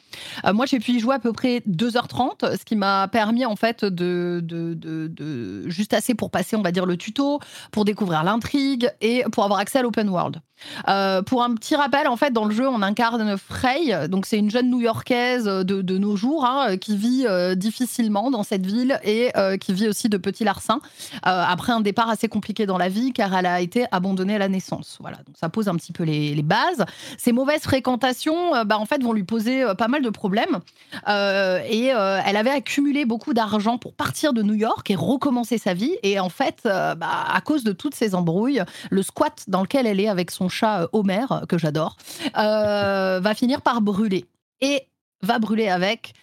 [0.54, 3.84] Moi, j'ai pu y jouer à peu près 2h30, ce qui m'a permis en fait
[3.84, 7.40] de, de, de, de- juste assez pour passer, on va dire, le tuto,
[7.72, 10.40] pour découvrir l'intrigue et pour avoir accès à l'open world.
[10.88, 14.08] Euh, pour un petit rappel, en fait, dans le jeu, on incarne Frey.
[14.08, 18.66] Donc, c'est une jeune New-Yorkaise de, nos jours hein, qui vit euh, difficilement dans cette
[18.66, 20.80] ville et euh, qui vit aussi de petits larcins
[21.24, 24.48] après un départ assez compliqué dans la vie car elle a été abandonnée à la
[24.48, 24.98] naissance.
[25.00, 26.86] Voilà, donc ça pose un petit peu les, bases.
[27.18, 30.60] Ces mauvaises fréquentations, bah, en fait, vont lui poser pas mal de problèmes.
[31.08, 35.96] Et elle avait accumulé beaucoup d'argent pour partir de New York et recommencer sa vie.
[36.04, 40.00] Et en fait, bah, à cause de toutes ces embrouilles, le squat dans lequel elle
[40.00, 41.98] est avec son chat euh, Homer, euh, que j'adore,
[42.38, 44.26] euh, va finir par brûler.
[44.62, 44.88] Et
[45.24, 46.14] va brûler avec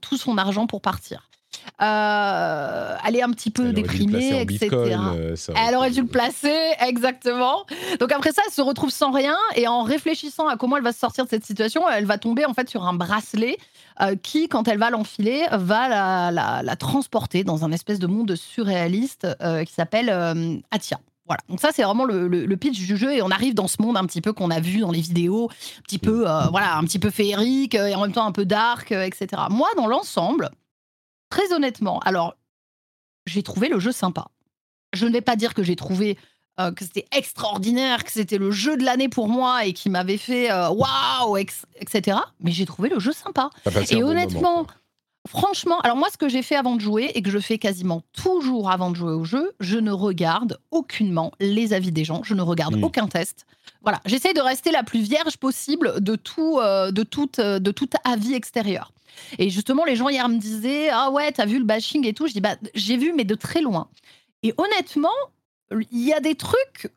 [0.00, 1.28] tout son argent pour partir.
[1.80, 4.68] Euh, elle est un petit peu Elle aurait dû le placer déprimée, etc.
[4.68, 7.64] Bitcoin, euh, Elle aurait dû le placer, exactement.
[8.00, 10.92] Donc après ça, elle se retrouve sans rien et en réfléchissant à comment elle va
[10.92, 13.58] se sortir de cette situation, elle va tomber en fait sur un bracelet
[14.00, 18.06] euh, qui, quand elle va l'enfiler, va la, la- la transporter dans un espèce de
[18.06, 19.26] monde surréaliste
[19.66, 20.98] qui s'appelle Atia.
[21.26, 21.40] Voilà.
[21.48, 23.80] Donc ça, c'est vraiment le, le- le pitch du jeu et on arrive dans ce
[23.80, 25.48] monde un petit peu qu'on a vu dans les vidéos,
[25.78, 28.44] un petit peu, euh, voilà, un petit peu féerique et en même temps un peu
[28.44, 29.42] dark, euh, etc.
[29.50, 30.50] Moi, dans l'ensemble,
[31.30, 32.34] très honnêtement, alors
[33.26, 34.26] j'ai trouvé le jeu sympa.
[34.92, 36.18] Je ne vais pas dire que j'ai trouvé
[36.60, 40.18] euh, que c'était extraordinaire, que c'était le jeu de l'année pour moi et qui m'avait
[40.18, 42.18] fait waouh, ex- etc.
[42.40, 43.48] Mais j'ai trouvé le jeu sympa.
[43.94, 44.66] Et honnêtement.
[45.28, 48.02] Franchement, alors moi, ce que j'ai fait avant de jouer et que je fais quasiment
[48.12, 52.34] toujours avant de jouer au jeu, je ne regarde aucunement les avis des gens, je
[52.34, 52.84] ne regarde Mm.
[52.84, 53.46] aucun test.
[53.82, 57.70] Voilà, j'essaie de rester la plus vierge possible de tout, euh, de toute, euh, de
[57.70, 58.92] tout avis extérieur.
[59.38, 62.26] Et justement, les gens hier me disaient ah ouais, t'as vu le bashing et tout.
[62.26, 63.88] Je dis bah j'ai vu, mais de très loin.
[64.42, 65.08] Et honnêtement,
[65.70, 66.88] il y a des trucs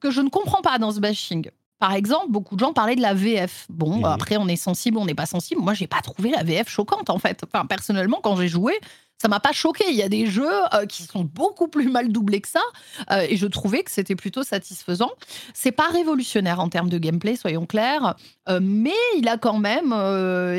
[0.00, 1.50] que je ne comprends pas dans ce bashing.
[1.78, 3.66] Par exemple, beaucoup de gens parlaient de la VF.
[3.68, 5.60] Bon, après, on est sensible, on n'est pas sensible.
[5.60, 7.42] Moi, j'ai pas trouvé la VF choquante, en fait.
[7.44, 8.78] Enfin, personnellement, quand j'ai joué,
[9.20, 9.84] ça m'a pas choqué.
[9.88, 12.62] Il y a des jeux euh, qui sont beaucoup plus mal doublés que ça,
[13.10, 15.10] euh, et je trouvais que c'était plutôt satisfaisant.
[15.54, 18.14] C'est pas révolutionnaire en termes de gameplay, soyons clairs,
[18.48, 19.94] euh, mais il a quand même,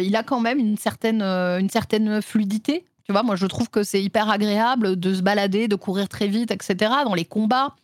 [0.01, 2.85] il a quand même une certaine, une certaine fluidité.
[3.05, 6.27] Tu vois, moi, je trouve que c'est hyper agréable de se balader, de courir très
[6.27, 6.91] vite, etc.
[7.05, 7.75] Dans les combats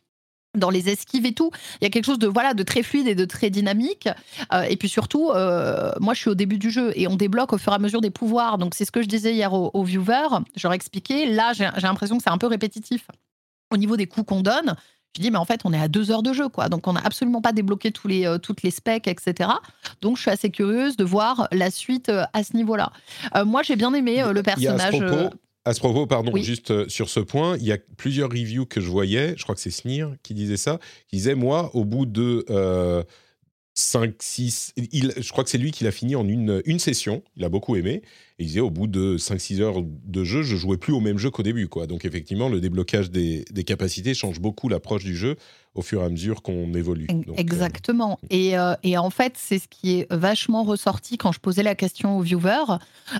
[0.55, 1.51] dans les esquives et tout.
[1.81, 4.07] Il y a quelque chose de voilà de très fluide et de très dynamique.
[4.53, 7.53] Euh, et puis surtout, euh, moi je suis au début du jeu et on débloque
[7.53, 8.57] au fur et à mesure des pouvoirs.
[8.57, 10.43] Donc c'est ce que je disais hier aux, aux viewers.
[10.55, 11.25] J'aurais expliqué.
[11.25, 13.07] Là, j'ai l'impression que c'est un peu répétitif
[13.71, 14.75] au niveau des coups qu'on donne.
[15.15, 16.69] Je dis mais en fait on est à deux heures de jeu quoi.
[16.69, 19.49] Donc on n'a absolument pas débloqué tous les euh, toutes les specs etc.
[20.01, 22.91] Donc je suis assez curieuse de voir la suite à ce niveau-là.
[23.45, 24.99] Moi j'ai bien aimé le personnage.
[25.65, 26.43] À ce propos, pardon, Oui.
[26.43, 29.55] juste euh, sur ce point, il y a plusieurs reviews que je voyais, je crois
[29.55, 33.03] que c'est Snir qui disait ça, qui disait, moi, au bout de euh,
[33.75, 37.23] 5, 6, il, je crois que c'est lui qui l'a fini en une, une session,
[37.35, 38.03] il a beaucoup aimé,
[38.37, 41.17] et il disait, au bout de 5-6 heures de jeu, je jouais plus au même
[41.17, 41.67] jeu qu'au début.
[41.67, 41.87] Quoi.
[41.87, 45.37] Donc effectivement, le déblocage des, des capacités change beaucoup l'approche du jeu
[45.75, 47.07] au fur et à mesure qu'on évolue.
[47.07, 48.19] Donc, euh, Exactement.
[48.29, 51.75] Et, euh, et en fait, c'est ce qui est vachement ressorti quand je posais la
[51.75, 52.77] question aux viewers.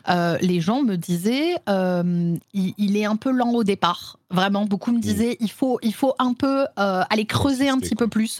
[0.09, 4.19] Euh, les gens me disaient, il, il est un peu lent au départ.
[4.29, 8.07] Vraiment, beaucoup me disaient, il, faut, il faut un peu aller creuser un petit peu
[8.07, 8.39] plus.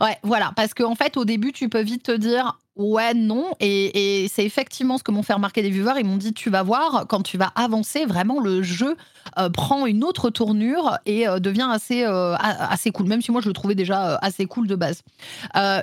[0.00, 3.46] Ouais, voilà, parce qu'en fait, au début, tu peux vite te dire ouais, non.
[3.60, 5.94] Et, et c'est effectivement ce que m'ont fait remarquer les viewers.
[5.98, 8.96] Ils m'ont dit tu vas voir, quand tu vas avancer, vraiment, le jeu
[9.38, 13.42] euh, prend une autre tournure et euh, devient assez, euh, assez cool, même si moi
[13.42, 15.02] je le trouvais déjà assez cool de base.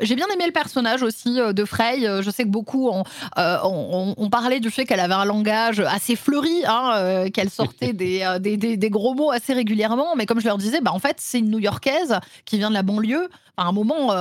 [0.01, 1.99] J'ai bien aimé le personnage aussi de Frey.
[2.23, 3.03] Je sais que beaucoup ont,
[3.37, 8.25] ont- ont parlé du fait qu'elle avait un langage assez fleuri, hein, qu'elle sortait des,
[8.39, 10.15] des, des- des gros mots assez régulièrement.
[10.15, 12.83] Mais comme je leur disais, bah, en fait, c'est une New-Yorkaise qui vient de la
[12.83, 13.29] banlieue.
[13.57, 14.11] À un moment,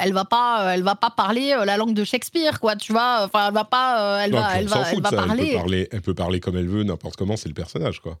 [0.00, 2.76] elle va pas, elle va pas parler la langue de Shakespeare, quoi.
[2.76, 5.50] Tu vois, enfin, elle va pas, euh, elle non, va, elle va, fout elle parler.
[5.52, 5.88] peut parler.
[5.92, 8.18] Elle peut parler comme elle veut, n'importe comment, c'est le personnage, quoi.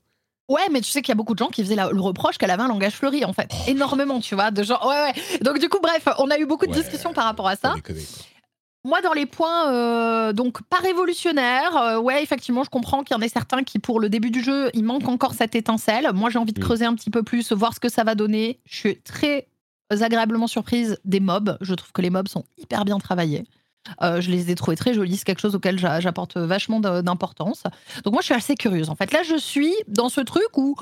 [0.48, 2.38] Ouais, mais tu sais qu'il y a beaucoup de gens qui faisaient la- le reproche
[2.38, 3.50] qu'elle avait un langage fleuri, en fait.
[3.66, 4.80] Énormément, tu vois, de gens.
[4.88, 5.38] Ouais, ouais.
[5.42, 7.74] Donc, du coup, bref, on a eu beaucoup de Ouais, discussions par rapport à ça.
[7.74, 8.02] Déconner.
[8.84, 13.18] Moi, dans les points, euh, donc pas révolutionnaires, euh, ouais, effectivement, je comprends qu'il y
[13.18, 16.10] en ait certains qui, pour le début du jeu, il manque encore cette étincelle.
[16.14, 16.64] Moi, j'ai envie de Mm.
[16.64, 18.60] creuser un petit peu plus, voir ce que ça va donner.
[18.64, 19.48] Je suis très
[19.90, 21.58] agréablement surprise des mobs.
[21.60, 23.44] Je trouve que les mobs sont hyper bien travaillés.
[24.02, 27.62] Euh, je les ai trouvés très jolis, c'est quelque chose auquel j'a- j'apporte vachement d'importance.
[28.04, 28.90] Donc moi, je suis assez curieuse.
[28.90, 30.76] En fait, là, je suis dans ce truc où,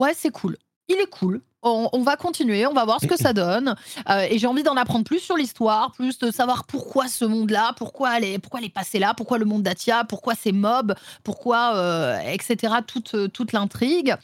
[0.00, 0.56] ouais, c'est cool.
[0.88, 1.42] Il est cool.
[1.62, 3.74] On, va continuer, on va voir ce que ça donne.
[4.08, 7.72] Euh, et j'ai envie d'en apprendre plus sur l'histoire, plus de savoir pourquoi ce monde-là,
[7.76, 10.94] pourquoi elle est, pourquoi elle est passée là, pourquoi le monde d'Atia, pourquoi ces mobs,
[11.24, 12.74] pourquoi, euh, etc.
[12.86, 14.14] Toute, toute l'intrigue.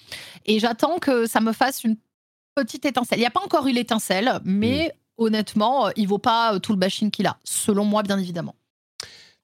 [0.47, 1.97] Et j'attends que ça me fasse une
[2.55, 3.19] petite étincelle.
[3.19, 6.73] Il n'y a pas encore eu l'étincelle, mais honnêtement, euh, il vaut pas euh, tout
[6.73, 8.57] le bashing qu'il a, selon moi, bien évidemment.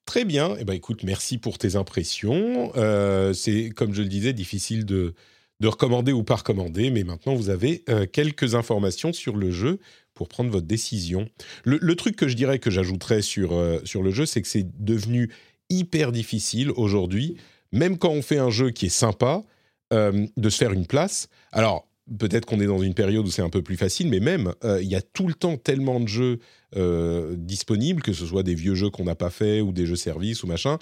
[0.06, 0.56] Très bien.
[0.59, 2.72] Eh ben, écoute, merci pour tes impressions.
[2.76, 5.14] Euh, c'est, comme je le disais, difficile de,
[5.60, 9.78] de recommander ou pas recommander, mais maintenant, vous avez quelques informations sur le jeu
[10.14, 11.28] pour prendre votre décision.
[11.64, 13.52] Le, truc que je dirais que j'ajouterais sur,
[13.84, 15.30] sur le jeu, c'est que c'est devenu
[15.68, 17.36] hyper difficile aujourd'hui,
[17.70, 19.44] même quand on fait un jeu qui est sympa,
[19.92, 21.28] de se faire une place.
[21.52, 24.53] Alors, peut-être qu'on est dans une période où c'est un peu plus facile, mais même,
[24.65, 26.39] euh, il y a tout le temps tellement de jeux
[26.77, 29.97] euh, disponibles, que ce soit des vieux jeux qu'on n'a pas fait ou des jeux
[29.97, 30.78] services ou machin.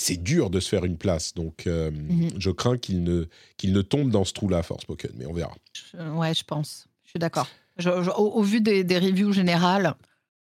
[0.00, 2.30] C'est dur de se faire une place, donc euh, Mhm.
[2.38, 3.24] je crains qu'il ne,
[3.56, 5.54] qu'il ne tombe dans ce trou-là, Forspoken, mais on verra.
[5.72, 6.86] Je- ouais, je pense.
[7.04, 7.48] Je suis d'accord.
[7.84, 9.94] Au, au vu des, des reviews générales,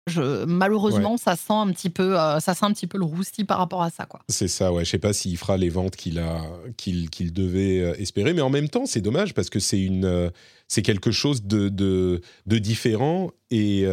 [0.08, 3.46] je, malheureusement, ça sent un petit peu, euh, ça sent un petit peu le roustis
[3.46, 4.22] par rapport à ça, quoi.
[4.28, 4.84] C'est ça, ouais.
[4.84, 6.42] Je sais pas s'il fera les ventes qu'il a,
[6.76, 10.30] qu'il, devait euh, espérer, mais en même temps, c'est dommage parce que c'est une, euh,
[10.68, 13.86] c'est quelque chose de, de, de différent et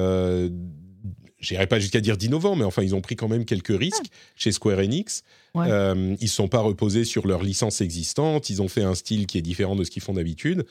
[1.38, 4.52] j'irai pas jusqu'à dire d'innovant, mais enfin, ils ont pris quand même quelques risques chez
[4.52, 5.22] Square Enix.
[5.54, 5.68] Ouais.
[5.68, 8.50] Ils ne sont pas reposés sur leur licence existante.
[8.50, 10.66] Ils ont fait un style qui est différent de ce qu'ils font d'habitude.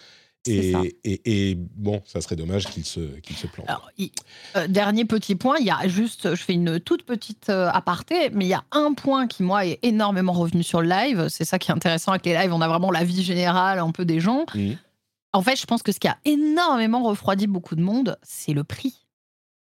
[0.48, 0.82] Et, ça.
[1.04, 3.48] et, et bon, ça serait dommage qu'ils se, se.
[3.68, 4.12] Alors, il-
[4.56, 8.30] euh, dernier petit point, il y a juste, je fais une toute petite euh, aparté,
[8.32, 11.28] mais il y a un point qui, moi, est énormément revenu sur le live.
[11.30, 12.54] C'est ça qui est intéressant avec les lives.
[12.54, 14.46] On a vraiment la vie générale un peu des gens.
[14.56, 14.78] Mhm.
[15.34, 18.64] En fait, je pense que ce qui a énormément refroidi beaucoup de monde, c'est le
[18.64, 19.06] prix.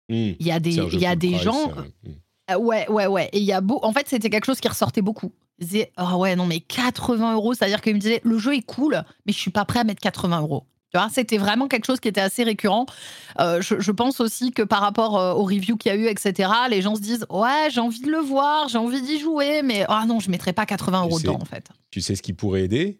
[0.09, 0.15] Mmh.
[0.39, 1.71] Il y a des, il y a des price, gens.
[1.77, 2.11] euh, mmh.
[2.51, 3.29] Euh, ouais, ouais, ouais.
[3.33, 3.79] Et il y a beau...
[3.83, 5.31] En fait, c'était quelque chose qui ressortait beaucoup.
[5.59, 8.65] Ils disaient, ah ouais, non, mais 80 euros, c'est-à-dire qu'ils me disaient, le jeu est
[8.65, 10.65] cool, mais je suis pas prêt à mettre 80 euros.
[10.91, 12.85] Tu vois, c'était vraiment quelque chose qui était assez récurrent.
[13.39, 16.05] Euh, je, je pense aussi que par rapport euh, aux reviews qu'il y a eu,
[16.05, 19.63] etc., les gens se disent, ouais, j'ai envie de le voir, j'ai envie d'y jouer,
[19.63, 21.23] mais ah non, je mettrai pas 80 euros sais.
[21.27, 21.65] dedans, en fait.
[21.89, 22.99] Tu sais ce qui pourrait aider?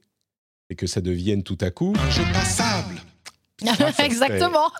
[0.69, 2.23] C'est que ça devienne tout à coup Un jeu
[3.99, 4.71] Exactement.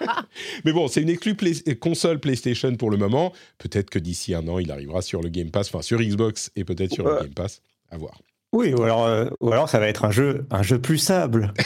[0.64, 3.32] Mais bon, c'est une exclue Play- console PlayStation pour le moment.
[3.58, 6.64] Peut-être que d'ici un an, il arrivera sur le Game Pass, enfin sur Xbox et
[6.64, 7.20] peut-être sur le.
[7.22, 7.60] Game Pass.
[7.90, 8.20] À voir.
[8.52, 11.52] Oui, ou alors, euh, ou alors ça va être un jeu, un jeu plus sable.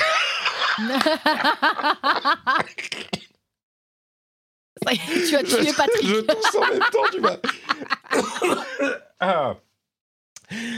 [5.29, 6.07] Tu as tué Patrick.
[6.07, 7.41] Je tousse en même temps, tu vas.
[9.21, 9.57] Ah.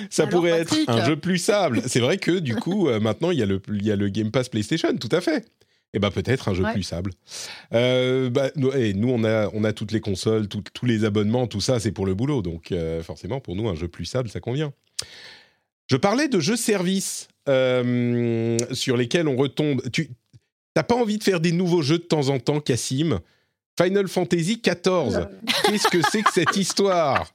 [0.08, 1.82] Ça Alors, pourrait Patrick être un jeu plus sable.
[1.86, 4.08] C'est vrai que du coup, euh, maintenant, il y, a le, il y a le
[4.08, 5.46] Game Pass PlayStation, tout à fait.
[5.92, 6.72] Et ben peut-être un jeu Ouais.
[6.72, 7.10] plus sable.
[7.74, 11.04] Euh, bah, nous, et nous, on a, on a toutes les consoles, tout- tous les
[11.04, 12.42] abonnements, tout ça, c'est pour le boulot.
[12.42, 14.72] Donc euh, forcément, pour nous, un jeu plus sable, ça convient.
[15.88, 19.82] Je parlais de jeux services euh, sur lesquels on retombe.
[19.90, 20.10] Tu
[20.76, 23.18] n'as pas envie de faire des nouveaux jeux de temps en temps, Cassim?
[23.80, 25.26] Final Fantasy XIV.
[25.64, 27.32] Qu'est-ce que c'est que cette histoire?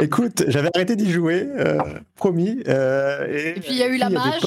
[0.00, 1.78] Écoute, j'avais arrêté d'y jouer, euh,
[2.16, 2.60] promis.
[2.66, 4.42] euh, et, Et puis il y a eu la mage.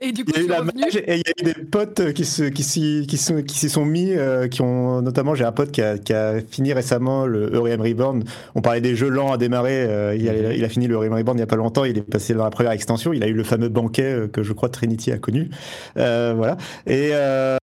[0.00, 0.72] Et du coup, Il y a eu es la revenu.
[0.74, 3.56] mage et il y a eu des potes qui se qui s'y qui sont qui
[3.58, 6.72] s'y sont mis euh, qui ont notamment j'ai un pote qui a, qui a fini
[6.72, 8.22] récemment le Eurem Reborn.
[8.54, 9.84] On parlait des jeux lents à démarrer.
[9.88, 11.84] euh, il, a, il a fini le Eurem Reborn il y a pas longtemps.
[11.84, 13.12] Il est passé dans la première extension.
[13.12, 15.50] Il a eu le fameux banquet euh, que je crois Trinity a connu.
[15.96, 16.56] Euh, voilà.
[16.86, 17.56] Et euh,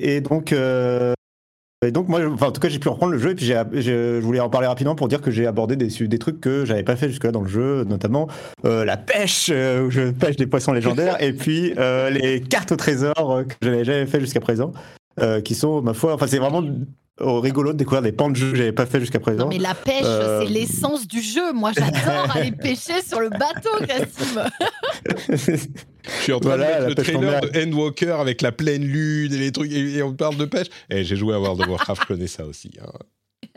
[0.00, 0.54] et donc.
[1.86, 3.44] Euh, et donc moi, enfin, en tout cas, j'ai pu reprendre le jeu et puis
[3.46, 6.64] j'ai, je voulais en parler rapidement pour dire que j'ai abordé des, des trucs que
[6.64, 8.28] j'avais pas fait jusque-là dans le jeu, notamment
[8.64, 12.72] euh, la pêche, euh, où je pêche des poissons légendaires, et puis euh, les cartes
[12.72, 14.72] au trésor euh, que j'avais jamais fait jusqu'à présent,
[15.20, 16.62] euh, qui sont, ma foi, enfin c'est vraiment
[17.22, 19.44] euh, rigolo de découvrir des pans de jeux que j'avais pas fait jusqu'à présent.
[19.44, 21.52] Non mais la pêche, Euh, c'est l'essence du jeu.
[21.54, 24.42] Moi, j'adore aller pêcher sur le bateau, Cassim.
[26.06, 29.32] Je suis en train Voilà, de mettre le trailer de Endwalker avec la pleine lune
[29.32, 30.68] et les trucs, et, et on parle de pêche.
[30.90, 32.70] Et j'ai joué à World of Warcraft, je connais ça aussi.
[32.82, 32.90] hein.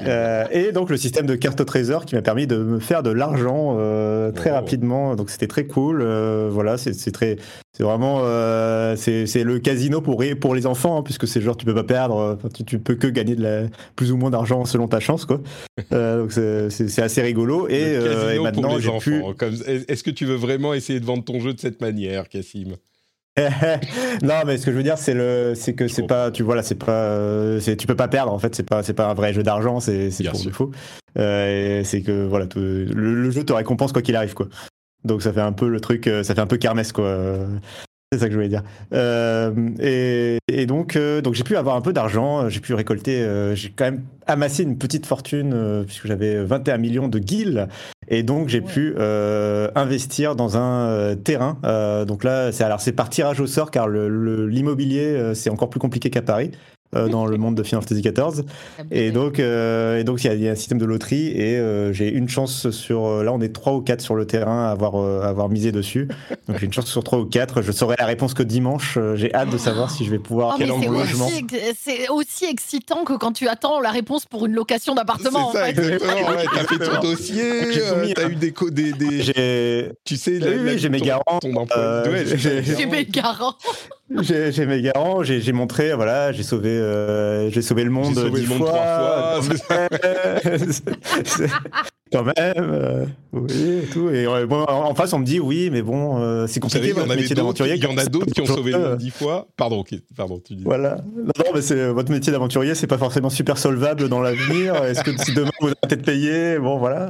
[0.02, 3.04] Euh, et donc le système de cartes au trésor qui m'a permis de me faire
[3.04, 4.54] de l'argent euh, très Oh.
[4.54, 5.16] rapidement.
[5.16, 6.02] Donc c'était très cool.
[6.02, 7.36] Euh, voilà, c'est très,
[7.76, 8.20] c'est vraiment,
[8.96, 12.38] c'est le casino pour pour les enfants hein, puisque c'est genre tu peux pas perdre,
[12.54, 13.62] tu, tu peux que gagner de la,
[13.98, 15.42] plus ou moins d'argent selon ta chance quoi.
[15.92, 17.68] Donc c'est- assez rigolo.
[17.68, 19.00] Et, Le casino et pour maintenant les j'ai enfants.
[19.00, 19.22] pu.
[19.38, 19.56] Comme-
[19.88, 22.76] Est-ce que tu veux vraiment essayer de vendre ton jeu de cette manière, Cassim?
[24.24, 26.56] non, mais ce que je veux dire, c'est le, c'est que c'est pas, tu vois
[26.56, 29.14] là, c'est pas, c'est, tu peux pas perdre en fait, c'est pas, c'est pas un
[29.14, 30.50] vrai jeu d'argent, c'est, c'est pour sûr.
[30.50, 30.72] défaut.
[31.18, 34.48] Euh, c'est que voilà, le, le jeu te récompense quoi qu'il arrive quoi.
[35.06, 37.48] Donc ça fait un peu le truc, euh, ça fait un peu kermesse quoi.
[38.12, 38.64] C'est ça que je voulais dire.
[38.92, 43.22] Euh, et, et donc, euh, donc j'ai pu avoir un peu d'argent, j'ai pu récolter,
[43.22, 47.68] euh, j'ai quand même amassé une petite fortune puisque j'avais 21 millions de guilds.
[48.10, 51.60] Et donc j'ai pu euh, investir dans un euh, terrain.
[51.64, 55.34] Euh, donc là, c'est alors c'est par tirage au sort car le- le- l'immobilier euh,
[55.36, 56.52] c'est encore plus compliqué qu'à Paris
[56.94, 58.44] dans le monde de Final Fantasy XIV.
[58.92, 61.28] Et donc, euh, et donc il y, a- il y a un système de loterie
[61.28, 63.06] et euh, j'ai une chance sur.
[63.06, 65.50] euh, Là, on est trois ou quatre sur le terrain à avoir, euh, à avoir
[65.50, 66.08] misé dessus.
[66.48, 67.62] Donc j'ai une chance sur trois ou quatre.
[67.62, 68.98] Je saurai la réponse que dimanche.
[68.98, 71.46] Euh, J'ai hâte de savoir si je vais pouvoir Oh, c'est aussi,
[71.80, 75.52] c'est aussi excitant que quand tu attends la réponse pour une location d'appartement.
[75.52, 75.70] C'est ça, en fait.
[75.82, 76.30] exactement.
[76.30, 78.30] Ouais, t'as fait ton dossier, euh, t'as hein.
[78.30, 81.40] eu des, co- des, des- J'ai tu sais, Oui, oui, j'ai mes garants,
[81.78, 82.26] euh,
[82.64, 83.54] J'ai mes garants.
[84.22, 85.24] J'ai mes garants.
[85.24, 85.94] J'ai montré.
[85.94, 88.16] Voilà, j'ai sauvé, euh, j'ai sauvé le monde.
[88.16, 89.90] Sauvé dix le monde trois fois.
[92.12, 94.10] Quand même, euh, oui, et tout.
[94.10, 96.88] Et euh, bon, en en face, on me dit oui, mais bon, euh, c'est savez,
[96.88, 97.76] compliqué il y en votre métier d'aventurier.
[97.76, 99.48] il y en a d'autres qui ont sauvé le monde dix fois.
[99.56, 99.84] Pardon,
[100.18, 100.64] pardon, tu dis.
[100.64, 100.98] Voilà.
[101.16, 104.84] Non, non, mais c'est votre métier d'aventurier, c'est pas forcément super solvable dans l'avenir.
[104.86, 107.10] Est-ce que si demain vous arrêtez de payer, bon voilà.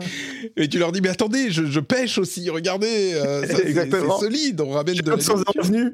[0.58, 4.18] Et tu leur dis, mais attendez, je, je pêche aussi, regardez, euh, c'est- Exactement.
[4.20, 5.42] c'est solide, on ramène de nourriture.
[5.58, 5.94] revenus.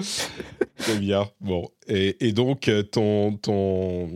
[0.78, 1.26] Très bien.
[1.42, 4.08] Bon, et, et donc euh, ton ton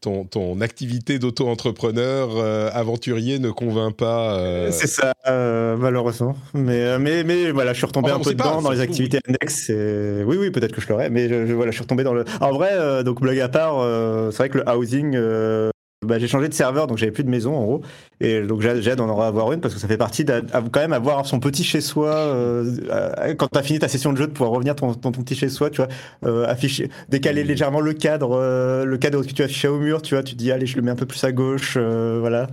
[0.00, 4.38] ton, ton activité d'auto-entrepreneur euh, aventurier ne convainc pas.
[4.38, 6.36] euh, C'est ça, euh, malheureusement.
[6.54, 9.68] Mais, mais, mais voilà, je suis retombé un peu pas, dedans dans les activités annexes.
[9.70, 12.14] et- Oui, oui, peut-être que je l'aurais, mais je, je- voilà, je suis retombé dans
[12.14, 12.24] le.
[12.40, 13.76] En vrai, donc blague à part,
[14.30, 15.16] c'est vrai que le housing,
[16.06, 17.80] bah, j'ai changé de serveur, donc j'avais plus de maison en gros,
[18.20, 20.42] et donc j'ai hâte d'en avoir une parce que ça fait partie de
[20.72, 22.14] quand même avoir son petit chez soi.
[22.14, 25.34] Euh, quand t'as fini ta session de jeu, de pouvoir revenir ton- dans ton petit
[25.36, 25.88] chez soi, tu vois,
[26.24, 30.00] euh, afficher, décaler légèrement le cadre, euh, le cadre que tu as affiché au mur,
[30.02, 32.46] tu vois, tu dis allez, je le mets un peu plus à gauche, euh, voilà.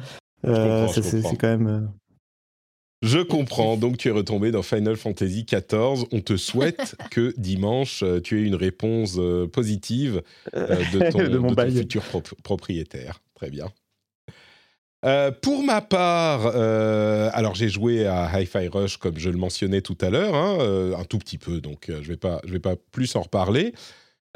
[0.43, 1.89] C'est quand même.
[3.01, 3.75] Je comprends.
[3.75, 6.05] Donc, tu es retombé dans Final Fantasy XIV.
[6.13, 9.19] On te souhaite que dimanche, tu aies une réponse
[9.51, 10.21] positive
[10.53, 13.19] de, ton, De mon ton futur prop- propriétaire.
[13.43, 13.67] Très bien.
[15.03, 19.81] Euh, pour ma part, euh, alors j'ai joué à Hi-Fi Rush comme je le mentionnais
[19.81, 23.13] tout à l'heure, hein, euh, un tout petit peu, donc je vais vais pas plus
[23.17, 23.73] en reparler.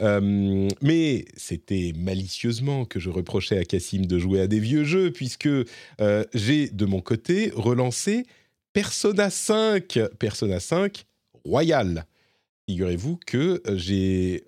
[0.01, 5.47] Mais c'était malicieusement que je reprochais à Cassim de jouer à des vieux jeux, puisque
[6.33, 8.25] j'ai de mon côté relancé
[8.73, 11.05] Persona 5, Persona 5
[11.45, 12.05] Royal.
[12.67, 14.43] figurez-vous que j'ai.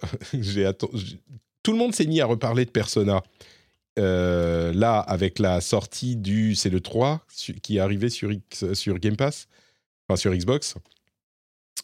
[1.64, 3.24] Tout le monde s'est mis à reparler de Persona.
[4.00, 6.56] Euh, là, avec la sortie du.
[6.56, 7.26] C'est le 3
[7.62, 9.48] qui est arrivé sur, X, sur Game Pass,
[10.08, 10.76] enfin sur Xbox.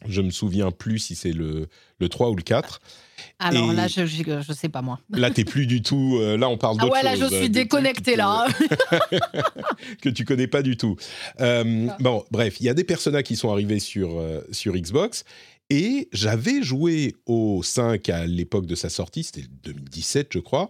[0.08, 1.68] Je me souviens plus si c'est le,
[2.00, 2.82] le 3 ou le 4.
[3.40, 5.00] Alors Et- là, je, je sais pas moi.
[5.10, 6.18] Là, t'es plus du tout.
[6.20, 8.46] euh, là, on parle Ah d'autre ouais, là, chose, je suis de déconnecté là.
[10.02, 10.96] que tu connais pas du tout.
[11.40, 14.22] Euh, bon, bref, il y a des personnages qui sont arrivés sur,
[14.52, 15.24] sur Xbox.
[15.70, 20.70] Et j'avais joué au 5 à l'époque de sa sortie, c'était 2017, je crois.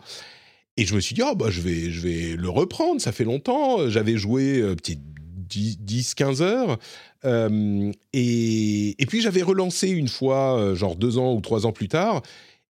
[0.77, 3.23] Et je me suis dit, oh, bah, je, vais, je vais le reprendre, ça fait
[3.23, 3.89] longtemps.
[3.89, 4.99] J'avais joué euh, peut-être
[5.47, 6.77] 10-15 heures.
[7.25, 11.71] Euh, et, et puis j'avais relancé une fois, euh, genre deux ans ou trois ans
[11.71, 12.21] plus tard.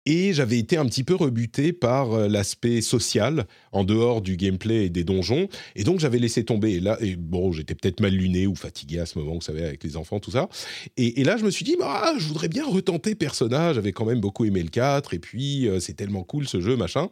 [0.06, 4.84] Et j'avais été un petit peu rebuté par euh, l'aspect social en dehors du gameplay
[4.84, 5.48] et des donjons.
[5.76, 6.72] Et donc j'avais laissé tomber.
[6.72, 9.82] Et là, bon, j'étais peut-être mal luné ou fatigué à ce moment, vous savez, avec
[9.82, 10.50] les enfants, tout ça.
[10.98, 13.72] Et, et là, je me suis dit, bah, je voudrais bien retenter Persona.
[13.72, 15.14] J'avais quand même beaucoup aimé le 4.
[15.14, 17.08] Et puis, c'est tellement cool ce jeu, machin.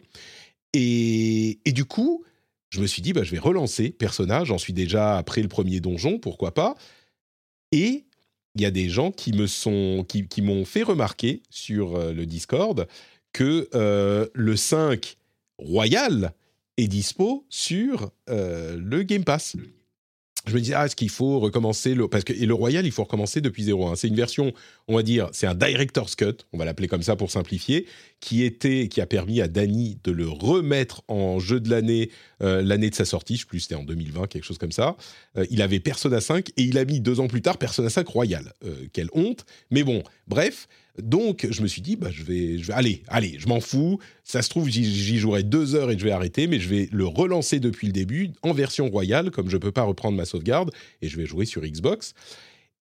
[0.74, 2.24] Et, du coup,
[2.70, 4.44] je me suis dit, bah, je vais relancer Persona.
[4.44, 6.74] J'en suis déjà après le premier donjon, pourquoi pas.
[7.72, 8.04] Et
[8.54, 9.32] il y a des gens qui,
[10.06, 12.86] qui m'ont fait remarquer sur euh, le Discord
[13.32, 15.16] que euh, le 5
[15.58, 16.32] Royal
[16.76, 19.56] est dispo sur euh, le Game Pass.
[20.46, 22.08] Je me disais, ah, est-ce qu'il faut recommencer le...
[22.08, 23.94] Parce que et le Royal, il faut recommencer depuis 0.1.
[23.94, 24.52] C'est une version,
[24.88, 27.86] on va dire, c'est un Director's Cut, on va l'appeler comme ça pour simplifier,
[28.18, 32.10] qui, était, qui a permis à Danny de le remettre en jeu de l'année,
[32.42, 34.96] euh, l'année de sa sortie, je sais plus, c'était en 2020, quelque chose comme ça.
[35.36, 38.06] Euh, il avait Persona 5 et il a mis deux ans plus tard Persona 5
[38.08, 38.52] Royal.
[38.64, 39.44] Euh, quelle honte.
[39.70, 40.66] Mais bon, bref.
[40.98, 43.98] Donc, je me suis dit, bah, je vais, je vais, allez, allez, je m'en fous.
[44.24, 47.06] Ça se trouve, j'y, jouerai deux heures et je vais arrêter, mais je vais le
[47.06, 50.70] relancer depuis le début en version royale, comme je peux pas reprendre ma sauvegarde,
[51.00, 52.12] et je vais jouer sur Xbox.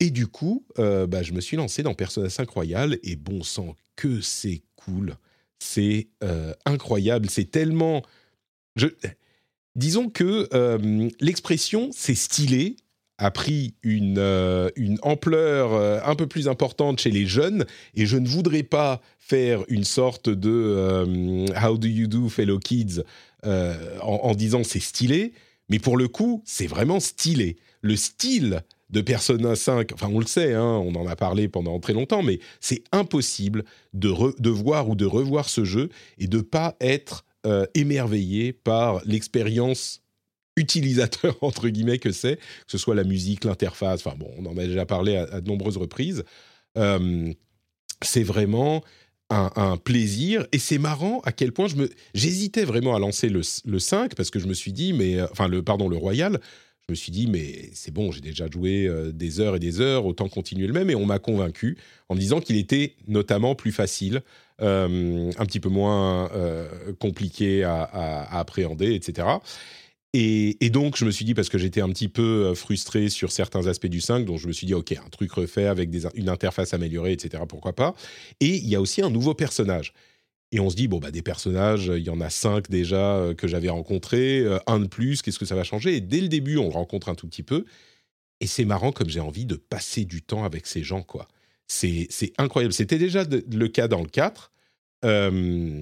[0.02, 3.44] Et du coup, euh, bah, je me suis lancé dans Persona 5 Royal, et bon
[3.44, 5.16] sang, que c'est cool.
[5.60, 7.30] C'est euh, incroyable.
[7.30, 8.02] C'est tellement.
[8.76, 8.88] Je...
[9.76, 12.76] Disons que euh, l'expression c'est stylé
[13.22, 18.08] a pris une, euh, une ampleur euh, un peu plus importante chez les jeunes et
[18.08, 23.04] je ne voudrais pas faire une sorte de euh, How do you do fellow kids
[23.44, 25.34] en, disant c'est stylé,
[25.70, 27.58] mais pour le coup c'est vraiment stylé.
[27.82, 31.80] Le style de Persona 5, enfin on le sait, hein, on en a parlé pendant
[31.80, 36.28] très longtemps, mais c'est impossible de, re- de voir ou de revoir ce jeu et
[36.28, 37.24] de pas être
[37.74, 40.02] émerveillé par l'expérience
[40.58, 44.58] utilisateur entre guillemets que c'est, que ce soit la musique, l'interface, enfin bon, on en
[44.58, 46.24] a déjà parlé à, de nombreuses reprises.
[46.78, 47.34] Euh,
[48.02, 48.84] c'est vraiment
[49.30, 51.68] un, plaisir et c'est marrant à quel point
[52.14, 55.28] j'hésitais vraiment à lancer le, le 5 parce que je me suis dit mais euh,
[55.32, 56.38] enfin le pardon le Royal
[56.86, 59.80] je me suis dit mais c'est bon j'ai déjà joué euh, des heures et des
[59.80, 61.78] heures autant continuer le même et on m'a convaincu
[62.10, 64.22] en me disant qu'il était notamment plus facile
[64.60, 66.30] un petit peu moins
[67.00, 69.28] compliqué à appréhender etc
[70.14, 73.32] et, donc, je me suis dit, parce que j'étais un petit peu euh, frustré sur
[73.32, 76.28] certains aspects du 5, donc je me suis dit, OK, un truc refait avec une
[76.28, 77.96] interface améliorée, etc., pourquoi pas.
[78.42, 79.94] Et il y a aussi un nouveau personnage.
[80.52, 83.34] Et on se dit, bon, bah, des personnages, il y en a cinq déjà euh,
[83.34, 85.96] que j'avais rencontrés, euh, un de plus, qu'est-ce que ça va changer?
[85.96, 87.64] Et dès le début, on le rencontre un tout petit peu.
[88.42, 91.28] Et c'est marrant comme j'ai envie de passer du temps avec ces gens, quoi.
[91.68, 92.74] C'est incroyable.
[92.74, 94.52] C'était déjà le cas dans le 4.
[95.06, 95.82] Euh,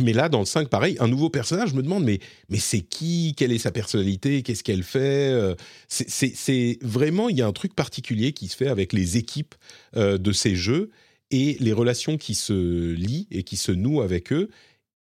[0.00, 2.80] mais là, dans le 5, pareil, un nouveau personnage, je me demande, mais, mais c'est
[2.80, 3.34] qui?
[3.36, 4.42] Quelle est sa personnalité?
[4.42, 5.30] Qu'est-ce qu'elle fait?
[5.30, 5.54] Euh,
[5.88, 9.54] c'est- vraiment, il y a un truc particulier qui se fait avec les équipes
[9.96, 10.90] euh, de ces jeux
[11.30, 14.48] et les relations qui se lient et qui se nouent avec eux.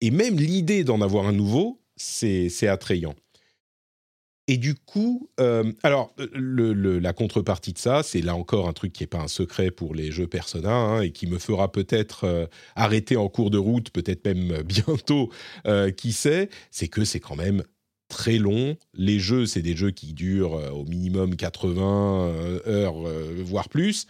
[0.01, 3.15] Et même l'idée d'en avoir un nouveau, c'est attrayant.
[4.49, 8.93] Et du coup, euh, alors le- la contrepartie de ça, c'est là encore un truc
[8.93, 12.25] qui n'est pas un secret pour les jeux Persona hein, et qui me fera peut-être
[12.25, 12.47] euh,
[12.77, 15.31] arrêter en cours de route, peut-être même euh, bientôt,
[15.67, 17.65] euh, qui sait, c'est que c'est quand même
[18.09, 18.77] très long.
[18.95, 23.69] Les jeux, c'est des jeux qui durent euh, au minimum 80 euh, heures, euh, voire
[23.69, 24.07] plus.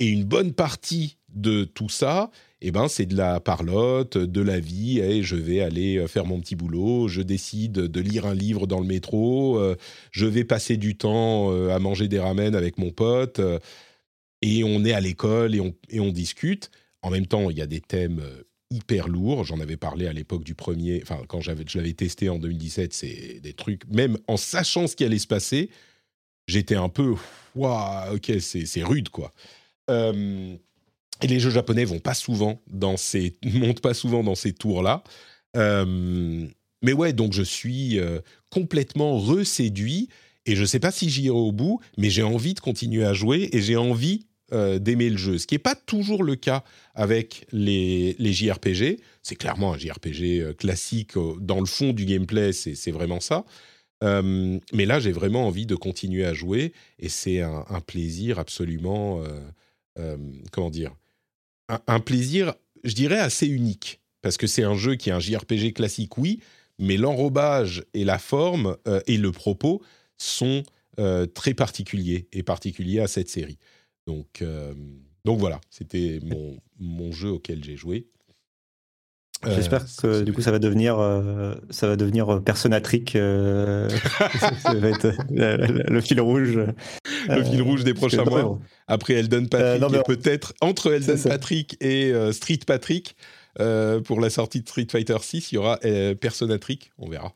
[0.00, 2.30] Et une bonne partie de tout ça,
[2.66, 4.98] eh ben, c'est de la parlotte, de la vie.
[4.98, 7.08] Et je vais aller euh, faire mon petit boulot.
[7.08, 9.58] Je décide de lire un livre dans le métro.
[9.58, 9.76] euh,
[10.12, 13.40] je vais passer du temps euh, à manger des ramen avec mon pote.
[14.40, 16.70] et on est à l'école et on, discute.
[17.02, 18.22] En même temps, il y a des thèmes
[18.70, 19.44] hyper lourds.
[19.44, 21.00] J'en avais parlé à l'époque du premier.
[21.02, 23.86] Enfin, quand j'avais, je l'avais testé en 2017, c'est des trucs.
[23.88, 25.68] Même en sachant ce qui allait se passer,
[26.46, 27.14] j'étais un peu.
[27.54, 29.32] Waouh, ok, c'est c'est rude, quoi.
[29.90, 30.56] Euh,
[31.22, 34.82] et les jeux japonais vont pas souvent dans ces montent pas souvent dans ces tours
[34.82, 35.02] là.
[35.54, 38.20] mais ouais, donc je suis euh,
[38.50, 40.08] complètement reséduit
[40.46, 43.48] et je sais pas si j'irai au bout, mais j'ai envie de continuer à jouer
[43.52, 46.64] et j'ai envie euh, d'aimer le jeu, ce qui n'est pas toujours le cas
[46.94, 49.00] avec les, les JRPG.
[49.22, 53.46] C'est clairement un JRPG euh, classique euh, dans le fond du gameplay, c'est vraiment ça.
[54.04, 59.22] Euh, mais là, j'ai vraiment envie de continuer à jouer et c'est un, plaisir absolument,
[59.22, 59.40] euh,
[59.98, 60.16] euh,
[60.52, 60.94] comment dire,
[61.68, 64.00] un, plaisir, je dirais, assez unique.
[64.22, 66.40] Parce que c'est un jeu qui est un JRPG classique, oui,
[66.78, 69.82] mais l'enrobage et la forme euh, et le propos
[70.16, 70.62] sont
[70.98, 73.58] euh, très particuliers et particuliers à cette série.
[74.06, 74.74] Donc, euh,
[75.24, 76.20] voilà, c'était
[76.78, 78.06] mon jeu auquel j'ai joué.
[79.46, 83.16] Euh, J'espère que du coup ça va devenir euh, ça va devenir euh, Personatric.
[83.16, 83.88] euh,
[84.62, 86.58] ça va être le, fil rouge.
[87.28, 88.58] Le fil rouge des prochains mois.
[88.86, 91.18] Après Elden Patrick, peut-être entre Elden.
[91.22, 93.16] Patrick et Street Patrick,
[93.56, 95.78] pour la sortie de Street Fighter 6, il y aura
[96.20, 97.32] Personatric, on verra.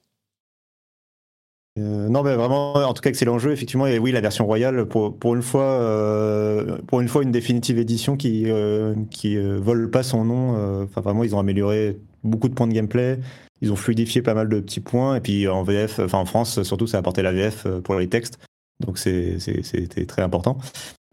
[1.78, 3.86] Euh, non, mais vraiment, en tout cas, excellent jeu, effectivement.
[3.86, 7.78] Et oui, la version royale, pour, pour une fois, euh, pour une fois, une définitive
[7.78, 10.82] édition qui euh, qui vole pas son nom.
[10.82, 13.18] Enfin, vraiment, ils ont amélioré beaucoup de points de gameplay.
[13.60, 15.16] Ils ont fluidifié pas mal de petits points.
[15.16, 18.09] Et puis en VF, enfin en France, surtout, ça a apporté la VF pour les
[18.09, 18.38] textes.
[18.84, 20.59] Donc c'était très important.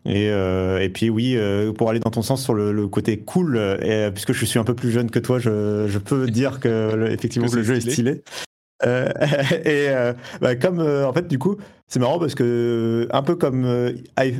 [0.07, 3.17] Et, euh, et puis oui, euh, pour aller dans ton sens sur le, le côté
[3.17, 6.27] cool, euh, et, puisque je suis un peu plus jeune que toi, je, je peux
[6.29, 8.21] dire que le- effectivement Que le jeu est stylé.
[8.83, 9.09] Euh,
[9.63, 11.55] et euh, bah, comme euh, en fait du coup
[11.87, 13.63] c'est marrant parce que un peu comme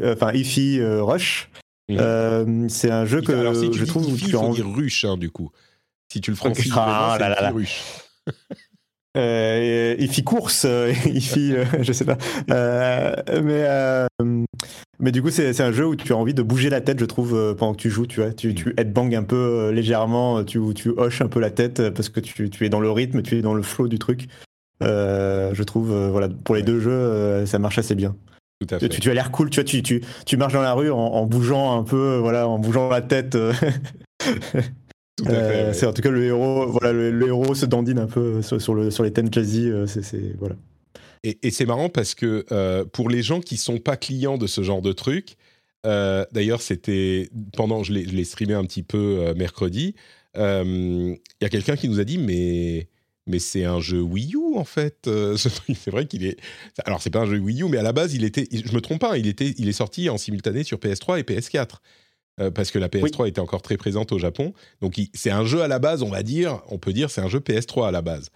[0.05, 1.49] enfin Ify euh, Rush
[1.87, 4.69] c'est un jeu que Alors si tu je dis trouve Ify, tu faut envie- dire
[4.73, 5.51] ruche, hein, du coup.
[6.11, 7.51] Si tu le francises Ah, là, là, là.
[7.51, 7.81] ruche.
[9.15, 12.17] Euh, il fit course, euh, il fit, euh, je sais pas.
[12.51, 13.13] Euh,
[13.43, 14.07] mais, euh,
[14.99, 16.99] mais du coup, c'est c'est un jeu où tu as envie de bouger la tête,
[16.99, 18.07] je trouve, pendant que tu joues.
[18.07, 21.89] Tu vois, tu, tu headbang un peu légèrement, tu, tu hoches un peu la tête
[21.89, 24.27] parce que tu, tu es dans le rythme, tu es dans le flow du truc.
[24.83, 28.15] Euh, je trouve, voilà, pour les deux jeux, ça marche assez bien.
[28.61, 28.87] Tout à fait.
[28.87, 31.25] tu as l'air cool, tu vois, tu, tu, tu marches dans la rue en, en
[31.25, 33.37] bougeant un peu, voilà, en bougeant la tête.
[35.21, 35.73] euh, euh.
[35.73, 38.61] C'est en tout cas le héros, voilà, le, le héros se dandine un peu sur,
[38.61, 39.69] sur le, sur les thèmes jazzy.
[39.69, 40.55] euh, c'est, voilà.
[41.23, 44.47] Et, et c'est marrant parce que euh, pour les gens qui sont pas clients de
[44.47, 45.37] ce genre de truc,
[45.85, 49.95] euh, d'ailleurs c'était pendant je l'ai je l'ai streamé un petit peu euh, mercredi,
[50.37, 52.89] euh, il y a quelqu'un qui nous a dit mais
[53.27, 55.07] mais c'est un jeu Wii U en fait.
[55.07, 55.75] euh, ce truc.
[55.79, 56.37] c'est vrai qu'il est.
[56.85, 58.47] Alors c'est pas un jeu Wii U, mais à la base il était.
[58.51, 61.23] Je me trompe pas, hein, il était il est sorti en simultané sur PS3 et
[61.23, 61.77] PS4.
[62.39, 64.53] Euh, parce que la PS3 était encore très présente au Japon.
[64.81, 67.29] Donc c'est un jeu à la base, on va dire, on peut dire c'est un
[67.29, 68.29] jeu PS3 à la base.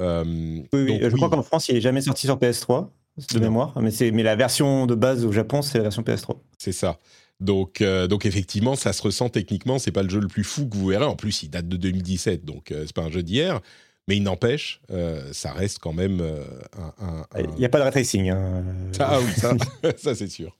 [0.00, 2.88] Euh, Oui, oui, donc je crois qu'en France, il est jamais sorti sur PS3
[3.32, 3.40] de Non.
[3.40, 6.36] mémoire, mais, mais la version de base au Japon, c'est la version PS3.
[6.58, 6.98] C'est ça.
[7.40, 9.78] Donc, euh, donc effectivement, ça se ressent techniquement.
[9.78, 11.04] C'est pas le jeu le plus fou que vous verrez.
[11.06, 13.60] En plus, il date de 2017, donc c'est pas un jeu d'hier.
[14.08, 16.42] Mais il n'empêche, euh, ça reste quand même euh,
[16.76, 17.04] un.
[17.06, 18.30] un- un- Il n'y a pas de ray tracing.
[18.30, 18.64] hein.
[18.98, 19.54] Ah oui, ça,
[19.96, 20.56] ça, c'est sûr.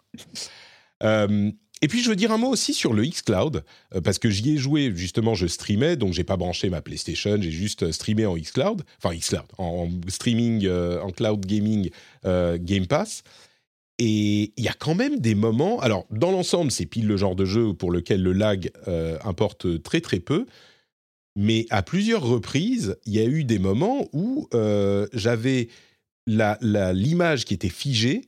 [1.03, 1.51] Euh,
[1.83, 4.51] et puis je veux dire un mot aussi sur le xCloud euh, parce que j'y
[4.53, 8.27] ai joué justement, je streamais donc j'ai pas branché ma PlayStation, j'ai juste euh, streamé
[8.27, 11.91] en xCloud, enfin xCloud, en, en streaming, euh, en cloud gaming
[12.25, 13.23] euh, Game Pass.
[13.99, 15.79] Et il y a quand même des moments.
[15.81, 18.71] Alors dans l'ensemble, c'est pile le genre de jeu pour lequel le lag
[19.23, 20.47] importe très très peu.
[21.37, 24.49] Mais à plusieurs reprises, il y a eu des moments où
[25.13, 25.69] j'avais
[26.27, 28.23] l'image qui était figée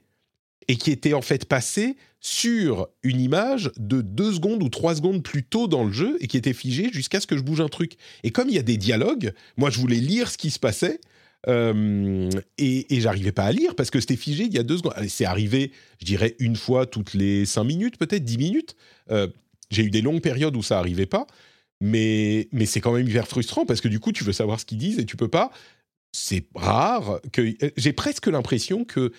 [0.69, 5.23] et qui était en fait passée sur une image de deux secondes ou trois secondes
[5.23, 7.69] plus tôt dans le jeu et qui était figée jusqu'à ce que je bouge un
[7.69, 7.95] truc.
[8.23, 11.01] Et comme il y a des dialogues, moi je voulais lire ce qui se passait
[11.49, 14.93] euh, et, j'arrivais pas à lire parce que c'était figé il y a deux secondes.
[14.97, 18.77] Allez, C'est arrivé, je dirais, une fois toutes les cinq minutes, peut-être dix minutes.
[19.11, 19.29] Euh,
[19.71, 21.27] J'ai eu des longues périodes où ça arrivait pas,
[21.81, 24.65] mais, mais c'est quand même hyper frustrant parce que du coup tu veux savoir ce
[24.65, 25.51] qu'ils disent et tu peux pas.
[26.13, 29.13] C'est rare que j'ai presque l'impression que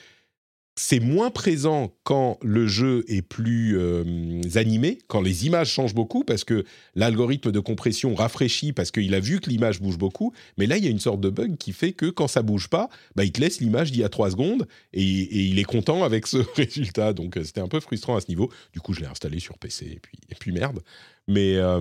[0.76, 6.24] c'est moins présent quand le jeu est plus euh, animé, quand les images changent beaucoup,
[6.24, 10.34] parce que l'algorithme de compression rafraîchit parce qu'il a vu que l'image bouge beaucoup.
[10.58, 12.70] Mais là, il y a une sorte de bug qui fait que quand ça bouge
[12.70, 16.04] pas, bah, il te laisse l'image d'il y a trois secondes et, il est content
[16.04, 17.14] avec ce résultat.
[17.14, 18.52] Donc euh, c'était un peu frustrant à ce niveau.
[18.74, 20.82] Du coup, je l'ai installé sur PC et puis, merde.
[21.28, 21.80] Mais, euh,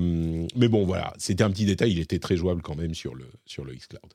[0.55, 1.93] mais bon, voilà, c'était un petit détail.
[1.93, 4.13] Il était très jouable quand même sur le, sur le xCloud.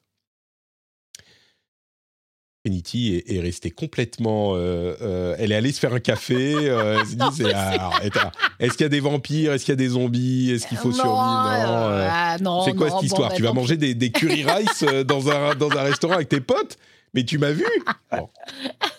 [2.71, 4.53] Trinity est, est restée complètement.
[4.55, 6.53] euh, euh, elle est allée se faire un café.
[6.55, 9.77] euh, elle dit, alors, attends, Est-ce qu'il y a des vampires Est-ce qu'il y a
[9.77, 11.49] des zombies Est-ce qu'il faut Non, survivre Non.
[11.49, 13.29] euh, euh, ah, non, c'est quoi non, cette histoire?
[13.29, 16.15] bon, Tu bah, vas manger des, des curry rice euh, dans un, dans un restaurant
[16.15, 16.77] avec tes potes?
[17.13, 17.65] Mais tu m'as vu?
[18.11, 18.27] Bon.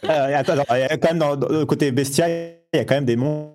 [0.05, 2.31] Euh, attends, attends, il y a quand même dans, dans le côté bestial,
[2.73, 3.53] il y a quand même des monstres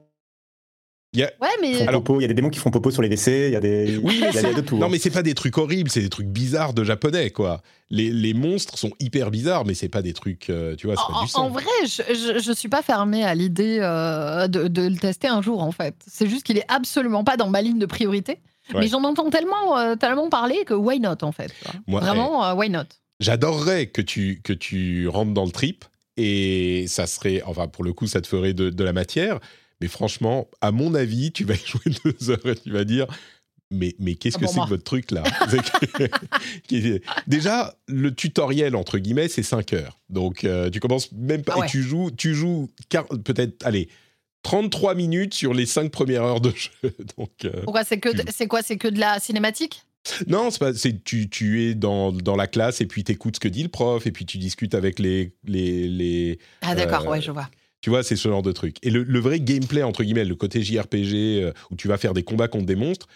[1.20, 1.74] y a- Ouais, mais.
[1.76, 3.54] Font Alors- popo, Il y a des démons qui font popo sur les WC, il
[3.54, 3.98] y a des.
[4.04, 4.78] Oui, mais il y a c'est- de tout.
[4.78, 7.62] Non, mais c'est pas des trucs horribles, c'est des trucs bizarres de japonais, quoi.
[7.90, 11.12] Les, les monstres sont hyper bizarres, mais c'est pas des trucs, euh, tu vois, c'est
[11.14, 11.44] pas En, du sang.
[11.46, 15.28] en vrai, je, je, je suis pas fermée à l'idée euh, de, de le tester
[15.28, 15.94] un jour, en fait.
[16.08, 18.40] C'est juste qu'il est absolument pas dans ma ligne de priorité.
[18.74, 18.80] Ouais.
[18.80, 21.52] Mais j'en entends tellement, euh, tellement parler que why not, en fait.
[21.86, 22.84] Moi, Vraiment, euh, why not?
[23.20, 25.86] J'adorerais que tu, que tu rentres dans le trip
[26.18, 29.40] et ça serait, enfin, pour le coup, ça te ferait de, de la matière.
[29.84, 33.06] Mais franchement, à mon avis, tu vas y jouer deux heures et tu vas dire.
[33.70, 35.24] Mais, mais qu'est-ce Ah, que c'est que votre truc là?
[37.28, 40.00] Déjà, le tutoriel, entre guillemets, c'est 5 heures.
[40.08, 41.56] Donc, euh, tu commences même pas.
[41.56, 41.66] Ah ouais.
[41.68, 42.70] Et tu joues, tu joues
[43.26, 43.90] peut-être, allez,
[44.44, 46.72] 33 minutes sur les 5 premières heures de jeu.
[47.18, 49.84] Donc, euh, Pourquoi c'est que c'est quoi C'est que de la cinématique?
[50.28, 50.74] Non, c'est pas.
[50.74, 53.70] C'est tu, tu es dans, dans la classe et puis t'écoutes ce que dit le
[53.70, 57.50] prof et puis tu discutes avec les les, les Ah d'accord, Euh, ouais, je vois.
[57.84, 58.78] Tu vois, c'est ce genre de truc.
[58.82, 62.14] Et le, le vrai gameplay entre guillemets, le côté JRPG euh, où tu vas faire
[62.14, 63.08] des combats contre des monstres.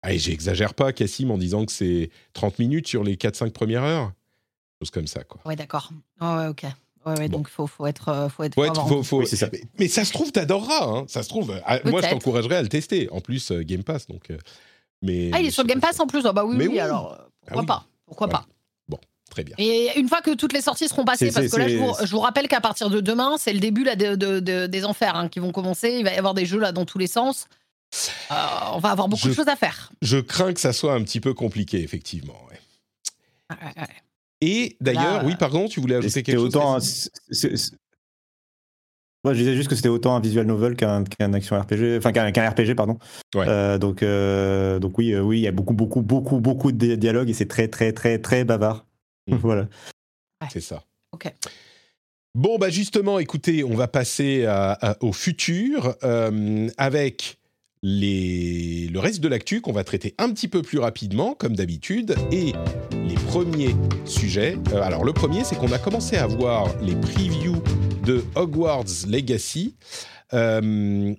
[0.00, 4.12] Allez, j'exagère pas, Cassim, en disant que c'est 30 minutes sur les 4-5 premières heures.
[4.80, 5.40] Chose comme ça, quoi.
[5.44, 5.90] Ouais, d'accord.
[6.22, 6.62] Ouais, ouais, ok.
[7.06, 7.38] Ouais, ouais, Bon.
[7.38, 8.54] donc faut, faut être, euh, faut être.
[8.54, 9.48] Faut faut faut- Oui, ça.
[9.52, 10.86] Mais, mais ça se trouve, t'adoreras.
[10.86, 11.04] Hein.
[11.06, 11.54] Ça se trouve.
[11.66, 13.10] Ah, moi, je t'encouragerais à le tester.
[13.10, 14.06] En plus, euh, Game Pass.
[14.06, 14.38] Donc, euh,
[15.02, 16.24] mais, Ah, il est sur Game pas Pass en plus.
[16.24, 16.78] Ah bah oui, oui, oui.
[16.80, 17.66] alors euh, pourquoi Ah oui.
[17.66, 18.32] pas Pourquoi Ouais.
[18.32, 18.46] pas
[19.34, 19.56] Très bien.
[19.58, 22.10] Et une fois que toutes les sorties seront passées, parce que là, je vous, je
[22.12, 25.16] vous rappelle qu'à partir de demain, c'est le début là, de, de- de- des enfers
[25.16, 25.96] hein, qui vont commencer.
[25.98, 27.48] Il va y avoir des jeux là dans tous les sens.
[28.30, 28.34] Euh,
[28.74, 29.90] on va avoir beaucoup Je- de choses à faire.
[30.02, 32.34] Je crains que ça soit un petit peu compliqué, effectivement.
[32.48, 32.60] ouais.
[33.50, 33.88] Ouais, ouais, ouais.
[34.40, 36.78] Et d'ailleurs, oui, pardon, tu voulais ajouter quelque chose autant.
[36.80, 37.10] C'est-
[39.24, 42.12] Moi, je disais juste que c'était autant un visual novel qu'un qu'un action RPG, enfin
[42.12, 42.98] qu'un qu'un RPG, pardon.
[43.34, 43.46] Ouais.
[43.48, 46.76] Euh, donc, euh, donc oui, euh, oui, il y a beaucoup, beaucoup, beaucoup, beaucoup de
[46.76, 48.84] di- dialogues et c'est très, très, très, très bavard.
[49.42, 49.68] Voilà.
[50.52, 50.84] C'est ça.
[51.12, 51.32] Ok.
[52.34, 57.38] Bon, bah justement, écoutez, on va passer à- à- au futur euh, avec
[57.82, 62.16] les, le reste de l'actu qu'on va traiter un petit peu plus rapidement, comme d'habitude,
[62.32, 62.52] et
[62.92, 64.58] les premiers sujets.
[64.72, 67.62] Euh, alors, le premier, c'est qu'on a commencé à voir les previews
[68.04, 69.76] de Hogwarts Legacy,
[70.32, 71.14] euh,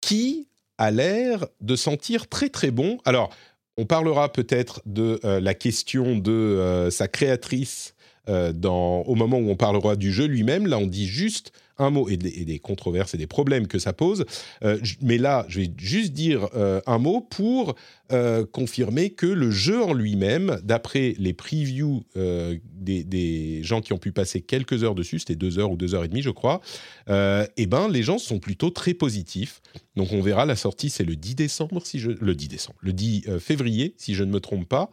[0.00, 0.48] qui
[0.78, 2.98] a l'air de sentir très très bon.
[3.04, 3.30] Alors,
[3.76, 7.94] on parlera peut-être de euh, la question de euh, sa créatrice
[8.28, 10.66] euh, au moment où on parlera du jeu lui-même.
[10.66, 14.24] Là, on dit juste un mot et des, controverses et des problèmes que ça pose.
[14.64, 17.74] Euh, mais là, je vais juste dire euh, un mot pour
[18.12, 24.12] euh, confirmer que le jeu en lui-même, d'après les previews des, gens qui ont pu
[24.12, 26.60] passer quelques heures dessus, c'était deux heures ou deux heures et demie, je crois,
[27.08, 29.60] eh ben, les gens sont plutôt très positifs.
[29.96, 32.10] Donc, on verra, la sortie, c'est le 10 décembre, si je...
[32.10, 34.90] Le 10 décembre, le 10 euh, février, si je ne me trompe pas.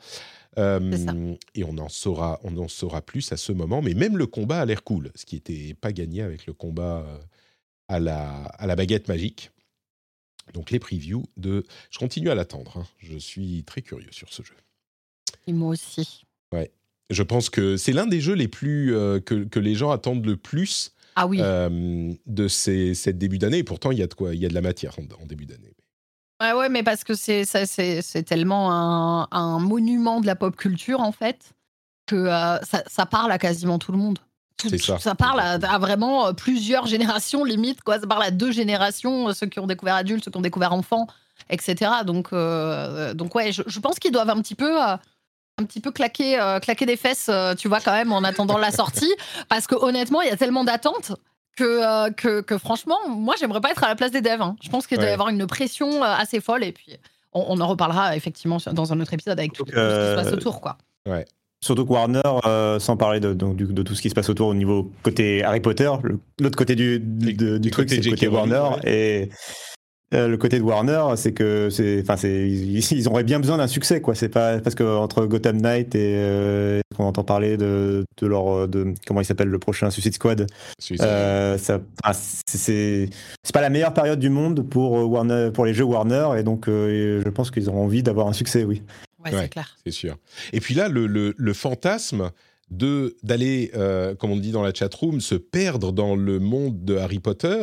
[0.58, 3.82] Euh, et on en saura, on en saura plus à ce moment.
[3.82, 7.06] Mais même le combat a l'air cool, ce qui n'était pas gagné avec le combat
[7.08, 7.18] euh,
[7.88, 9.52] à la, à la baguette magique.
[10.54, 12.78] Donc les previews de, je continue à l'attendre.
[12.78, 12.86] hein.
[13.00, 14.56] Je suis très curieux sur ce jeu.
[15.48, 16.24] Et moi aussi.
[17.10, 20.26] Je pense que c'est l'un des jeux les plus euh, que, que les gens attendent
[20.26, 21.38] le plus Ah oui.
[21.42, 23.58] euh, de ces, cette début d'année.
[23.60, 25.26] Et pourtant, il y a de quoi, il y a de la matière en, en
[25.26, 25.74] début d'année.
[26.44, 30.36] Ouais, ouais, mais parce que c'est ça, c'est c'est tellement un, un monument de la
[30.36, 31.54] pop culture en fait
[32.06, 34.20] que euh, ça, ça parle à quasiment tout le monde.
[34.62, 35.00] C'est ça.
[35.00, 38.00] Ça parle à, à vraiment euh, plusieurs générations limite quoi.
[38.00, 40.74] Ça parle à deux générations, euh, ceux qui ont découvert adultes, ceux qui ont découvert
[40.74, 41.08] enfants,
[41.50, 41.92] etc.
[42.06, 44.98] Donc euh, donc ouais, je, je pense qu'ils doivent un petit peu euh,
[45.60, 47.30] un petit peu claquer, claquer des fesses,
[47.60, 49.14] tu vois, quand même, en attendant la sortie.
[49.50, 51.12] Parce que honnêtement, il y a tellement d'attentes
[51.56, 51.64] que,
[52.08, 54.42] euh, que, que franchement, moi, j'aimerais pas être à la place des devs.
[54.42, 54.56] hein.
[54.62, 55.14] Je pense qu'il doit y Ouais.
[55.14, 56.64] avoir une pression euh, assez folle.
[56.64, 56.98] Et puis,
[57.34, 59.86] on, on en reparlera effectivement dans un autre épisode avec tout, tout ce qui se
[59.86, 60.78] Euh, passe autour, quoi.
[61.64, 64.28] Surtout que Warner, euh, sans parler de, donc, du- de tout ce qui se passe
[64.30, 65.90] autour au niveau côté Harry Potter,
[66.42, 68.64] l'autre côté du, du, truc, c'est côté Warner.
[68.86, 69.30] Et
[70.14, 73.58] euh, le côté de Warner, c'est que c'est, enfin, c'est, ils, ils auraient bien besoin
[73.58, 74.16] d'un succès, quoi.
[74.16, 78.68] C'est pas parce que entre Gotham Knight et euh, qu'on entend parler de, de leur,
[78.68, 80.48] de comment il s'appelle le prochain Suicide Squad,
[80.80, 81.06] Suicide.
[81.06, 81.80] euh, ça,
[82.48, 83.10] c'est,
[83.54, 86.68] pas la meilleure période du monde pour euh, Warner, pour les jeux Warner, et donc
[86.68, 88.82] euh, je pense qu'ils auront envie d'avoir un succès, oui.
[89.24, 89.42] Ouais, Ouais.
[89.44, 89.78] c'est clair.
[89.86, 90.18] c'est sûr.
[90.52, 92.32] Et puis là, le, le- le fantasme
[92.72, 96.98] de d'aller, euh, comme on dit dans la chatroom, se perdre dans le monde de
[96.98, 97.62] Harry Potter.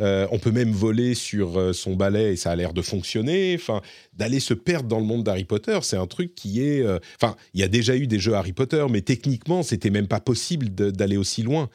[0.00, 3.54] Euh, on peut même voler sur euh, son balai et ça a l'air de fonctionner.
[3.54, 6.82] Enfin, d'aller se perdre dans le monde d'Harry Potter, c'est un truc qui est.
[6.82, 10.06] euh, Enfin, il y a déjà eu des jeux Harry Potter, mais techniquement, c'était même
[10.08, 11.68] pas possible d'aller aussi loin.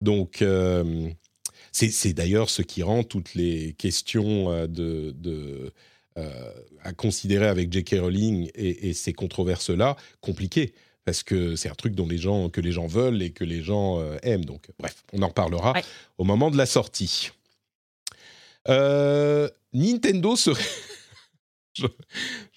[0.00, 1.08] Donc, euh,
[1.72, 5.72] c'est d'ailleurs ce qui rend toutes les questions de, de,
[6.82, 7.96] à considérer avec J.K.
[8.00, 10.72] Rowling et, et ces controverses-là compliquées.
[11.04, 13.62] Parce que c'est un truc dont les gens, que les gens veulent et que les
[13.62, 14.44] gens aiment.
[14.44, 15.82] Donc, bref, on en reparlera Ouais.
[16.18, 17.30] au moment de la sortie.
[18.68, 20.62] Euh, Nintendo serait.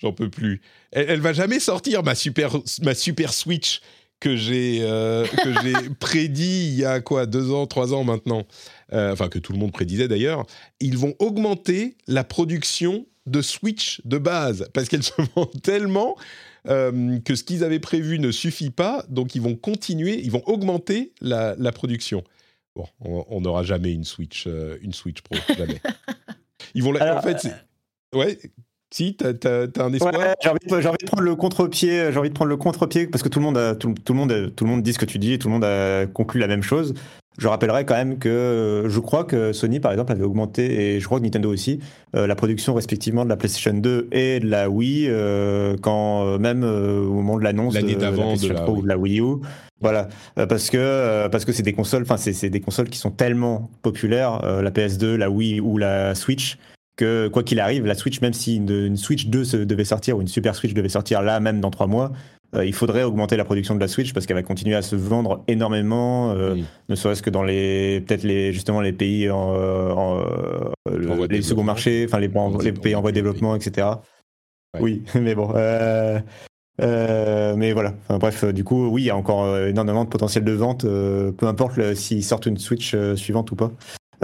[0.02, 0.62] J'en peux plus.
[0.92, 3.82] Elle, elle, va jamais sortir ma super, ma super Switch
[4.24, 8.48] que j'ai euh, que j'ai prédit il y a quoi deux ans, trois ans maintenant.
[8.94, 10.46] Euh, enfin que tout le monde prédisait d'ailleurs.
[10.80, 16.16] Ils vont augmenter la production de Switch de base parce qu'elle se vend tellement
[16.68, 19.06] euh, que ce qu'ils avaient prévu ne suffit pas.
[19.10, 22.24] Donc ils vont continuer, ils vont augmenter la, la production.
[22.76, 22.86] Bon,
[23.30, 25.80] on n'aura jamais une Switch, euh, une Switch Pro, jamais.
[26.74, 26.92] Ils vont.
[26.92, 27.48] La, Alors, en fait,
[28.16, 28.40] ouais.
[28.92, 30.14] Si, t'as as, un espoir.
[30.18, 32.12] Ouais, j'ai envie, de- j'ai envie de prendre le contre-pied.
[32.12, 34.20] J'ai envie de prendre le contre-pied parce que tout le monde, a, tout, tout le
[34.20, 36.06] monde, a- tout le monde dit ce que tu dis et tout le monde a
[36.08, 36.94] conclu la même chose.
[37.40, 41.06] Je rappellerai quand même que je crois que Sony, par exemple, avait augmenté et je
[41.08, 41.80] crois que Nintendo aussi
[42.16, 46.64] euh, la production respectivement de la PlayStation 2 et de la Wii euh, quand même
[46.64, 48.84] euh, au moment de l'annonce L'année de, la de la 3 ou Wii.
[48.84, 49.26] de la Wii U.
[49.84, 50.08] Voilà,
[50.40, 53.12] Euh, parce que euh, parce que c'est des consoles, enfin c'est des consoles qui sont
[53.12, 56.58] tellement populaires, euh, la PS2, la Wii ou la Switch,
[56.96, 60.18] que quoi qu'il arrive, la Switch, même si une, une Switch 2 se- devait sortir
[60.18, 62.12] ou une Super Switch devait sortir là même dans trois mois,
[62.56, 64.96] euh, il faudrait augmenter la production de la Switch parce qu'elle va continuer à se
[64.96, 66.66] vendre énormément, euh, Oui.
[66.88, 71.28] ne serait-ce que dans les peut-être les justement les pays en, en, En les second
[71.28, 71.64] développement.
[71.64, 73.88] marchés, enfin les, En- les pays en voie de développement, etc.
[74.76, 74.82] Ouais.
[74.82, 75.52] Oui, mais bon.
[75.56, 76.20] euh,
[76.82, 77.94] euh, mais voilà.
[78.10, 80.84] Bref, euh, du coup, oui, il y a encore euh, énormément de potentiel de vente,
[80.84, 83.72] peu importe s'ils sortent une Switch suivante ou pas.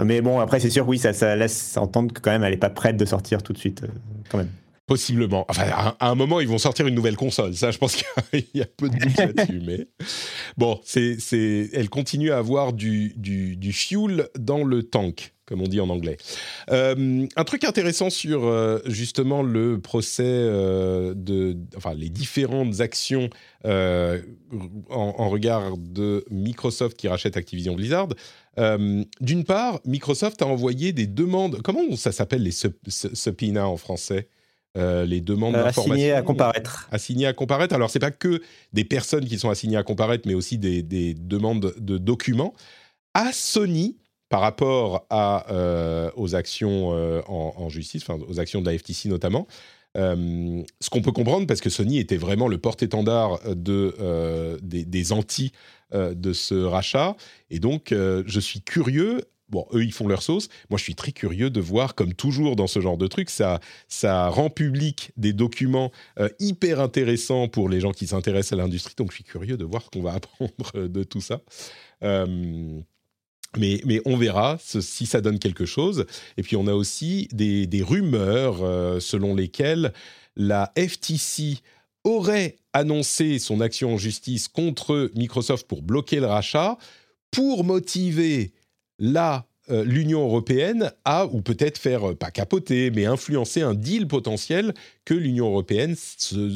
[0.02, 2.70] Mais bon, après, c'est sûr, oui, ça, laisse entendre que quand même, elle est pas
[2.70, 3.84] prête de sortir tout de suite,
[4.30, 4.48] quand même.
[4.86, 5.44] Possiblement.
[5.48, 5.64] Enfin,
[6.00, 7.54] à, un moment, ils vont sortir une nouvelle console.
[7.54, 7.94] Ça, je pense
[8.32, 9.62] qu'il y a peu de doute là-dessus.
[9.64, 9.86] Mais
[10.56, 15.80] bon, c'est, elle continue à avoir du, du fuel dans le tank, comme on dit
[15.80, 16.16] en anglais.
[16.70, 23.28] Euh, un truc intéressant sur euh, justement le procès euh, de, enfin, les différentes actions
[23.64, 24.18] en,
[24.90, 28.08] en regard de Microsoft qui rachète Activision Blizzard.
[29.20, 31.60] D'une part, Microsoft a envoyé des demandes.
[31.62, 34.28] Comment ça s'appelle les sub- sub- subpoenas en français
[34.78, 36.88] Euh, Les demandes Euh, d'information assigné à comparaître.
[36.92, 37.74] assignées à comparaître.
[37.74, 38.40] Alors, c'est pas que
[38.72, 42.54] des personnes qui sont assignées à comparaître, mais aussi des, des demandes de documents
[43.14, 43.96] à Sony
[44.30, 49.46] par rapport euh, aux actions euh, en, justice, enfin aux actions de la FTC notamment.
[49.96, 55.12] Euh, ce qu'on peut comprendre parce que Sony était vraiment le porte-étendard de, des, des
[55.12, 55.52] anti
[55.92, 57.16] de ce rachat.
[57.50, 59.22] Et donc, je suis curieux.
[59.48, 60.48] Bon, eux, ils font leur sauce.
[60.70, 63.58] Moi, je suis très curieux de voir, comme toujours dans ce genre de truc, ça,
[63.88, 65.90] ça rend public des documents
[66.38, 68.94] hyper intéressants pour les gens qui s'intéressent à l'industrie.
[68.96, 71.40] Donc, je suis curieux de voir ce qu'on va apprendre de tout ça.
[73.58, 76.06] Mais, on verra si ça donne quelque chose.
[76.36, 79.92] Et puis, on a aussi des, des rumeurs euh, selon lesquelles
[80.36, 81.58] la FTC
[82.04, 86.78] aurait annoncé son action en justice contre Microsoft pour bloquer le rachat,
[87.30, 88.52] pour motiver
[88.98, 94.06] la euh, l'Union européenne à, ou peut-être faire, euh, pas capoter, mais influencer un deal
[94.08, 94.74] potentiel
[95.04, 95.96] que l'Union européenne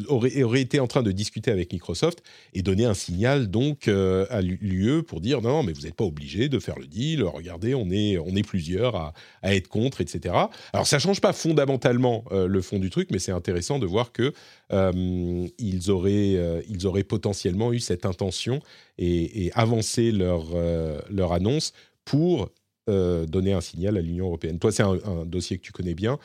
[0.08, 2.22] aurait, été en train de discuter avec Microsoft
[2.52, 6.04] et donner un signal donc euh, à l'UE pour dire non, mais vous n'êtes pas
[6.04, 9.12] obligé de faire le deal, regardez, on est, on est plusieurs à,
[9.42, 10.34] être contre, etc.
[10.72, 14.12] Alors ça change pas fondamentalement euh, le fond du truc, mais c'est intéressant de voir
[14.12, 14.32] que
[14.70, 18.60] ils, auraient, ils auraient potentiellement eu cette intention
[18.98, 20.46] et, et avancé leur,
[21.10, 21.72] leur annonce
[22.04, 22.50] pour
[22.90, 24.58] euh, donner un signal à l'Union européenne.
[24.58, 26.18] Toi, c'est un, dossier que tu connais bien,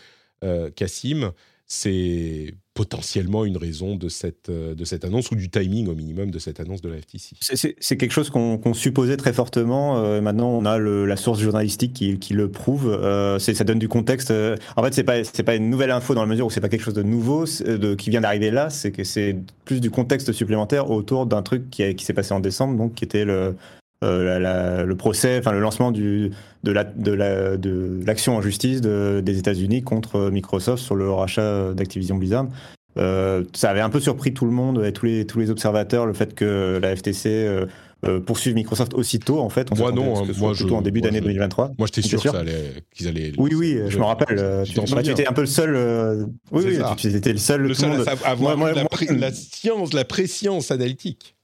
[0.43, 1.31] euh, Cassim.
[1.71, 6.31] C'est potentiellement une raison de cette, euh, de cette annonce ou du timing au minimum
[6.31, 7.35] de cette annonce de la FTC.
[7.39, 10.19] C'est- quelque chose qu'on supposait très fortement.
[10.21, 12.91] maintenant, on a la source journalistique qui, qui le prouve.
[13.39, 14.31] Ça donne du contexte.
[14.31, 16.69] en fait, c'est pas c'est pas une nouvelle info dans la mesure où c'est pas
[16.69, 18.69] quelque chose de nouveau de, qui vient d'arriver là.
[18.69, 22.41] C'est que c'est plus du contexte supplémentaire autour d'un truc qui, qui s'est passé en
[22.41, 23.55] décembre, donc qui était le
[24.03, 26.31] euh, la- la- le procès, enfin le lancement du,
[26.63, 31.11] de la de la de l'action en justice de- des États-Unis contre Microsoft sur le
[31.11, 32.47] rachat d'Activision Blizzard.
[32.97, 36.05] Euh, ça avait un peu surpris tout le monde et tous les, tous les observateurs
[36.05, 37.65] le fait que la FTC euh,
[38.05, 39.67] euh, poursuive Microsoft aussitôt en fait.
[39.71, 41.71] On Moi, non, hein, que ce moi, soit plutôt je- en début d'année je- 2023.
[41.77, 42.21] Moi, j'étais sûr,
[42.95, 43.33] qu'ils allaient.
[43.37, 44.37] Oui, oui, je me rappelle.
[44.39, 45.75] euh, Tu Tu, tu étais un peu le seul.
[45.75, 46.95] euh, oui, oui, ça.
[46.97, 47.61] tu étais le seul.
[47.61, 51.35] Le à avoir Moi- moi- la, moi- la science, la préscience analytique.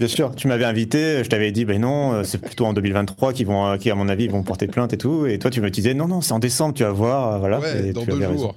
[0.00, 3.34] Bien sûr, tu m'avais invité, je t'avais dit, ben non, euh, c'est plutôt en 2023
[3.34, 5.26] qu'ils vont, euh, qui à mon avis, vont porter plainte et tout.
[5.26, 7.60] Et toi, tu me disais, non, non, c'est en décembre, tu vas voir, euh, voilà.
[7.60, 8.38] ouais, dans tu deux raison.
[8.38, 8.56] jours.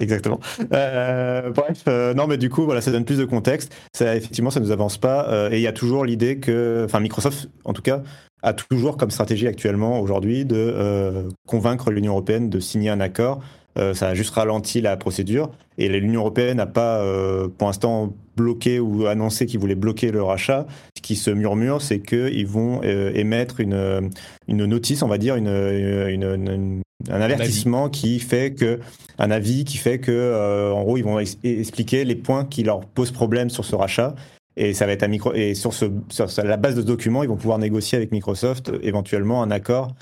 [0.00, 0.40] Exactement.
[0.72, 3.72] Euh, bref, euh, non, mais du coup, voilà, ça donne plus de contexte.
[3.92, 5.28] Ça, effectivement, ça nous avance pas.
[5.28, 8.02] euh, et il y a toujours l'idée que, enfin, Microsoft, en tout cas,
[8.42, 13.40] a toujours comme stratégie actuellement, aujourd'hui, de convaincre l'Union européenne de signer un accord
[13.78, 15.50] Euh, ça a juste ralenti la procédure.
[15.78, 20.22] Et l'Union européenne n'a pas, euh, pour l'instant, bloqué ou annoncé qu'ils voulaient bloquer le
[20.22, 20.66] rachat.
[20.96, 24.10] Ce qui se murmure, c'est qu'ils vont euh, émettre une,
[24.48, 28.80] une notice, on va dire, une, une- une- un avertissement qui fait que,
[29.18, 32.80] un avis qui fait que, en gros, ils vont ex- expliquer les points qui leur
[32.80, 34.14] posent problème sur ce rachat.
[34.56, 37.22] Et ça va être à micro et sur, ce, sur la base de ce document,
[37.22, 39.94] ils vont pouvoir négocier avec Microsoft éventuellement un accord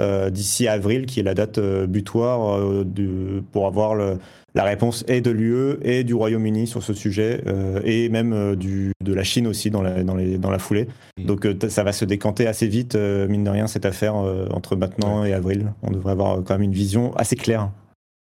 [0.00, 4.18] euh, d'ici avril, qui est la date euh, butoir euh, du- pour avoir le-
[4.54, 8.92] la réponse et de l'UE et du Royaume-Uni sur ce sujet, euh, et même du,
[9.04, 10.88] de la Chine aussi dans la, dans les, dans la foulée.
[11.18, 11.24] Mm.
[11.26, 15.24] Donc ça va se décanter assez vite, mine de rien, cette affaire euh, entre maintenant
[15.24, 15.72] et avril.
[15.82, 17.70] On devrait avoir quand même une vision assez claire.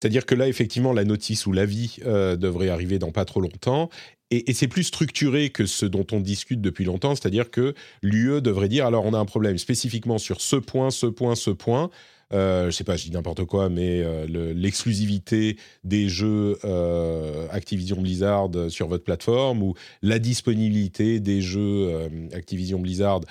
[0.04, 3.90] C'est-à-dire que là, effectivement, la notice ou l'avis euh, devrait arriver dans pas trop longtemps.
[4.32, 7.16] Et, c'est plus structuré que ce dont on discute depuis longtemps.
[7.16, 11.06] C'est-à-dire que l'UE devrait dire alors, on a un problème spécifiquement sur ce point, ce
[11.06, 11.90] point, ce point.
[12.34, 15.56] Euh, je sais pas, je dis n'importe quoi, mais euh, le- l'exclusivité
[15.86, 23.22] des jeux euh, Activision Blizzard sur votre plateforme ou la disponibilité des jeux Activision Blizzard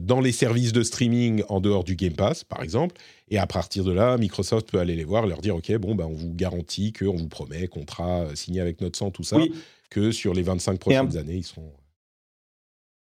[0.00, 2.96] dans les services de streaming en dehors du Game Pass, par exemple.
[3.28, 6.04] Et à partir de là, Microsoft peut aller les voir leur dire OK, bon, ben,
[6.06, 9.52] on vous garantit qu'on vous promet, contrat euh, signé avec notre sang, tout ça, Oui.
[9.90, 11.72] que sur les 25 Et prochaines un- années, ils seront.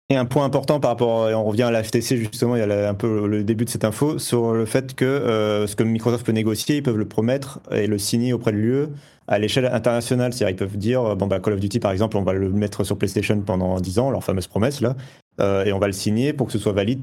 [0.10, 2.62] Et un point important par rapport, et on revient à la FTC justement, il y
[2.62, 5.84] a un peu le début de cette info, sur le fait que euh, ce que
[5.84, 8.86] Microsoft peut négocier, ils peuvent le promettre et le signer auprès de l'UE
[9.28, 10.32] à l'échelle internationale.
[10.32, 12.50] C'est-à-dire ils peuvent dire, euh, bon bah Call of Duty par exemple, on va le
[12.50, 14.94] mettre sur PlayStation pendant 10 ans, leur fameuse promesse là, euh,
[15.40, 17.02] et on va le signer pour que ce soit valide,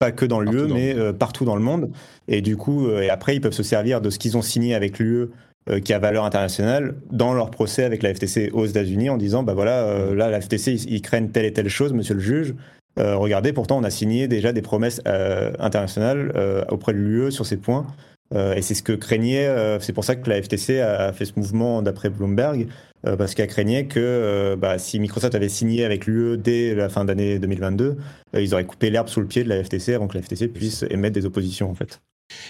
[0.00, 1.90] pas que dans l'UE, mais euh, partout dans le monde.
[2.26, 4.74] Et du coup, euh, et après, ils peuvent se servir de ce qu'ils ont signé
[4.74, 5.28] avec l'UE
[5.68, 9.42] euh, qui a valeur internationale dans leur procès avec la FTC aux États-Unis en disant
[9.42, 12.20] bah voilà euh, là la FTC ils, ils craignent telle et telle chose monsieur le
[12.20, 12.54] juge.
[12.98, 17.30] Euh, regardez pourtant on a signé déjà des promesses euh, internationales euh, auprès de l'UE
[17.30, 17.86] sur ces points.
[18.32, 21.26] Euh, et c'est ce que craignait euh, c'est pour ça que la FTC a fait
[21.26, 22.68] ce mouvement d'après Bloomberg
[23.06, 26.90] euh, parce qu'elle craignait que euh, bah, si Microsoft avait signé avec l'UE dès la
[26.90, 27.96] fin d'année 2022
[28.34, 30.48] euh, ils auraient coupé l'herbe sous le pied de la FTC avant que la FTC
[30.48, 32.02] puisse émettre des oppositions en fait.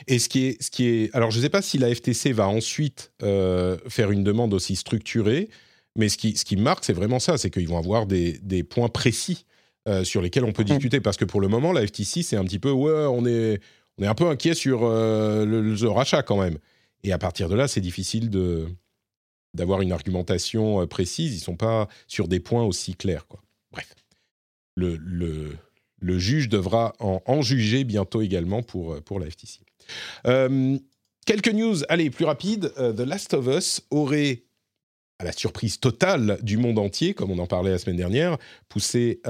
[0.08, 2.32] Et ce qui est, ce qui est, alors je ne sais pas si la FTC
[2.32, 5.48] va ensuite faire une demande aussi structurée,
[5.96, 8.62] mais ce qui, ce qui marque, c'est vraiment ça, c'est qu'ils vont avoir des, des
[8.62, 9.46] points précis
[10.02, 12.58] sur lesquels on peut discuter, parce que pour le moment, la FTC, c'est un petit
[12.58, 13.58] peu, ouais, on est,
[13.96, 16.58] on est un peu inquiet sur le, le rachat quand même.
[17.02, 18.68] Et à partir de là, c'est difficile de
[19.54, 21.34] d'avoir une argumentation euh, précise.
[21.34, 23.26] Ils sont pas sur des points aussi clairs.
[23.72, 23.94] Bref,
[24.76, 24.96] le,
[26.00, 29.60] le, juge devra en, en juger bientôt également pour, euh, pour la FTC.
[30.26, 30.78] Euh,
[31.26, 32.72] quelques news, allez, plus rapides.
[32.78, 34.44] Euh, The Last of Us aurait,
[35.18, 39.20] à la surprise totale du monde entier, comme on en parlait la semaine dernière, poussé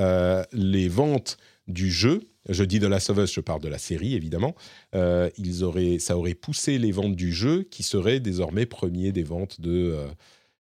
[0.53, 2.23] les ventes du jeu.
[2.49, 4.55] Je dis Last of Us, je parle de la série évidemment.
[4.95, 9.23] Euh, ils auraient, ça aurait poussé les ventes du jeu, qui serait désormais premier des
[9.23, 10.09] ventes de, euh,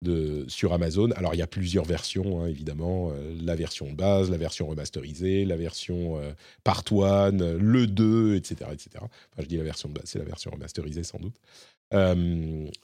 [0.02, 1.12] de, sur Amazon.
[1.12, 3.12] Alors il y a plusieurs versions, hein, évidemment.
[3.12, 6.22] Euh, la version de base, la version remasterisée, la version
[6.64, 8.90] part one, le 2, etc., etc.
[9.02, 11.36] Enfin, je dis la version de base, c'est la version remasterisée sans doute.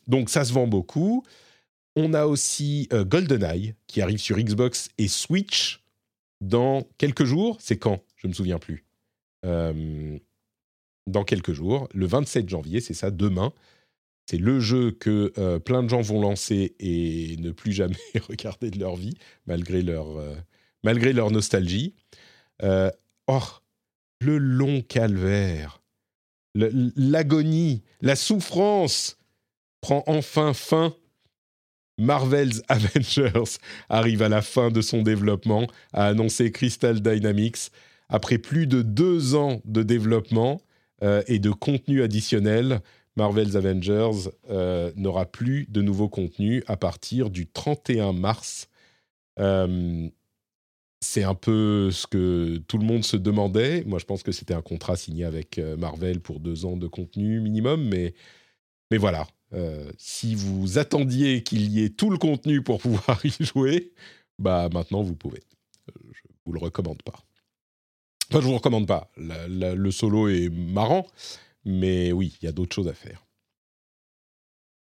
[0.07, 1.23] Donc ça se vend beaucoup.
[1.95, 5.83] On a aussi GoldenEye qui arrive sur Xbox et Switch
[6.41, 7.57] dans quelques jours.
[7.61, 8.01] C'est quand?
[8.23, 8.85] Je me souviens plus.
[9.45, 10.17] Euh,
[11.07, 13.51] dans quelques jours, le 27 janvier, c'est ça, demain.
[14.29, 17.97] C'est le jeu que euh, plein de gens vont lancer et ne plus jamais
[18.29, 20.35] regarder de leur vie, malgré leur, euh,
[20.83, 21.93] malgré leur nostalgie.
[23.27, 23.39] Oh,
[24.21, 25.81] le long calvaire,
[26.55, 29.17] l'agonie, la souffrance
[29.81, 30.95] prend enfin fin.
[31.97, 33.59] Marvel's Avengers
[33.89, 37.69] arrive à la fin de son développement, a annoncé Crystal Dynamics.
[38.13, 40.61] Après plus de deux ans de développement
[41.01, 42.81] euh, et de contenu additionnel,
[43.15, 48.69] Marvel's Avengers euh, n'aura plus de nouveau contenu à partir du 31 mars.
[49.39, 50.07] Euh,
[51.01, 53.83] c'est un peu ce que tout le monde se demandait.
[53.85, 57.39] Moi, je pense que c'était un contrat signé avec Marvel pour deux ans de contenu
[57.41, 58.13] minimum, mais,
[58.91, 59.25] mais voilà.
[59.97, 63.91] Si vous attendiez qu'il y ait tout le contenu pour pouvoir y jouer,
[64.37, 65.41] bah maintenant vous pouvez.
[66.11, 67.19] Je vous le recommande pas.
[68.29, 69.11] Enfin, je vous recommande pas.
[69.17, 71.07] Le solo est marrant,
[71.65, 73.23] mais oui, il y a d'autres choses à faire.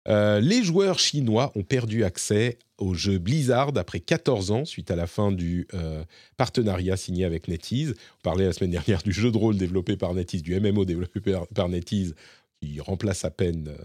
[0.07, 4.95] Euh, les joueurs chinois ont perdu accès au jeu Blizzard après 14 ans suite à
[4.95, 6.03] la fin du euh,
[6.38, 7.93] partenariat signé avec NetEase.
[8.19, 11.19] On parlait la semaine dernière du jeu de rôle développé par NetEase, du MMO développé
[11.19, 12.15] par, par NetEase,
[12.61, 13.76] qui remplace à peine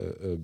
[0.00, 0.36] euh,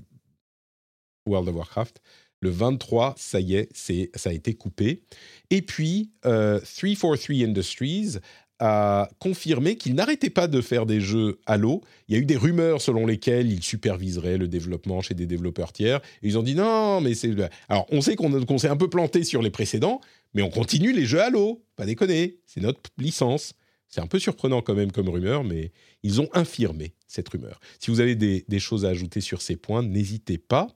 [1.26, 2.02] World of Warcraft.
[2.44, 5.00] Le 23, ça y est, c'est, ça a été coupé.
[5.48, 8.18] Et puis, euh, 343 Industries
[8.58, 11.80] a confirmé qu'il n'arrêtait pas de faire des jeux Halo.
[12.06, 15.72] Il y a eu des rumeurs selon lesquelles il superviserait le développement chez des développeurs
[15.72, 16.02] tiers.
[16.20, 17.30] Ils ont dit non, mais c'est.
[17.70, 20.02] Alors, on sait qu'on s'est un peu planté sur les précédents,
[20.34, 21.64] mais on continue les jeux Halo.
[21.76, 23.54] Pas déconner, c'est notre licence.
[23.88, 25.72] C'est un peu surprenant quand même comme rumeur, mais
[26.02, 27.58] ils ont infirmé cette rumeur.
[27.78, 30.68] Si vous avez des choses à ajouter sur ces points, n'hésitez pas.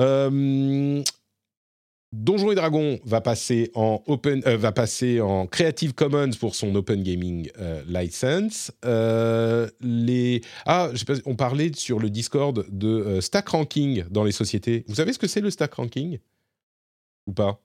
[0.00, 1.02] Euh,
[2.12, 6.72] Donjons et Dragons va passer en open, euh, va passer en Creative Commons pour son
[6.76, 8.70] Open Gaming euh, license.
[8.84, 14.04] Euh, les ah, je sais pas, on parlait sur le Discord de euh, stack ranking
[14.10, 14.84] dans les sociétés.
[14.86, 16.18] Vous savez ce que c'est le stack ranking?
[17.26, 17.60] Ou pas?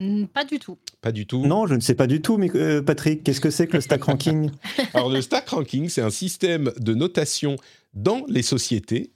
[0.00, 0.76] Hmm, Pas du tout.
[1.00, 1.46] Pas du tout.
[1.46, 3.80] Non, je ne sais pas du tout, mais euh, Patrick, qu'est-ce que c'est que le
[3.80, 4.50] stack ranking?
[4.92, 7.56] Alors, le stack ranking, c'est un système de notation
[7.94, 9.12] dans les sociétés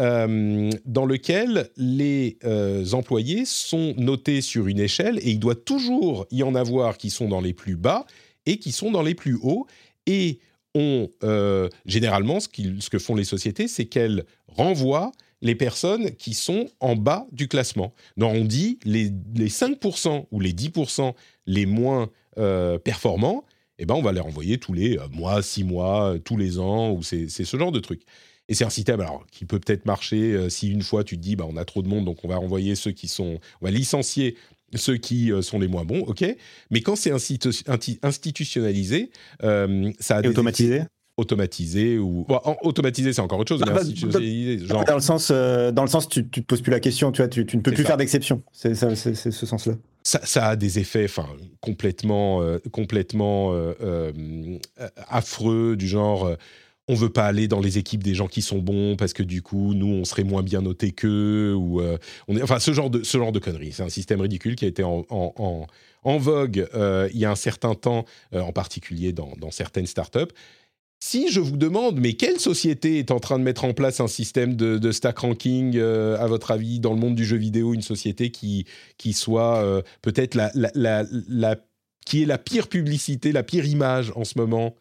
[0.00, 6.24] euh, dans lequel les euh, employés sont notés sur une échelle et il doit toujours
[6.30, 8.06] y en avoir qui sont dans les plus bas
[8.46, 9.66] et qui sont dans les plus hauts.
[10.06, 10.38] Et
[10.76, 15.10] on, euh, généralement, ce, que font les sociétés, c'est qu'elles renvoient
[15.42, 17.92] les personnes qui sont en bas du classement.
[18.16, 21.12] Donc on dit les, les 5% ou les 10%
[21.46, 22.08] les moins
[22.84, 23.44] performants,
[23.80, 27.02] eh ben on va les renvoyer tous les mois, six mois, tous les ans, ou
[27.02, 28.02] c'est ce genre de truc.
[28.50, 31.22] Et c'est un système alors, qui peut peut-être marcher euh, si une fois tu te
[31.22, 33.38] dis bah, on a trop de monde, donc on va renvoyer ceux qui sont.
[33.60, 34.36] On va licencier
[34.74, 36.24] ceux qui euh, sont les moins bons, ok
[36.70, 37.10] Mais quand c'est
[38.02, 39.10] institutionnalisé,
[39.42, 40.82] euh, ça a Et des automatisé
[41.16, 42.24] automatisé ou.
[42.28, 44.84] Bon, en- automatisé, c'est encore autre chose, Bah, mais bah, institutionnalisé, genre.
[44.84, 47.28] Dans le sens, dans le sens, tu, tu te poses plus la question, tu vois,
[47.28, 47.88] tu, tu ne peux plus ça.
[47.88, 48.42] faire d'exception.
[48.52, 49.74] C'est ce sens-là.
[50.04, 51.26] ça, ça a des effets enfin,
[51.60, 53.52] complètement, complètement
[55.08, 56.36] affreux, du genre
[56.88, 59.42] on veut pas aller dans les équipes des gens qui sont bons parce que du
[59.42, 61.98] coup, nous, on serait moins bien notés qu'eux, ou euh,
[62.42, 63.72] enfin, ce genre de, ce genre de conneries.
[63.72, 67.36] C'est un système ridicule qui a été en, en, vogue euh, il y a un
[67.36, 70.32] certain temps, euh, en particulier dans, certaines startups.
[71.00, 74.08] Si je vous demande, mais quelle société est en train de mettre en place un
[74.08, 78.30] système de, stack ranking, à votre avis, dans le monde du jeu vidéo, une société
[78.30, 78.64] qui,
[78.96, 81.56] qui soit peut-être la, la, la-
[82.04, 84.74] qui est la pire publicité, la pire image en ce moment?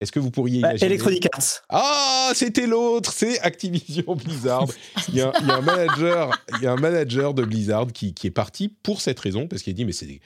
[0.00, 1.64] Est-ce que vous pourriez Bah, imaginer Electronic Arts.
[1.68, 4.68] Ah, c'était l'autre, c'est Activision Blizzard.
[5.08, 7.88] Il y, a, il y a un manager, il y a un manager de Blizzard
[7.88, 10.20] qui, qui est parti pour cette raison parce qu'il a dit mais c'est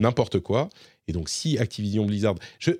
[0.00, 0.68] n'importe quoi.
[1.08, 2.72] Et donc si Activision Blizzard, je,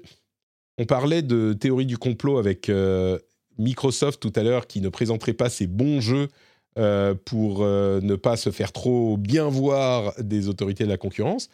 [0.78, 3.18] on parlait de théorie du complot avec euh,
[3.58, 6.28] Microsoft tout à l'heure qui ne présenterait pas ses bons jeux
[6.76, 11.48] euh, pour euh, ne pas se faire trop bien voir des autorités de la concurrence.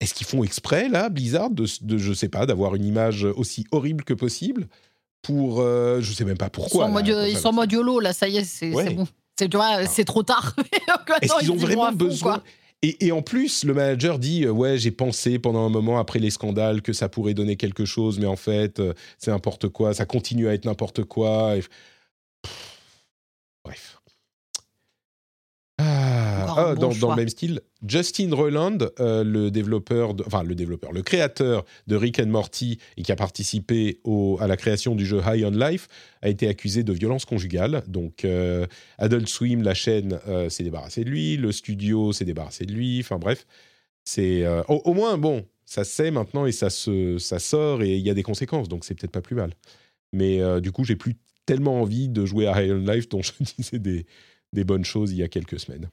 [0.00, 3.66] Est-ce qu'ils font exprès là, Blizzard, de, de je sais pas, d'avoir une image aussi
[3.70, 4.66] horrible que possible
[5.22, 6.84] pour, euh, je sais même pas Ils sont, pourquoi.
[6.86, 8.94] là, mode, ils sont en mode YOLO, là, ça y est, c'est Ouais.
[8.94, 9.06] bon.
[9.38, 10.54] C'est, tu vois, c'est trop tard.
[11.22, 12.44] Est-ce qu'ils ont vraiment besoin quoi.
[12.82, 16.18] et, et en plus, le manager dit euh, ouais, j'ai pensé pendant un moment après
[16.18, 19.92] les scandales que ça pourrait donner quelque chose, mais en fait, euh, c'est n'importe quoi.
[19.94, 21.56] Ça continue à être n'importe quoi.
[21.56, 21.62] et-
[22.42, 22.78] Pff,
[23.64, 23.99] Bref.
[26.30, 30.42] Ah, un ah, bon dans, le même style, Justin Roiland, euh, le développeur, de- enfin
[30.42, 34.56] le développeur, le créateur de Rick and Morty et qui a participé au- à la
[34.56, 35.88] création du jeu High on Life,
[36.22, 37.82] a été accusé de violence conjugale.
[37.86, 38.66] Donc euh,
[38.98, 43.00] Adult Swim, la chaîne, euh, s'est débarrassé de lui, le studio s'est débarrassé de lui.
[43.00, 43.46] Enfin bref,
[44.04, 47.82] c'est euh, au, au moins bon, ça se sait maintenant et ça se ça sort
[47.82, 49.54] et il y a des conséquences, donc c'est peut-être pas plus mal.
[50.12, 51.16] Mais euh, du coup, j'ai plus
[51.46, 54.06] tellement envie de jouer à High on Life dont je disais des,
[54.52, 55.88] des bonnes choses il y a quelques semaines.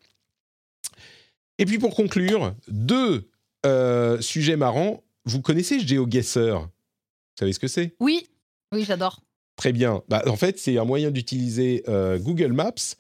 [1.58, 3.30] Et puis pour conclure, deux
[3.66, 5.04] euh, sujets marrants.
[5.26, 6.60] Vous connaissez GeoGuessr?
[6.60, 7.96] Vous savez ce que c'est?
[8.00, 8.28] Oui,
[8.74, 9.22] oui, j'adore.
[9.56, 10.04] Très bien.
[10.08, 12.96] Bah, en fait, c'est un moyen d'utiliser euh, Google Maps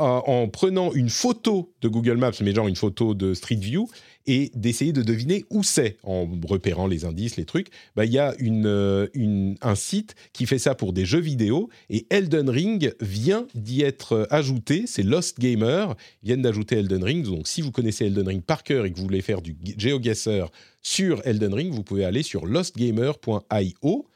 [0.00, 3.88] en prenant une photo de Google Maps, mais genre une photo de Street View,
[4.26, 7.68] et d'essayer de deviner où c'est en repérant les indices, les trucs.
[7.96, 9.08] Bah, Il y a euh,
[9.60, 14.12] un site qui fait ça pour des jeux vidéo, et Elden Ring vient d'y être
[14.12, 14.84] euh, ajouté.
[14.86, 15.96] C'est Lost Gamer.
[16.22, 17.24] Ils viennent d'ajouter Elden Ring.
[17.24, 20.50] Donc, si vous connaissez Elden Ring par cœur et que vous voulez faire du GeoGuessr
[20.82, 24.06] sur Elden Ring, vous pouvez aller sur lostgamer.io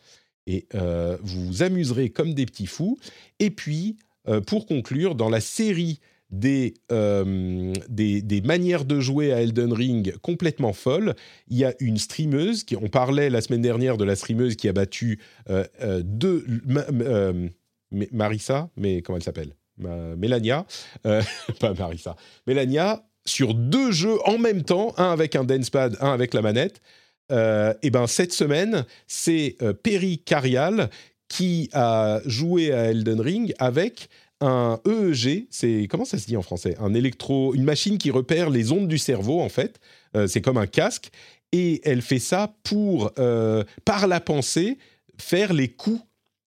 [0.46, 2.98] et euh, vous vous amuserez comme des petits fous.
[3.38, 4.03] Et puis, euh,
[4.46, 10.16] pour conclure, dans la série des, euh, des, des manières de jouer à Elden Ring
[10.18, 11.14] complètement folles,
[11.48, 14.68] il y a une streameuse, qui, on parlait la semaine dernière de la streameuse qui
[14.68, 15.20] a battu
[15.50, 16.44] euh, euh, deux...
[16.64, 17.48] Ma- euh,
[18.10, 19.54] Marissa, mais comment elle s'appelle?
[19.78, 20.66] Mélania,
[21.06, 21.22] euh,
[21.60, 26.12] pas Marissa, Mélania, sur deux jeux en même temps, un avec un dance pad, un
[26.12, 26.80] avec la manette.
[27.32, 30.90] Euh, et ben cette semaine, c'est euh, Perry Carial
[31.28, 34.08] qui a joué à Elden Ring avec
[34.40, 36.76] un EEG, c'est comment ça se dit en français?
[36.80, 39.80] Un électro, une machine qui repère les ondes du cerveau en fait.
[40.16, 41.08] Euh, c'est comme un casque
[41.52, 44.76] et elle fait ça pour, euh, par la pensée,
[45.18, 46.02] faire les coups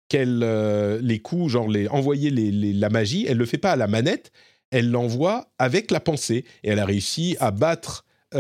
[0.09, 3.25] qu'elle, euh, les coups, genre les, envoyer les, les- la magie.
[3.27, 4.31] Elle le fait pas à la manette,
[4.69, 6.45] elle l'envoie avec la pensée.
[6.63, 8.05] Et elle a réussi à battre,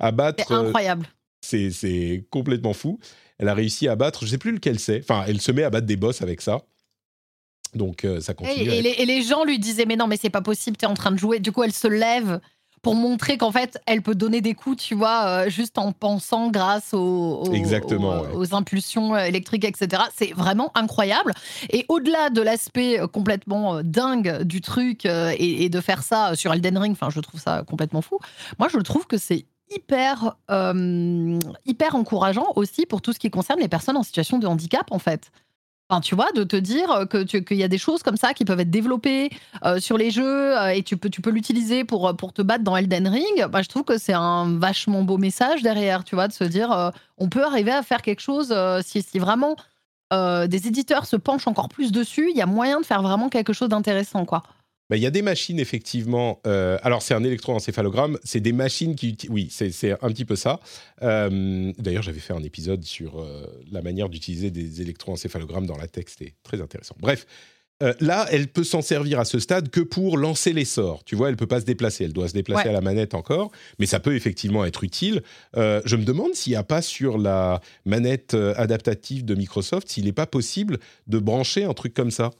[0.00, 0.44] à battre.
[0.48, 1.06] C'est incroyable.
[1.40, 2.98] c'est c'est complètement fou.
[3.38, 5.00] Elle a réussi à battre, je sais plus lequel c'est.
[5.00, 6.62] Enfin, elle se met à battre des boss avec ça.
[7.74, 8.70] Donc euh, ça Et, continue.
[8.70, 10.94] et les, et les gens lui disaient mais non mais c'est pas possible, t'es en
[10.94, 11.40] train de jouer.
[11.40, 12.40] Du coup elle se lève
[12.82, 16.50] pour montrer qu'en fait elle peut donner des coups, tu vois, euh, juste en pensant
[16.50, 16.98] grâce aux,
[17.42, 18.34] aux- Exactement, aux- ouais.
[18.36, 20.02] aux impulsions euh, électriques, etc.
[20.16, 21.32] C'est vraiment incroyable.
[21.70, 26.52] Et au-delà de l'aspect complètement dingue du truc euh, et, et de faire ça sur
[26.52, 28.20] Elden Ring, enfin je trouve ça complètement fou.
[28.60, 33.60] Moi je trouve que c'est hyper euh, hyper encourageant aussi pour tout ce qui concerne
[33.60, 35.30] les personnes en situation de handicap en fait.
[35.90, 38.46] Enfin, tu vois, de te dire que qu'il y a des choses comme ça qui
[38.46, 39.28] peuvent être développées
[39.64, 42.64] euh, sur les jeux euh, et tu peux, tu peux l'utiliser pour, pour te battre
[42.64, 43.46] dans Elden Ring.
[43.50, 46.92] Bah, je trouve que c'est un vachement beau message derrière, tu vois, de se dire
[47.18, 49.56] on peut arriver à faire quelque chose si, si vraiment
[50.12, 53.52] des éditeurs se penchent encore plus dessus, il y a moyen de faire vraiment quelque
[53.52, 54.42] chose d'intéressant, quoi.
[54.90, 56.40] Bah, Il y a des machines, effectivement.
[56.46, 58.18] euh, alors, c'est un électroencéphalogramme.
[58.24, 59.12] C'est des machines qui.
[59.12, 60.60] uti- Oui, c'est un petit peu ça.
[61.02, 65.88] Euh, D'ailleurs, j'avais fait un épisode sur euh, la manière d'utiliser des électroencéphalogrammes dans la
[65.88, 66.04] tech.
[66.08, 66.94] C'était très intéressant.
[66.98, 67.26] Bref.
[68.00, 71.04] là, elle peut s'en servir à ce stade que pour lancer les sorts.
[71.04, 72.04] Tu vois, elle peut pas se déplacer.
[72.04, 72.70] Elle doit se déplacer Ouais.
[72.70, 75.22] à la manette encore, mais ça peut effectivement être utile.
[75.54, 80.12] Je me demande s'il n'y a pas sur la manette adaptative de Microsoft, s'il n'est
[80.12, 80.78] pas possible
[81.08, 82.30] de brancher un truc comme ça.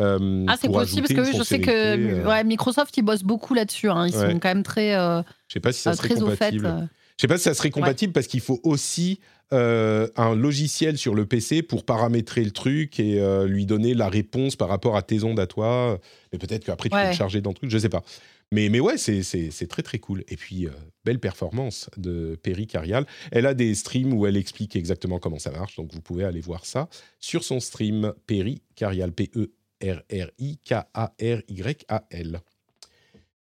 [0.00, 3.54] Euh, Ah, c'est possible parce que je sais que euh, ouais, Microsoft, ils bossent beaucoup
[3.54, 3.90] là-dessus.
[3.90, 4.06] hein.
[4.06, 4.30] Ils Ouais.
[4.32, 6.14] sont quand même très, euh, Je sais pas si ça euh, serait fait.
[6.20, 6.66] compatible.
[6.66, 6.80] euh.
[7.18, 9.20] Je sais pas si ça serait compatible parce qu'il faut aussi
[9.52, 14.08] euh, un logiciel sur le PC pour paramétrer le truc et euh, lui donner la
[14.08, 15.98] réponse par rapport à tes ondes à toi.
[16.32, 17.08] Mais peut-être qu'après tu peux Ouais.
[17.10, 18.02] le charger dans le truc, je sais pas.
[18.50, 20.24] Mais, mais ouais, c'est- très très cool.
[20.28, 20.70] Et puis, euh,
[21.04, 23.06] belle performance de Perry Carial.
[23.30, 26.40] Elle a des streams où elle explique exactement comment ça marche, donc vous pouvez aller
[26.40, 26.88] voir ça
[27.20, 29.50] sur son stream Perry Carial, E
[31.12, 32.40] P-E-R-R-I-K-A-R-Y-A-L.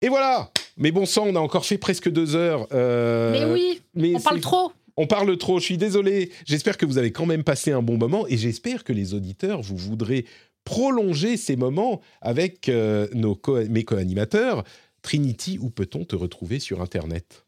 [0.02, 2.68] Et voilà Mais bon sang, on a encore fait presque deux heures.
[2.74, 4.72] euh, Mais oui, mais on parle trop.
[4.98, 6.32] on parle trop, je suis désolé.
[6.46, 9.62] J'espère que vous avez quand même passé un bon moment et j'espère que les auditeurs,
[9.62, 10.26] vous voudrez
[10.64, 14.64] prolonger ces moments avec euh, nos co- mes co-animateurs.
[15.02, 17.46] Trinity, où peut-on te retrouver sur Internet?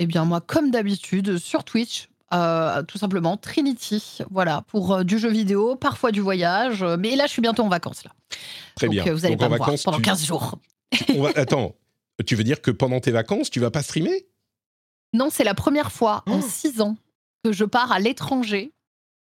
[0.00, 5.18] Eh bien, moi, comme d'habitude, sur Twitch, euh, tout simplement, Trinity, voilà, pour euh, du
[5.18, 6.82] jeu vidéo, parfois du voyage.
[6.82, 8.10] euh, mais là, je suis bientôt en vacances, là.
[8.76, 9.04] Très Donc, bien.
[9.12, 10.58] vous allez Donc, pas en me voir pendant tu- 15 jours.
[11.14, 11.74] on va- Attends,
[12.26, 14.26] tu veux dire que pendant tes vacances, tu vas pas streamer?
[15.12, 16.42] Non, c'est la première fois en Oh.
[16.46, 16.96] 6 ans
[17.44, 18.72] que je pars à l'étranger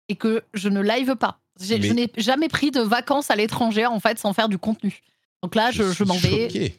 [0.09, 1.39] et que je ne live pas.
[1.61, 5.01] Je n'ai jamais pris de vacances à l'étranger, en fait, sans faire du contenu.
[5.43, 6.75] Donc là, je, je m'en vais.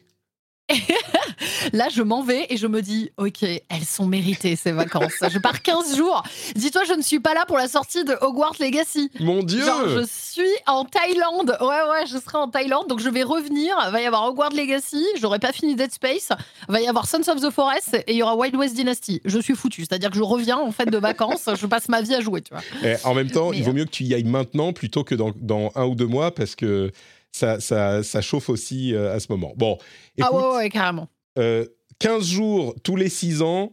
[1.73, 5.13] Là, je m'en vais et je me dis, OK, elles sont méritées, ces vacances.
[5.29, 6.23] je pars 15 jours.
[6.55, 9.09] Dis-toi, je ne suis pas là pour la sortie de Hogwarts Legacy.
[9.19, 11.57] Mon Dieu Genre, je suis en Thaïlande.
[11.61, 12.87] Ouais, ouais, je serai en Thaïlande.
[12.87, 13.75] Donc, je vais revenir.
[13.87, 15.05] Il va y avoir Hogwarts Legacy.
[15.19, 16.29] J'aurai pas fini Dead Space.
[16.67, 17.95] Il va y avoir Sons of the Forest.
[18.07, 19.21] Et il y aura Wild West Dynasty.
[19.25, 19.81] Je suis foutu.
[19.81, 21.49] C'est-à-dire que je reviens, en fait, de vacances.
[21.59, 22.63] je passe ma vie à jouer, tu vois.
[23.03, 25.15] En même temps, Mais, il vaut euh, mieux que tu y ailles maintenant plutôt que
[25.15, 26.91] dans, dans un ou deux mois parce que
[27.37, 29.53] ça, ça, ça chauffe aussi euh, à ce moment.
[29.55, 29.77] Bon,
[30.17, 31.07] écoute, ah, ouais, ouais, carrément.
[31.39, 31.65] euh,
[31.99, 33.71] 15 jours tous les 6 ans,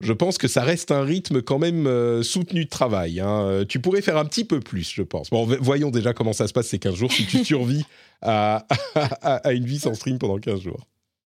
[0.00, 3.20] je pense que ça reste un rythme quand même euh, soutenu de travail.
[3.20, 3.42] hein.
[3.44, 5.28] Euh, Tu pourrais faire un petit peu plus, je pense.
[5.30, 7.84] Bon, voyons déjà comment ça se passe ces 15 jours si tu survis
[8.22, 10.86] à, à- à une vie sans stream pendant 15 jours.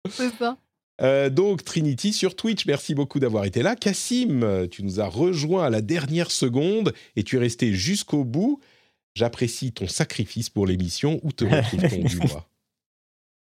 [0.10, 0.58] C'est ça.
[1.02, 3.76] Euh, donc Trinity sur Twitch, merci beaucoup d'avoir été là.
[3.76, 8.24] Cassim, euh, tu nous as rejoint à la dernière seconde et tu es resté jusqu'au
[8.24, 8.60] bout.
[9.16, 11.20] J'apprécie ton sacrifice pour l'émission.
[11.24, 12.48] Où te retrouve-t-on du mois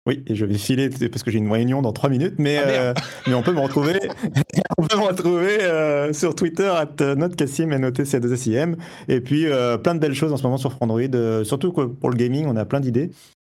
[0.08, 2.68] Oui, et je vais filer parce que j'ai une réunion dans trois minutes, mais, Ah,
[2.68, 2.94] euh,
[3.28, 4.00] mais on peut me retrouver,
[4.78, 8.46] on peut me retrouver euh, sur Twitter at notcassim, n o t c 2 s
[8.48, 8.78] i m
[9.08, 12.10] et puis euh, plein de belles choses en ce moment sur Frandroid, euh, surtout pour
[12.10, 13.12] le gaming, on a plein d'idées.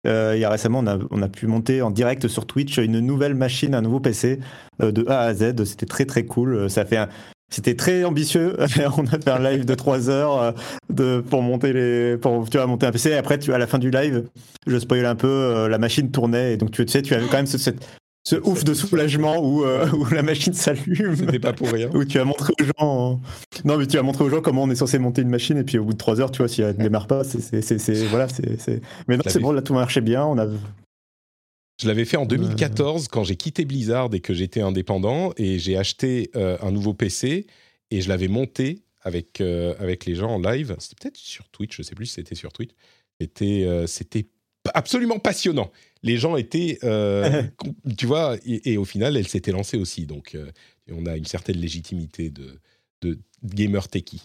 [0.08, 2.78] Euh, il y a récemment, on a, on a pu monter en direct sur Twitch
[2.80, 4.40] une nouvelle machine, un nouveau PC
[4.82, 5.64] euh, de A à Z.
[5.64, 6.56] C'était très très cool.
[6.56, 7.10] Euh, Ça fait un-
[7.54, 8.56] C'était très ambitieux.
[8.98, 10.52] on a fait un live de 3 heures euh,
[10.90, 13.10] de, pour monter les, pour tu vois, monter un PC.
[13.10, 14.24] Et après, tu à la fin du live,
[14.68, 17.28] je spoil un peu, euh, la machine tournait et donc tu, tu sais, tu avais
[17.28, 17.86] quand même ce, cette-
[18.24, 21.16] ce ouf de soulagement où, euh, où la machine s'allume.
[21.16, 21.90] C'était pas pour rien.
[21.94, 23.20] Où tu as montré aux gens,
[23.66, 25.64] non mais tu as montré aux gens comment on est censé monter une machine et
[25.64, 27.40] puis au bout de 3 heures, tu vois, si elle ne démarre pas, c'est,
[28.10, 30.24] voilà, c'est, c'est- mais non, c'est bon, là tout marchait bien.
[30.24, 30.46] On a,
[31.82, 35.78] Je l'avais fait en 2014 quand j'ai quitté Blizzard et que j'étais indépendant et j'ai
[35.78, 37.48] acheté euh, un nouveau PC
[37.90, 40.76] et je l'avais monté avec, euh, avec les gens en live.
[40.78, 42.70] C'était peut-être sur Twitch, je sais plus si c'était sur Twitch.
[43.20, 44.28] C'était, euh, c'était
[44.76, 45.72] absolument passionnant.
[46.04, 46.78] Les gens étaient,
[47.98, 50.06] tu vois, et, au final, elle s'était lancée aussi.
[50.06, 50.38] Donc,
[50.92, 52.60] on a une certaine légitimité de,
[53.02, 54.22] de gamer techie.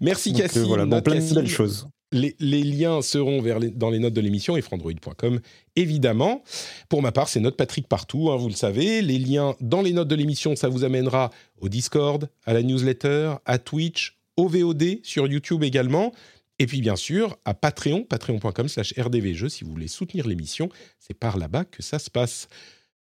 [0.00, 0.60] Merci Cassie.
[0.60, 1.86] voilà, bon, plein de belles choses.
[2.12, 5.40] Les, liens seront vers dans les notes de l'émission et frandroid.com,
[5.74, 6.44] évidemment.
[6.88, 9.02] Pour ma part, c'est Note Patrick partout, hein, vous le savez.
[9.02, 13.34] Les liens dans les notes de l'émission, ça vous amènera au Discord, à la newsletter,
[13.44, 16.12] à Twitch, au VOD, sur YouTube également.
[16.58, 20.68] Et puis bien sûr à Patreon, patreon.com slash rdvjeux si vous voulez soutenir l'émission.
[20.98, 22.48] C'est par là-bas que ça se passe.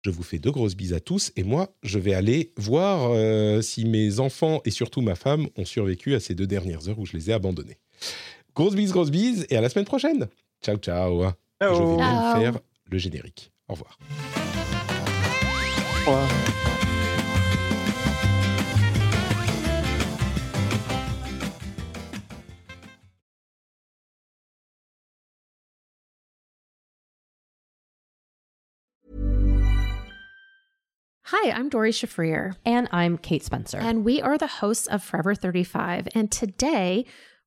[0.04, 3.62] Je vous fais de grosses bises à tous et moi, je vais aller voir euh,
[3.62, 7.06] si mes enfants et surtout ma femme ont survécu à ces deux dernières heures où
[7.06, 7.78] je les ai abandonnés.
[8.54, 10.28] Grosse bise, grosse bise et à la semaine prochaine.
[10.62, 11.24] Ciao, ciao.
[11.62, 12.60] Je vais même faire
[12.90, 13.52] le générique.
[13.70, 13.98] Au revoir.
[16.06, 16.28] Au revoir.
[31.24, 32.58] Hi, I'm Dori Shafrir.
[32.66, 33.78] And I'm Kate Spencer.
[33.78, 36.10] And we are the hosts of Forever 35.
[36.14, 37.06] And today,